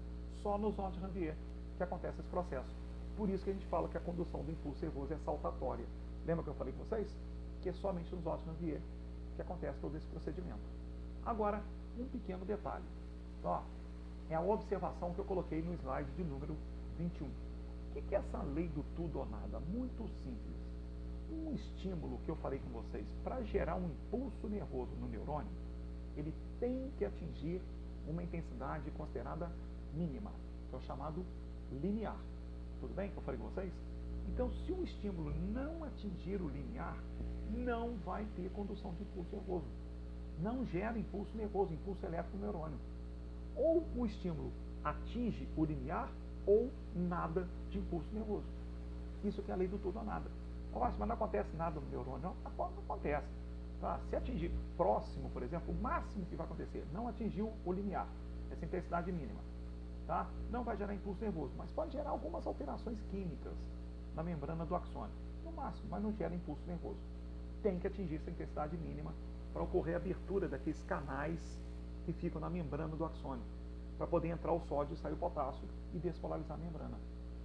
só 0.43 0.59
nos 0.59 0.77
nó 0.77 0.91
de 0.91 0.99
Ranvier 0.99 1.37
que 1.77 1.83
acontece 1.83 2.21
esse 2.21 2.29
processo. 2.29 2.75
Por 3.17 3.29
isso 3.29 3.45
que 3.45 3.51
a 3.51 3.53
gente 3.53 3.67
fala 3.67 3.89
que 3.89 3.97
a 3.97 4.01
condução 4.01 4.43
do 4.45 4.51
impulso 4.51 4.81
nervoso 4.83 5.13
é 5.13 5.19
saltatória. 5.19 5.87
Lembra 6.27 6.45
que 6.45 6.51
eu 6.51 6.55
falei 6.55 6.73
com 6.73 6.85
vocês? 6.85 7.09
Que 7.63 7.71
é 7.71 7.73
somente 7.73 8.15
nos 8.15 8.25
nó 8.25 8.37
de 8.37 8.45
Ranvier 8.45 8.81
que 9.37 9.43
acontece 9.43 9.79
todo 9.81 9.97
esse 9.97 10.07
procedimento. 10.07 10.61
Agora, 11.25 11.63
um 11.99 12.05
pequeno 12.07 12.45
detalhe. 12.45 12.85
Ó, 13.43 13.63
é 14.29 14.35
a 14.35 14.41
observação 14.41 15.13
que 15.15 15.19
eu 15.19 15.25
coloquei 15.25 15.63
no 15.63 15.75
slide 15.75 16.11
de 16.13 16.25
número 16.25 16.57
21. 16.99 17.27
O 17.27 18.03
que 18.03 18.15
é 18.15 18.19
essa 18.19 18.43
lei 18.43 18.69
do 18.69 18.85
tudo 18.95 19.19
ou 19.19 19.27
nada? 19.27 19.59
Muito 19.61 20.07
simples. 20.23 20.57
Um 21.31 21.55
estímulo 21.55 22.19
que 22.25 22.31
eu 22.31 22.37
falei 22.37 22.59
com 22.59 22.69
vocês, 22.71 23.07
para 23.25 23.43
gerar 23.43 23.77
um 23.77 23.87
impulso 23.87 24.49
nervoso 24.49 24.93
no 24.97 25.09
neurônio, 25.09 25.51
ele 26.17 26.35
tem 26.59 26.91
que 26.99 27.05
atingir 27.05 27.63
uma 28.07 28.23
intensidade 28.23 28.91
considerada 28.93 29.51
mínima, 29.95 30.31
que 30.69 30.75
é 30.75 30.79
o 30.79 30.83
chamado 30.83 31.25
linear. 31.73 32.19
Tudo 32.81 32.95
bem 32.95 33.11
que 33.11 33.17
eu 33.17 33.23
falei 33.23 33.39
com 33.39 33.49
vocês? 33.49 33.73
Então, 34.29 34.51
se 34.65 34.73
o 34.73 34.83
estímulo 34.83 35.35
não 35.53 35.85
atingir 35.85 36.41
o 36.41 36.49
linear, 36.49 36.97
não 37.51 37.97
vai 38.05 38.27
ter 38.37 38.51
condução 38.51 38.93
de 38.95 39.03
impulso 39.03 39.35
nervoso. 39.35 39.67
Não 40.41 40.65
gera 40.67 40.99
impulso 40.99 41.37
nervoso, 41.37 41.73
impulso 41.73 42.05
elétrico 42.07 42.37
no 42.37 42.45
neurônio. 42.45 42.79
Ou 43.57 43.85
o 43.97 44.07
estímulo 44.07 44.53
atinge 44.85 45.49
o 45.57 45.65
linear, 45.65 46.11
ou 46.47 46.71
nada 46.95 47.47
de 47.71 47.79
impulso 47.79 48.09
nervoso. 48.13 48.47
Isso 49.25 49.43
que 49.43 49.51
é 49.51 49.55
a 49.55 49.57
lei 49.57 49.69
do 49.69 49.79
tudo 49.79 49.99
ou 49.99 50.05
nada. 50.05 50.31
mas 50.73 50.99
não 50.99 51.13
acontece 51.13 51.55
nada 51.57 51.79
no 51.79 51.89
neurônio. 51.89 52.21
Não, 52.21 52.35
não 52.57 52.67
acontece. 52.67 53.27
Tá? 53.81 54.01
Se 54.09 54.17
atingir 54.17 54.51
próximo, 54.77 55.29
por 55.31 55.43
exemplo, 55.43 55.75
o 55.75 55.83
máximo 55.83 56.25
que 56.27 56.37
vai 56.37 56.47
acontecer, 56.47 56.87
não 56.93 57.09
atingiu 57.09 57.53
o 57.65 57.73
linear, 57.73 58.07
essa 58.51 58.65
intensidade 58.65 59.13
mínima 59.13 59.50
tá? 60.11 60.27
não 60.51 60.65
vai 60.65 60.77
gerar 60.77 60.93
impulso 60.93 61.21
nervoso, 61.21 61.53
mas 61.57 61.71
pode 61.71 61.93
gerar 61.93 62.11
algumas 62.11 62.45
alterações 62.45 63.01
químicas 63.13 63.55
na 64.13 64.25
membrana 64.25 64.67
do 64.67 64.75
axônio, 64.75 65.15
no 65.45 65.53
máximo, 65.53 65.87
mas 65.89 66.03
não 66.03 66.13
gera 66.13 66.35
impulso 66.35 66.61
nervoso. 66.67 66.99
Tem 67.63 67.79
que 67.79 67.87
atingir 67.87 68.17
essa 68.17 68.29
intensidade 68.29 68.77
mínima 68.77 69.15
para 69.53 69.63
ocorrer 69.63 69.95
a 69.95 69.99
abertura 69.99 70.49
daqueles 70.49 70.83
canais 70.83 71.39
que 72.05 72.13
ficam 72.13 72.41
na 72.41 72.51
membrana 72.51 72.97
do 72.97 73.05
axônio, 73.05 73.45
para 73.97 74.07
poder 74.09 74.29
entrar 74.29 74.53
o 74.53 74.61
sódio, 74.63 74.97
sair 74.97 75.13
o 75.13 75.17
potássio 75.17 75.63
e 75.95 75.99
despolarizar 75.99 76.57
a 76.57 76.61
membrana. 76.61 76.99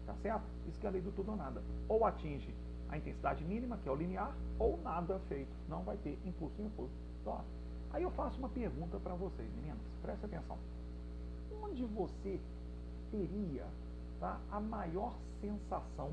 Tá 0.07 0.15
certo? 0.23 0.45
Isso 0.67 0.79
que 0.79 0.87
é 0.87 0.89
a 0.89 0.91
lei 0.91 1.01
do 1.01 1.11
tudo 1.11 1.31
ou 1.31 1.37
nada. 1.37 1.61
Ou 1.87 2.03
atinge 2.03 2.51
a 2.89 2.97
intensidade 2.97 3.43
mínima, 3.43 3.77
que 3.77 3.87
é 3.87 3.91
o 3.91 3.95
linear, 3.95 4.35
ou 4.57 4.79
nada 4.81 5.19
feito. 5.27 5.51
Não 5.69 5.83
vai 5.83 5.97
ter 5.97 6.17
impulso 6.25 6.59
nervoso. 6.59 6.91
Tá? 7.23 7.43
Aí 7.93 8.01
eu 8.01 8.09
faço 8.11 8.39
uma 8.39 8.49
pergunta 8.49 8.97
para 8.99 9.13
vocês, 9.13 9.47
meninas. 9.55 9.77
Preste 10.01 10.25
atenção. 10.25 10.57
Onde 11.61 11.83
você 11.85 12.39
teria 13.15 13.65
tá, 14.19 14.39
a 14.51 14.59
maior 14.59 15.13
sensação 15.39 16.11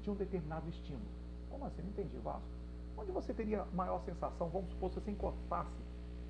de 0.00 0.10
um 0.10 0.14
determinado 0.14 0.68
estímulo. 0.68 1.10
Como 1.50 1.64
assim? 1.64 1.82
Não 1.82 1.90
entendi, 1.90 2.16
Vasco. 2.18 2.48
Onde 2.96 3.10
você 3.10 3.32
teria 3.34 3.64
maior 3.72 4.00
sensação, 4.04 4.48
vamos 4.48 4.70
supor, 4.70 4.90
se 4.90 5.00
você 5.00 5.10
encostasse 5.10 5.82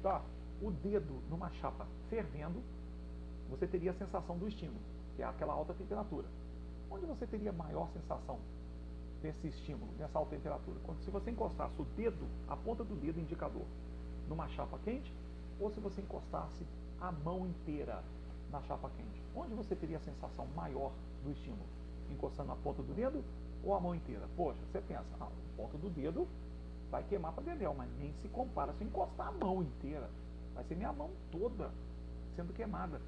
tá, 0.02 0.22
o 0.60 0.70
dedo 0.70 1.22
numa 1.28 1.50
chapa 1.52 1.86
fervendo, 2.08 2.62
você 3.50 3.66
teria 3.66 3.90
a 3.90 3.94
sensação 3.94 4.38
do 4.38 4.48
estímulo, 4.48 4.80
que 5.16 5.22
é 5.22 5.26
aquela 5.26 5.52
alta 5.52 5.74
temperatura. 5.74 6.26
Onde 6.90 7.06
você 7.06 7.26
teria 7.26 7.52
maior 7.52 7.88
sensação 7.92 8.38
desse 9.20 9.48
estímulo, 9.48 9.92
dessa 9.92 10.18
alta 10.18 10.36
temperatura? 10.36 10.78
Quando 10.84 11.02
se 11.02 11.10
você 11.10 11.30
encostasse 11.30 11.80
o 11.80 11.84
dedo, 11.96 12.26
a 12.48 12.56
ponta 12.56 12.84
do 12.84 12.94
dedo 12.94 13.20
indicador, 13.20 13.66
numa 14.28 14.48
chapa 14.48 14.78
quente, 14.84 15.12
ou 15.60 15.70
se 15.70 15.80
você 15.80 16.00
encostasse 16.00 16.66
a 17.00 17.12
mão 17.12 17.46
inteira 17.46 18.02
na 18.50 18.62
chapa 18.62 18.90
quente? 18.96 19.21
Onde 19.34 19.54
você 19.54 19.74
teria 19.74 19.96
a 19.96 20.00
sensação 20.00 20.46
maior 20.54 20.92
do 21.24 21.30
estímulo? 21.30 21.66
Encostando 22.10 22.48
na 22.48 22.56
ponta 22.56 22.82
do 22.82 22.92
dedo 22.92 23.24
ou 23.64 23.74
a 23.74 23.80
mão 23.80 23.94
inteira? 23.94 24.28
Poxa, 24.36 24.58
você 24.70 24.80
pensa, 24.80 25.04
ah, 25.20 25.24
a 25.24 25.56
ponta 25.56 25.78
do 25.78 25.88
dedo 25.88 26.28
vai 26.90 27.02
queimar 27.04 27.32
para 27.32 27.44
dedéu, 27.44 27.74
mas 27.74 27.90
nem 27.98 28.12
se 28.20 28.28
compara 28.28 28.72
se 28.74 28.84
encostar 28.84 29.28
a 29.28 29.32
mão 29.32 29.62
inteira. 29.62 30.10
Vai 30.54 30.64
ser 30.64 30.74
minha 30.74 30.92
mão 30.92 31.10
toda 31.30 31.70
sendo 32.36 32.52
queimada. 32.52 33.00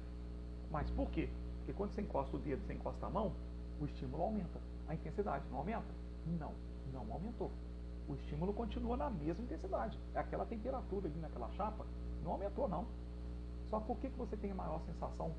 Mas 0.71 0.89
por 0.91 1.09
quê? 1.11 1.29
Porque 1.57 1.73
quando 1.73 1.93
você 1.93 2.01
encosta 2.01 2.35
o 2.35 2.39
dedo, 2.39 2.65
você 2.65 2.73
encosta 2.73 3.05
a 3.05 3.09
mão, 3.09 3.31
o 3.79 3.85
estímulo 3.85 4.23
aumenta. 4.23 4.59
A 4.87 4.95
intensidade 4.95 5.45
não 5.51 5.59
aumenta? 5.59 5.93
Não, 6.25 6.53
não 6.91 7.11
aumentou. 7.13 7.51
O 8.07 8.15
estímulo 8.15 8.53
continua 8.53 8.97
na 8.97 9.09
mesma 9.09 9.43
intensidade. 9.43 9.99
É 10.13 10.19
aquela 10.19 10.45
temperatura 10.45 11.07
ali 11.07 11.19
naquela 11.19 11.49
chapa, 11.51 11.85
não 12.23 12.31
aumentou 12.31 12.67
não. 12.67 12.85
Só 13.69 13.79
por 13.79 13.97
que, 13.97 14.09
que 14.09 14.17
você 14.17 14.35
tem 14.37 14.51
a 14.51 14.55
maior 14.55 14.79
sensação 14.81 15.31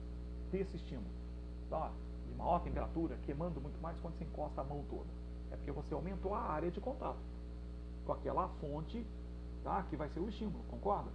desse 0.50 0.76
estímulo? 0.76 1.10
Tá? 1.68 1.90
De 2.28 2.34
maior 2.34 2.60
temperatura, 2.60 3.16
queimando 3.24 3.60
muito 3.60 3.80
mais 3.80 3.98
quando 4.00 4.16
você 4.16 4.24
encosta 4.24 4.60
a 4.60 4.64
mão 4.64 4.84
toda. 4.88 5.08
É 5.50 5.56
porque 5.56 5.72
você 5.72 5.94
aumentou 5.94 6.34
a 6.34 6.40
área 6.40 6.70
de 6.70 6.80
contato 6.80 7.18
com 8.04 8.12
aquela 8.12 8.48
fonte 8.60 9.04
tá? 9.62 9.82
que 9.84 9.96
vai 9.96 10.08
ser 10.08 10.20
o 10.20 10.28
estímulo, 10.28 10.64
concorda? 10.70 11.10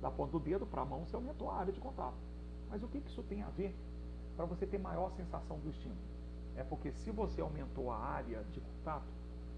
Da 0.00 0.10
ponta 0.10 0.32
do 0.32 0.40
dedo 0.40 0.64
para 0.66 0.82
a 0.82 0.84
mão, 0.84 1.04
você 1.04 1.16
aumentou 1.16 1.50
a 1.50 1.56
área 1.56 1.72
de 1.72 1.80
contato. 1.80 2.16
Mas 2.70 2.82
o 2.82 2.88
que, 2.88 3.00
que 3.00 3.10
isso 3.10 3.22
tem 3.24 3.42
a 3.42 3.48
ver 3.50 3.74
para 4.36 4.46
você 4.46 4.66
ter 4.66 4.78
maior 4.78 5.10
sensação 5.10 5.58
do 5.58 5.70
estímulo? 5.70 6.00
É 6.56 6.62
porque 6.62 6.92
se 6.92 7.10
você 7.10 7.40
aumentou 7.40 7.90
a 7.90 7.98
área 7.98 8.44
de 8.52 8.60
contato 8.60 9.06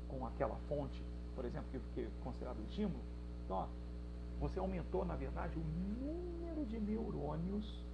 com 0.09 0.27
aquela 0.27 0.57
fonte, 0.69 1.05
por 1.35 1.45
exemplo, 1.45 1.69
que, 1.95 2.01
é 2.01 2.09
considerado 2.23 2.61
estímulo, 2.63 3.03
então, 3.45 3.57
ó, 3.57 3.67
você 4.39 4.59
aumentou, 4.59 5.05
na 5.05 5.17
verdade, 5.17 5.59
o 5.59 5.63
número 6.03 6.65
de 6.65 6.81
neurônios 6.81 7.85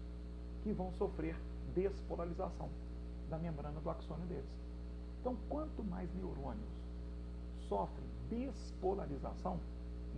que 0.66 0.72
vão 0.72 0.92
sofrer 0.94 1.36
despolarização 1.76 2.68
da 3.30 3.38
membrana 3.38 3.80
do 3.80 3.88
axônio 3.88 4.26
deles. 4.26 4.50
Então, 5.20 5.36
quanto 5.48 5.84
mais 5.84 6.12
neurônios 6.16 6.68
sofrem 7.68 8.04
despolarização, 8.28 9.60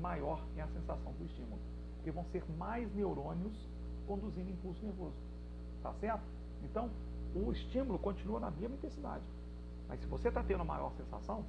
maior 0.01 0.43
é 0.57 0.63
a 0.63 0.69
sensação 0.69 1.13
do 1.13 1.25
estímulo. 1.27 1.61
Porque 1.97 2.11
vão 2.11 2.25
ser 2.33 2.43
mais 2.57 2.91
neurônios 2.95 3.53
conduzindo 4.07 4.51
impulso 4.51 4.83
nervoso. 4.83 5.19
Tá 5.83 5.93
certo? 6.01 6.25
Então, 6.65 6.89
o 7.35 7.53
estímulo 7.53 7.99
continua 7.99 8.41
na 8.41 8.51
mesma 8.51 8.75
intensidade. 8.75 9.25
Mas 9.87 10.01
se 10.01 10.07
você 10.07 10.29
está 10.29 10.43
tendo 10.43 10.65
maior 10.65 10.91
sensação, 10.95 11.45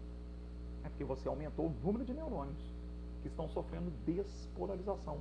é 0.83 0.89
porque 0.89 1.05
você 1.05 1.29
aumentou 1.29 1.67
o 1.67 1.75
número 1.85 2.03
de 2.03 2.13
neurônios 2.13 2.59
que 3.21 3.29
estão 3.29 3.47
sofrendo 3.47 3.93
despolarização 4.05 5.19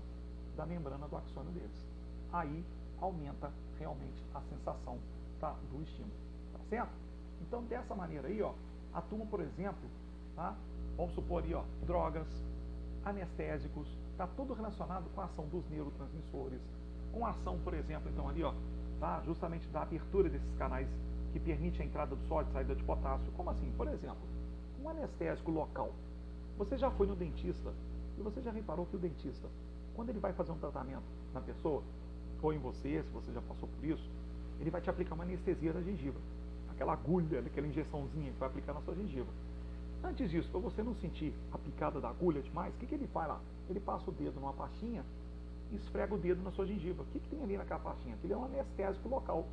da 0.56 0.66
membrana 0.66 1.06
do 1.06 1.16
axônio 1.16 1.52
deles. 1.52 1.86
Aí 2.32 2.64
aumenta 3.00 3.52
realmente 3.78 4.24
a 4.34 4.40
sensação 4.42 4.98
tá, 5.40 5.54
do 5.70 5.82
estímulo. 5.82 6.14
Tá 6.52 6.58
certo? 6.68 6.92
Então, 7.42 7.62
dessa 7.64 7.94
maneira 7.94 8.28
aí, 8.28 8.42
ó, 8.42 8.52
atuam, 8.92 9.26
por 9.26 9.40
exemplo, 9.40 9.88
tá? 10.34 10.56
vamos 10.96 11.14
supor 11.14 11.44
aí, 11.44 11.54
ó, 11.54 11.62
drogas, 11.86 12.26
anestésicos, 13.04 13.86
está 14.10 14.26
tudo 14.26 14.52
relacionado 14.54 15.08
com 15.14 15.20
a 15.20 15.24
ação 15.24 15.46
dos 15.46 15.68
neurotransmissores, 15.70 16.60
com 17.12 17.24
a 17.24 17.30
ação, 17.30 17.58
por 17.60 17.74
exemplo, 17.74 18.10
então 18.10 18.28
ali, 18.28 18.42
ó, 18.42 18.52
tá? 18.98 19.22
justamente 19.24 19.68
da 19.68 19.82
abertura 19.82 20.28
desses 20.28 20.54
canais 20.56 20.88
que 21.32 21.38
permite 21.38 21.80
a 21.80 21.84
entrada 21.84 22.16
do 22.16 22.26
sódio 22.26 22.50
e 22.50 22.52
saída 22.52 22.74
de 22.74 22.82
potássio. 22.84 23.30
Como 23.36 23.50
assim? 23.50 23.72
Por 23.76 23.86
exemplo, 23.88 24.18
um 24.82 24.88
anestésico 24.88 25.50
local. 25.50 25.92
Você 26.56 26.76
já 26.76 26.90
foi 26.90 27.06
no 27.06 27.14
dentista 27.14 27.72
e 28.18 28.22
você 28.22 28.40
já 28.40 28.50
reparou 28.50 28.86
que 28.86 28.96
o 28.96 28.98
dentista, 28.98 29.48
quando 29.94 30.10
ele 30.10 30.18
vai 30.18 30.32
fazer 30.32 30.50
um 30.52 30.58
tratamento 30.58 31.04
na 31.32 31.40
pessoa, 31.40 31.82
ou 32.42 32.52
em 32.52 32.58
você, 32.58 33.02
se 33.02 33.10
você 33.10 33.32
já 33.32 33.40
passou 33.42 33.68
por 33.68 33.84
isso, 33.84 34.08
ele 34.60 34.70
vai 34.70 34.80
te 34.80 34.90
aplicar 34.90 35.14
uma 35.14 35.24
anestesia 35.24 35.72
na 35.72 35.80
gengiva. 35.80 36.18
Aquela 36.70 36.92
agulha, 36.92 37.40
aquela 37.40 37.66
injeçãozinha 37.66 38.32
que 38.32 38.38
vai 38.38 38.48
aplicar 38.48 38.72
na 38.72 38.80
sua 38.82 38.94
gengiva. 38.94 39.28
Antes 40.02 40.30
disso, 40.30 40.48
para 40.50 40.60
você 40.60 40.82
não 40.82 40.94
sentir 40.94 41.34
a 41.52 41.58
picada 41.58 42.00
da 42.00 42.08
agulha 42.08 42.40
demais, 42.40 42.72
o 42.74 42.78
que, 42.78 42.86
que 42.86 42.94
ele 42.94 43.08
faz 43.08 43.28
lá? 43.28 43.40
Ele 43.68 43.80
passa 43.80 44.08
o 44.08 44.12
dedo 44.12 44.40
numa 44.40 44.52
pastinha 44.52 45.04
e 45.72 45.76
esfrega 45.76 46.14
o 46.14 46.18
dedo 46.18 46.42
na 46.42 46.52
sua 46.52 46.66
gengiva. 46.66 47.02
O 47.02 47.06
que, 47.06 47.18
que 47.18 47.28
tem 47.28 47.42
ali 47.42 47.56
naquela 47.56 47.80
pastinha? 47.80 48.14
Aquilo 48.14 48.34
é 48.34 48.36
um 48.36 48.44
anestésico 48.44 49.08
local, 49.08 49.46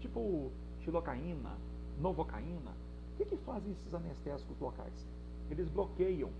tipo 0.00 0.50
xilocaína, 0.82 1.52
novocaína. 2.00 2.72
O 3.12 3.16
que, 3.16 3.24
que 3.24 3.36
fazem 3.38 3.70
esses 3.70 3.94
anestésicos 3.94 4.58
locais? 4.60 5.06
Eles 5.48 5.68
bloqueiam 5.68 6.30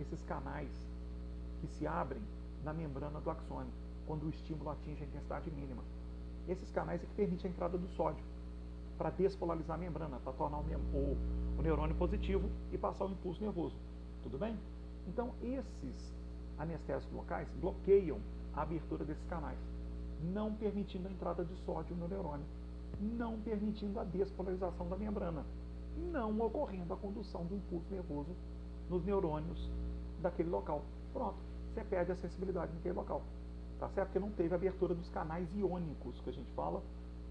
esses 0.00 0.22
canais 0.22 0.70
que 1.60 1.66
se 1.66 1.86
abrem 1.86 2.22
na 2.64 2.72
membrana 2.72 3.20
do 3.20 3.30
axônio 3.30 3.83
quando 4.06 4.24
o 4.24 4.30
estímulo 4.30 4.70
atinge 4.70 5.02
a 5.02 5.06
intensidade 5.06 5.50
mínima. 5.50 5.82
Esses 6.48 6.70
canais 6.70 7.02
é 7.02 7.06
que 7.06 7.14
permitem 7.14 7.50
a 7.50 7.54
entrada 7.54 7.78
do 7.78 7.88
sódio 7.88 8.24
para 8.98 9.10
despolarizar 9.10 9.76
a 9.76 9.78
membrana, 9.78 10.18
para 10.22 10.32
tornar 10.32 10.58
o, 10.58 10.62
o, 10.62 11.16
o, 11.58 11.62
neurônio 11.62 11.96
positivo 11.96 12.48
e 12.72 12.78
passar 12.78 13.06
o 13.06 13.10
impulso 13.10 13.42
nervoso. 13.42 13.74
Tudo 14.22 14.38
bem? 14.38 14.56
Então, 15.08 15.32
esses 15.42 16.14
anestésicos 16.58 17.14
locais 17.14 17.48
bloqueiam 17.60 18.18
a 18.54 18.62
abertura 18.62 19.04
desses 19.04 19.24
canais, 19.26 19.58
não 20.32 20.54
permitindo 20.54 21.08
a 21.08 21.10
entrada 21.10 21.44
de 21.44 21.54
sódio 21.64 21.96
no 21.96 22.06
neurônio, 22.06 22.46
não 23.00 23.38
permitindo 23.40 23.98
a 23.98 24.04
despolarização 24.04 24.88
da 24.88 24.96
membrana, 24.96 25.44
não 26.12 26.40
ocorrendo 26.40 26.94
a 26.94 26.96
condução 26.96 27.44
do 27.44 27.56
impulso 27.56 27.86
nervoso 27.90 28.30
nos 28.88 29.04
neurônios 29.04 29.70
daquele 30.22 30.50
local. 30.50 30.82
Pronto, 31.12 31.36
você 31.72 31.82
perde 31.84 32.12
a 32.12 32.16
sensibilidade 32.16 32.72
naquele 32.72 32.94
local. 32.94 33.22
Tá 33.78 33.88
certo? 33.90 34.08
Porque 34.08 34.18
não 34.20 34.30
teve 34.30 34.54
abertura 34.54 34.94
dos 34.94 35.08
canais 35.10 35.48
iônicos 35.54 36.20
que 36.20 36.30
a 36.30 36.32
gente 36.32 36.50
fala 36.52 36.82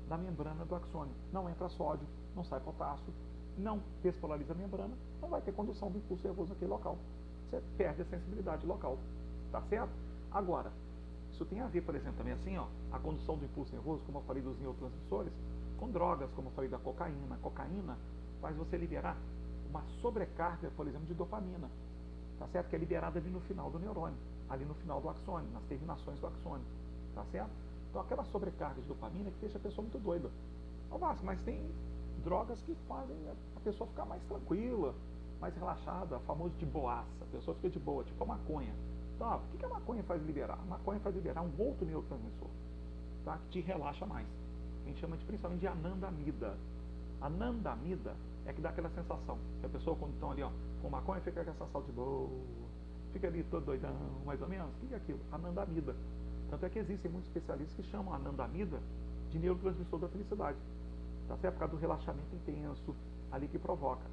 da 0.07 0.17
membrana 0.17 0.65
do 0.65 0.75
axônio. 0.75 1.13
Não 1.31 1.49
entra 1.49 1.69
sódio, 1.69 2.05
não 2.35 2.43
sai 2.43 2.59
potássio, 2.59 3.13
não 3.57 3.81
despolariza 4.01 4.53
a 4.53 4.55
membrana, 4.55 4.95
não 5.21 5.29
vai 5.29 5.41
ter 5.41 5.51
condução 5.53 5.89
do 5.89 5.97
impulso 5.97 6.23
nervoso 6.25 6.49
naquele 6.49 6.71
local. 6.71 6.97
Você 7.49 7.61
perde 7.77 8.01
a 8.01 8.05
sensibilidade 8.05 8.65
local. 8.65 8.97
Tá 9.51 9.61
certo? 9.69 9.91
Agora, 10.31 10.71
isso 11.31 11.45
tem 11.45 11.61
a 11.61 11.67
ver, 11.67 11.81
por 11.81 11.95
exemplo, 11.95 12.17
também 12.17 12.33
assim, 12.33 12.57
ó, 12.57 12.65
a 12.91 12.99
condução 12.99 13.37
do 13.37 13.45
impulso 13.45 13.71
nervoso, 13.71 14.01
como 14.05 14.19
eu 14.19 14.23
falei 14.23 14.41
dos 14.41 14.57
neurotransmissores, 14.59 15.33
com 15.77 15.89
drogas, 15.89 16.29
como 16.35 16.49
eu 16.49 16.51
falei 16.53 16.69
da 16.69 16.77
cocaína. 16.77 17.35
A 17.35 17.37
cocaína 17.37 17.97
faz 18.41 18.55
você 18.55 18.77
liberar 18.77 19.17
uma 19.69 19.83
sobrecarga, 20.01 20.71
por 20.75 20.87
exemplo, 20.87 21.07
de 21.07 21.13
dopamina. 21.13 21.69
Tá 22.39 22.47
certo? 22.47 22.69
Que 22.69 22.75
é 22.75 22.79
liberada 22.79 23.19
ali 23.19 23.29
no 23.29 23.39
final 23.41 23.69
do 23.69 23.79
neurônio, 23.79 24.17
ali 24.49 24.65
no 24.65 24.73
final 24.75 25.01
do 25.01 25.09
axônio, 25.09 25.49
nas 25.51 25.63
terminações 25.63 26.19
do 26.19 26.27
axônio. 26.27 26.65
Tá 27.15 27.23
certo? 27.31 27.51
Então 27.89 28.01
aquela 28.01 28.23
sobrecarga 28.25 28.81
de 28.81 28.87
dopamina 28.87 29.29
que 29.29 29.37
deixa 29.39 29.57
a 29.57 29.61
pessoa 29.61 29.83
muito 29.83 29.99
doida. 29.99 30.29
Ó, 30.89 30.97
Vasco, 30.97 31.25
mas 31.25 31.41
tem 31.41 31.61
drogas 32.23 32.59
que 32.61 32.75
fazem 32.87 33.15
a 33.55 33.59
pessoa 33.59 33.87
ficar 33.87 34.05
mais 34.05 34.23
tranquila, 34.23 34.93
mais 35.39 35.55
relaxada, 35.55 36.19
famoso 36.21 36.55
de 36.57 36.65
boaça. 36.65 37.05
A 37.21 37.25
pessoa 37.31 37.55
fica 37.55 37.69
de 37.69 37.79
boa, 37.79 38.03
tipo 38.03 38.23
a 38.23 38.27
maconha. 38.27 38.73
Então, 39.15 39.27
ó, 39.27 39.37
o 39.37 39.57
que 39.57 39.65
a 39.65 39.69
maconha 39.69 40.03
faz 40.03 40.23
liberar? 40.25 40.57
A 40.59 40.65
maconha 40.65 40.99
faz 40.99 41.15
liberar 41.15 41.41
um 41.41 41.51
outro 41.59 41.85
neurotransmissor, 41.85 42.47
tá? 43.25 43.37
que 43.37 43.49
te 43.49 43.61
relaxa 43.61 44.05
mais. 44.05 44.27
A 44.83 44.87
gente 44.87 44.99
chama 44.99 45.17
de, 45.17 45.25
principalmente 45.25 45.59
de 45.59 45.67
anandamida. 45.67 46.57
Anandamida 47.21 48.15
é 48.45 48.53
que 48.53 48.61
dá 48.61 48.69
aquela 48.69 48.89
sensação. 48.89 49.37
Que 49.59 49.65
a 49.65 49.69
pessoa, 49.69 49.95
quando 49.95 50.13
estão 50.13 50.31
ali 50.31 50.43
ó, 50.43 50.49
com 50.81 50.89
maconha, 50.89 51.21
fica 51.21 51.43
com 51.43 51.49
essa 51.49 51.51
sensação 51.51 51.81
de 51.83 51.91
boa, 51.91 52.29
fica 53.13 53.27
ali 53.27 53.43
todo 53.43 53.65
doidão, 53.65 53.95
mais 54.25 54.41
ou 54.41 54.49
menos. 54.49 54.69
O 54.81 54.87
que 54.87 54.93
é 54.93 54.97
aquilo? 54.97 55.19
Anandamida. 55.31 55.95
Tanto 56.49 56.65
é 56.65 56.69
que 56.69 56.79
existem 56.79 57.09
muitos 57.09 57.29
especialistas 57.29 57.75
que 57.75 57.89
chamam 57.91 58.13
a 58.13 58.17
anandamida 58.17 58.81
de 59.29 59.39
neurotransmissor 59.39 59.99
da 59.99 60.07
felicidade. 60.09 60.57
Tá 61.27 61.37
certo? 61.37 61.53
Por 61.53 61.59
causa 61.59 61.75
do 61.75 61.79
relaxamento 61.79 62.35
intenso 62.35 62.95
ali 63.31 63.47
que 63.47 63.57
provoca. 63.57 64.03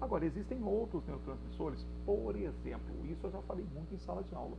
Agora, 0.00 0.24
existem 0.24 0.62
outros 0.62 1.04
neurotransmissores, 1.06 1.84
por 2.06 2.36
exemplo, 2.36 2.94
isso 3.06 3.26
eu 3.26 3.32
já 3.32 3.42
falei 3.42 3.66
muito 3.74 3.92
em 3.94 3.98
sala 3.98 4.22
de 4.22 4.34
aula. 4.34 4.56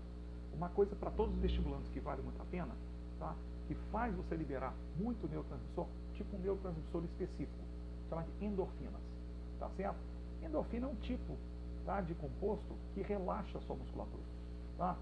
Uma 0.54 0.68
coisa 0.70 0.96
para 0.96 1.12
todos 1.12 1.34
os 1.34 1.40
vestibulantes 1.40 1.90
que 1.92 2.00
vale 2.00 2.22
muito 2.22 2.42
a 2.42 2.46
pena, 2.46 2.76
tá? 3.20 3.36
que 3.68 3.76
faz 3.92 4.14
você 4.16 4.36
liberar 4.36 4.74
muito 4.98 5.28
neurotransmissor, 5.30 5.88
tipo 6.16 6.36
um 6.36 6.40
neurotransmissor 6.40 7.04
específico, 7.06 7.64
chamado 8.10 8.28
de 8.38 8.46
endorfinas. 8.46 9.02
Tá 9.60 9.70
certo? 9.78 10.00
Endorfina 10.44 10.88
é 10.88 10.90
um 10.90 10.96
tipo 10.96 11.38
tá, 11.90 12.02
de 12.02 12.14
composto 12.14 12.76
que 12.94 13.02
relaxa 13.02 13.58
a 13.58 13.62
sua 13.62 13.76
musculatura. 13.76 14.22
Tá? 14.78 14.96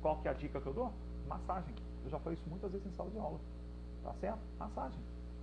Qual 0.00 0.20
que 0.22 0.28
é 0.28 0.30
a 0.30 0.34
dica 0.34 0.60
que 0.60 0.66
eu 0.68 0.72
dou? 0.72 0.92
Massagem. 1.26 1.74
Eu 2.04 2.10
já 2.10 2.18
falei 2.20 2.38
isso 2.38 2.48
muitas 2.48 2.70
vezes 2.70 2.86
em 2.86 2.92
sala 2.92 3.10
de 3.10 3.18
aula. 3.18 3.40
Tá 4.04 4.14
certo? 4.20 4.38
Massagem. 4.56 5.00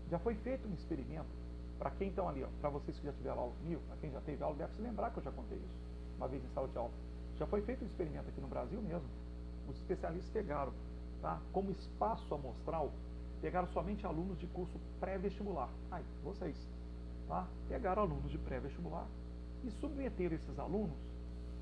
Já 0.10 0.18
foi 0.20 0.36
feito 0.36 0.66
um 0.66 0.74
experimento. 0.74 1.28
Para 1.78 1.92
quem 1.92 2.08
estão 2.08 2.30
ali, 2.30 2.46
para 2.62 2.70
vocês 2.70 2.98
que 2.98 3.06
já 3.06 3.12
tiveram 3.12 3.42
aula 3.42 3.54
comigo, 3.62 3.82
para 3.88 3.98
quem 3.98 4.10
já 4.10 4.22
teve 4.22 4.42
aula, 4.42 4.56
deve 4.56 4.74
se 4.74 4.82
lembrar 4.82 5.12
que 5.12 5.20
eu 5.20 5.24
já 5.24 5.32
contei 5.32 5.58
isso 5.58 5.78
uma 6.16 6.30
vez 6.30 6.42
em 6.42 6.48
sala 6.54 6.68
de 6.70 6.78
aula. 6.78 6.92
Já 7.38 7.46
foi 7.46 7.62
feito 7.62 7.84
um 7.84 7.88
experimento 7.88 8.30
aqui 8.30 8.40
no 8.40 8.48
Brasil 8.48 8.82
mesmo. 8.82 9.10
Os 9.68 9.76
especialistas 9.76 10.32
pegaram, 10.32 10.72
tá? 11.22 11.42
como 11.52 11.72
espaço 11.72 12.34
amostral, 12.34 12.94
pegaram 13.42 13.68
somente 13.68 14.08
alunos 14.08 14.40
de 14.40 14.48
curso 14.48 14.80
pré-vestibular. 15.02 15.70
Aí, 15.92 16.06
vocês. 16.24 16.56
Tá? 17.28 17.46
Pegaram 17.68 18.04
alunos 18.04 18.32
de 18.32 18.38
pré-vestibular 18.38 19.06
e 19.64 19.72
submeteram 19.72 20.36
esses 20.36 20.60
alunos 20.60 20.98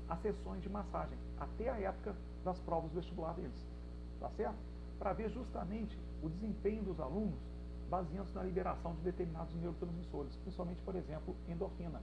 a 0.08 0.16
sessões 0.16 0.62
de 0.62 0.68
massagem, 0.68 1.18
até 1.38 1.68
a 1.68 1.78
época 1.80 2.14
das 2.44 2.58
provas 2.60 2.92
vestibular 2.92 3.34
deles 3.34 3.76
tá 4.20 4.30
certo? 4.30 4.56
Para 4.98 5.12
ver 5.12 5.30
justamente 5.30 5.98
o 6.22 6.28
desempenho 6.28 6.82
dos 6.82 6.98
alunos 7.00 7.38
baseando-se 7.88 8.34
na 8.34 8.42
liberação 8.42 8.94
de 8.96 9.02
determinados 9.02 9.54
neurotransmissores, 9.54 10.34
principalmente, 10.36 10.80
por 10.84 10.96
exemplo, 10.96 11.36
endorfina, 11.48 12.02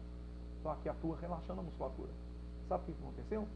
tá? 0.63 0.77
que 0.81 0.87
atua 0.87 1.17
relaxando 1.17 1.59
a 1.59 1.63
musculatura. 1.63 2.09
Sabe 2.69 2.83
o 2.83 2.85
que 2.85 3.03
aconteceu? 3.03 3.47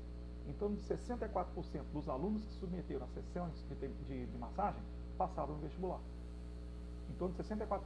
Em 0.45 0.53
torno 0.53 0.75
de 0.75 0.83
64% 0.83 1.45
dos 1.93 2.09
alunos 2.09 2.43
que 2.43 2.51
submeteram 2.59 3.05
a 3.05 3.07
sessões 3.09 3.53
de, 3.69 3.87
de, 4.05 4.25
de 4.25 4.37
massagem 4.37 4.81
passaram 5.17 5.53
no 5.53 5.61
vestibular. 5.61 5.99
Em 7.09 7.13
torno 7.13 7.33
de 7.35 7.43
64% 7.43 7.79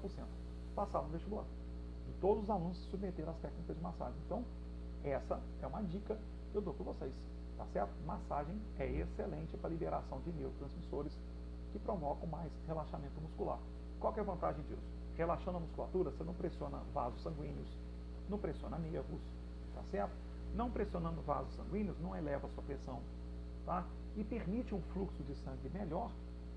passaram 0.76 1.06
no 1.06 1.12
vestibular. 1.12 1.46
Todos 2.20 2.44
os 2.44 2.50
alunos 2.50 2.78
que 2.80 2.92
submeteram 2.92 3.32
às 3.32 3.38
técnicas 3.38 3.76
de 3.76 3.82
massagem. 3.82 4.16
Então, 4.26 4.44
essa 5.04 5.40
é 5.62 5.68
uma 5.68 5.82
dica 5.84 6.18
que 6.52 6.58
eu 6.58 6.62
dou 6.62 6.74
para 6.74 6.86
vocês. 6.86 7.14
Tá 7.58 7.66
certo? 7.68 7.92
Massagem 8.06 8.60
é 8.80 8.90
excelente 8.90 9.56
para 9.58 9.70
liberação 9.70 10.20
de 10.22 10.32
neurotransmissores 10.32 11.14
que 11.72 11.80
provocam 11.80 12.28
mais 12.28 12.52
relaxamento 12.68 13.20
muscular. 13.22 13.60
Qual 14.00 14.14
é 14.16 14.20
a 14.20 14.24
vantagem 14.24 14.64
disso? 14.64 14.82
Relaxando 15.16 15.58
a 15.58 15.60
musculatura, 15.60 16.12
você 16.12 16.24
não 16.24 16.34
pressiona 16.34 16.80
vasos 16.94 17.22
sanguíneos, 17.22 17.68
não 18.30 18.40
pressiona 18.40 18.78
nervos, 18.80 19.22
tá 19.76 19.84
certo? 19.92 20.14
Não 20.56 20.72
pressionando 20.72 21.22
vasos 21.22 21.54
sanguíneos 21.56 22.00
não 22.00 22.16
eleva 22.16 22.48
a 22.48 22.50
sua 22.50 22.64
pressão, 22.64 23.00
tá? 23.66 23.86
E 24.18 24.24
permite 24.24 24.74
um 24.74 24.82
fluxo 24.94 25.24
de 25.24 25.36
sangue 25.36 25.70
melhor 25.70 26.12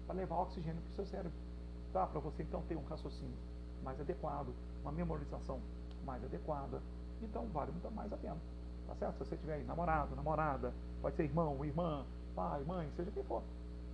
para 0.07 0.15
levar 0.15 0.37
oxigênio 0.41 0.81
para 0.81 0.91
o 0.91 0.95
seu 0.95 1.07
cérebro, 1.07 1.39
tá? 1.93 2.07
Para 2.07 2.21
você 2.21 2.43
então 2.43 2.63
ter 2.63 2.77
um 2.77 2.85
raciocínio 2.85 3.37
mais 3.85 4.01
adequado, 4.01 4.53
uma 4.83 4.93
memorização 4.93 5.61
mais 6.05 6.25
adequada, 6.25 6.81
então 7.23 7.47
vale 7.49 7.71
muito 7.73 7.91
mais 7.93 8.13
a 8.13 8.17
pena, 8.17 8.37
tá 8.87 8.95
certo? 8.97 9.13
Se 9.13 9.19
você 9.21 9.37
tiver 9.37 9.55
aí 9.55 9.65
namorado, 9.65 10.17
namorada, 10.17 10.73
pode 11.01 11.17
ser 11.17 11.25
irmão, 11.25 11.65
irmã, 11.65 12.05
pai, 12.35 12.63
mãe, 12.65 12.91
seja 12.97 13.11
quem 13.11 13.23
for, 13.25 13.43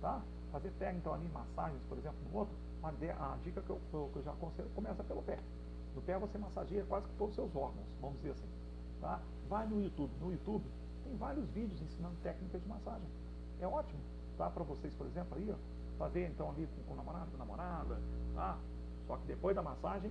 tá? 0.01 0.21
Fazer 0.51 0.71
técnica 0.79 1.11
ali, 1.11 1.27
massagens, 1.29 1.81
por 1.87 1.97
exemplo, 1.97 2.17
no 2.31 2.39
outro, 2.39 2.55
a 2.83 3.37
dica 3.43 3.61
que 3.61 3.69
eu, 3.69 3.79
que 3.89 4.17
eu 4.17 4.23
já 4.23 4.31
aconselho 4.31 4.69
começa 4.69 5.03
pelo 5.03 5.21
pé. 5.21 5.37
No 5.95 6.01
pé 6.01 6.17
você 6.17 6.37
massageia 6.37 6.83
quase 6.85 7.07
que 7.07 7.13
todos 7.15 7.31
os 7.31 7.35
seus 7.35 7.55
órgãos, 7.55 7.85
vamos 8.01 8.17
dizer 8.17 8.31
assim. 8.31 8.47
Tá? 8.99 9.19
Vai 9.47 9.67
no 9.67 9.81
YouTube. 9.81 10.11
No 10.19 10.31
YouTube 10.31 10.65
tem 11.03 11.15
vários 11.17 11.47
vídeos 11.49 11.81
ensinando 11.81 12.15
técnicas 12.23 12.61
de 12.61 12.67
massagem. 12.67 13.07
É 13.59 13.67
ótimo, 13.67 13.99
tá? 14.37 14.49
Para 14.49 14.63
vocês, 14.63 14.93
por 14.95 15.05
exemplo, 15.05 15.37
aí, 15.37 15.51
ó, 15.51 15.55
fazer 15.97 16.27
então 16.27 16.49
ali 16.49 16.67
com, 16.67 16.83
com 16.83 16.93
o 16.93 16.97
namorado, 16.97 17.37
namorada, 17.37 18.01
tá? 18.33 18.57
Só 19.11 19.17
que 19.17 19.27
depois 19.27 19.53
da 19.53 19.61
massagem, 19.61 20.09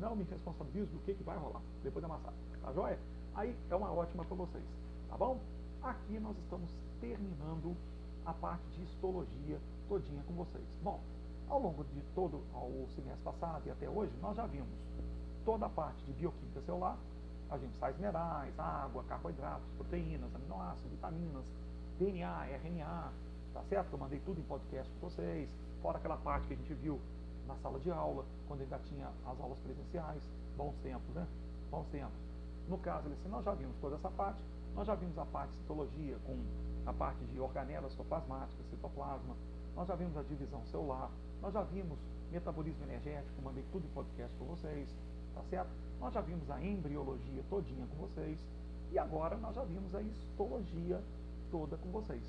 não 0.00 0.16
me 0.16 0.24
responsabilizo 0.24 0.90
do 0.90 0.98
que, 1.00 1.12
que 1.12 1.22
vai 1.22 1.36
rolar 1.36 1.60
depois 1.82 2.00
da 2.00 2.08
massagem, 2.08 2.40
tá 2.62 2.72
joia? 2.72 2.98
Aí 3.34 3.54
é 3.68 3.76
uma 3.76 3.92
ótima 3.92 4.24
para 4.24 4.36
vocês, 4.36 4.64
tá 5.06 5.18
bom? 5.18 5.38
Aqui 5.82 6.18
nós 6.18 6.34
estamos 6.38 6.74
terminando 6.98 7.76
a 8.24 8.32
parte 8.32 8.64
de 8.70 8.84
histologia 8.84 9.60
todinha 9.86 10.22
com 10.26 10.32
vocês. 10.32 10.64
Bom, 10.82 10.98
ao 11.46 11.60
longo 11.60 11.84
de 11.84 12.00
todo 12.14 12.38
o 12.54 12.88
semestre 12.94 13.22
passado 13.22 13.66
e 13.66 13.70
até 13.70 13.86
hoje, 13.86 14.14
nós 14.22 14.34
já 14.34 14.46
vimos 14.46 14.78
toda 15.44 15.66
a 15.66 15.68
parte 15.68 16.02
de 16.06 16.14
bioquímica 16.14 16.62
celular, 16.62 16.96
a 17.50 17.58
gente 17.58 17.76
sais 17.76 17.94
minerais, 17.96 18.58
água, 18.58 19.04
carboidratos, 19.04 19.68
proteínas, 19.76 20.34
aminoácidos, 20.34 20.90
vitaminas, 20.90 21.44
DNA, 21.98 22.46
RNA, 22.46 23.12
tá 23.52 23.62
certo? 23.68 23.92
Eu 23.92 23.98
mandei 23.98 24.20
tudo 24.20 24.40
em 24.40 24.44
podcast 24.44 24.90
para 24.94 25.10
vocês, 25.10 25.54
fora 25.82 25.98
aquela 25.98 26.16
parte 26.16 26.48
que 26.48 26.54
a 26.54 26.56
gente 26.56 26.72
viu 26.72 26.98
na 27.48 27.56
sala 27.56 27.80
de 27.80 27.90
aula, 27.90 28.24
quando 28.46 28.60
ainda 28.60 28.78
tinha 28.80 29.08
as 29.26 29.40
aulas 29.40 29.58
presenciais, 29.60 30.22
bons 30.56 30.76
tempos, 30.82 31.14
né? 31.14 31.26
Bons 31.70 31.86
tempos. 31.88 32.20
No 32.68 32.76
caso, 32.78 33.08
assim, 33.08 33.28
nós 33.28 33.44
já 33.44 33.54
vimos 33.54 33.74
toda 33.80 33.96
essa 33.96 34.10
parte, 34.10 34.42
nós 34.74 34.86
já 34.86 34.94
vimos 34.94 35.18
a 35.18 35.24
parte 35.24 35.52
de 35.52 35.58
citologia, 35.58 36.18
com 36.26 36.36
a 36.84 36.92
parte 36.92 37.24
de 37.24 37.40
organelas 37.40 37.92
citoplasmáticas, 37.92 38.66
citoplasma, 38.68 39.34
nós 39.74 39.88
já 39.88 39.94
vimos 39.94 40.16
a 40.16 40.22
divisão 40.22 40.64
celular, 40.66 41.10
nós 41.40 41.54
já 41.54 41.62
vimos 41.62 41.98
metabolismo 42.30 42.84
energético, 42.84 43.40
mandei 43.42 43.64
tudo 43.72 43.86
em 43.86 43.90
podcast 43.90 44.36
para 44.36 44.46
vocês, 44.46 44.88
tá 45.34 45.42
certo? 45.48 45.70
Nós 45.98 46.12
já 46.12 46.20
vimos 46.20 46.50
a 46.50 46.62
embriologia 46.62 47.42
todinha 47.48 47.86
com 47.86 47.96
vocês 47.96 48.38
e 48.92 48.98
agora 48.98 49.36
nós 49.36 49.54
já 49.54 49.64
vimos 49.64 49.94
a 49.94 50.02
histologia 50.02 51.02
toda 51.50 51.76
com 51.78 51.90
vocês, 51.90 52.22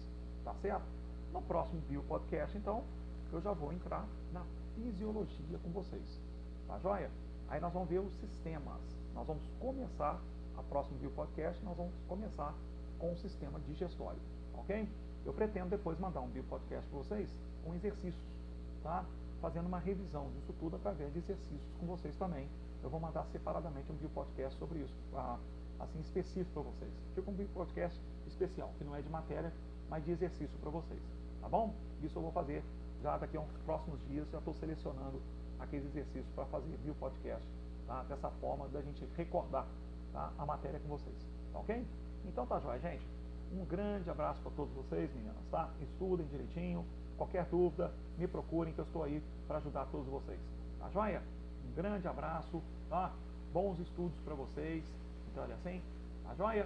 tá 0.46 0.54
certo? 0.62 0.86
No 1.34 1.42
próximo 1.42 1.82
Bio 1.82 2.04
Podcast, 2.04 2.58
então, 2.58 2.84
eu 3.32 3.42
já 3.42 3.52
vou 3.52 3.72
entrar 3.74 4.08
na 4.32 4.44
fisiologia 4.80 5.58
com 5.62 5.70
vocês, 5.70 6.22
tá 6.68 6.80
joia? 6.80 7.12
Aí 7.50 7.60
nós 7.60 7.74
vamos 7.74 7.90
ver 7.90 8.00
os 8.00 8.14
sistemas. 8.16 8.82
Nós 9.14 9.28
vamos 9.28 9.44
começar, 9.60 10.22
a 10.58 10.64
próximo 10.64 10.98
Bio 11.00 11.12
Podcast, 11.12 11.64
nós 11.64 11.76
vamos 11.76 11.94
começar 12.08 12.56
com 12.98 13.12
o 13.12 13.18
sistema 13.18 13.60
digestório, 13.62 14.20
ok? 14.54 14.88
Eu 15.26 15.34
pretendo 15.34 15.70
depois 15.70 16.00
mandar 16.00 16.22
um 16.22 16.30
Bio 16.30 16.44
Podcast 16.44 16.88
para 16.90 16.98
vocês 17.00 17.30
com 17.64 17.76
exercícios 17.76 18.40
tá? 18.84 19.06
Fazendo 19.42 19.68
uma 19.68 19.80
revisão 19.80 20.30
disso 20.32 20.54
tudo 20.60 20.76
através 20.76 21.12
de 21.14 21.20
exercícios 21.20 21.74
com 21.80 21.86
vocês 21.86 22.16
também. 22.16 22.48
Eu 22.84 22.90
vou 22.90 23.00
mandar 23.00 23.26
separadamente 23.26 23.92
um 23.92 23.96
vídeo 23.96 24.10
podcast 24.10 24.58
sobre 24.58 24.80
isso, 24.80 24.96
ah, 25.14 25.38
assim 25.80 26.00
específico 26.00 26.52
para 26.54 26.64
vocês. 26.64 26.92
Fica 27.16 27.30
um 27.30 27.34
vídeo 27.34 27.52
podcast 27.54 28.00
especial, 28.28 28.72
que 28.78 28.84
não 28.84 28.96
é 28.96 29.02
de 29.02 29.10
matéria, 29.10 29.54
mas 29.90 30.04
de 30.06 30.12
exercício 30.12 30.58
para 30.60 30.70
vocês, 30.70 31.02
tá 31.42 31.50
bom? 31.50 31.74
Isso 32.02 32.18
eu 32.18 32.22
vou 32.22 32.32
fazer 32.32 32.64
já 33.02 33.18
daqui 33.18 33.38
a 33.38 33.42
uns 33.42 33.52
próximos 33.66 34.00
dias, 34.08 34.30
já 34.30 34.38
estou 34.40 34.54
selecionando 34.54 35.22
aqueles 35.60 35.86
exercícios 35.88 36.32
para 36.36 36.46
fazer 36.46 36.68
vídeo 36.78 36.96
podcast, 37.00 37.46
tá? 37.88 38.04
Dessa 38.04 38.30
forma 38.42 38.68
da 38.70 38.82
gente 38.82 39.06
recordar 39.16 39.68
tá? 40.14 40.32
a 40.38 40.46
matéria 40.46 40.80
com 40.80 40.90
vocês, 40.90 41.16
tá 41.54 41.60
ok? 41.60 41.86
Então 42.26 42.46
tá 42.46 42.60
jóia, 42.60 42.80
gente. 42.80 43.08
Um 43.52 43.66
grande 43.66 44.10
abraço 44.10 44.42
para 44.42 44.52
todos 44.52 44.74
vocês, 44.74 45.12
meninas, 45.14 45.36
tá? 45.50 45.70
Estudem 45.82 46.28
direitinho, 46.28 46.86
Qualquer 47.20 47.44
dúvida, 47.48 47.92
me 48.18 48.26
procurem 48.30 48.74
que 48.74 48.80
eu 48.80 48.86
estou 48.86 49.04
aí 49.04 49.22
para 49.46 49.58
ajudar 49.58 49.86
todos 49.88 50.08
vocês. 50.08 50.40
Tá 50.80 50.90
joia? 50.90 51.22
Um 51.68 51.74
grande 51.76 52.08
abraço, 52.08 52.64
tá? 52.90 53.12
Bons 53.52 53.78
estudos 53.78 54.18
para 54.22 54.34
vocês. 54.36 54.86
Então, 55.30 55.44
olha 55.44 55.56
assim, 55.56 55.82
tá 56.24 56.34
joia? 56.36 56.66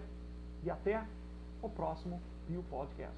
E 0.61 0.69
até 0.69 1.03
o 1.59 1.67
próximo 1.67 2.21
Bio 2.47 2.61
Podcast. 2.69 3.11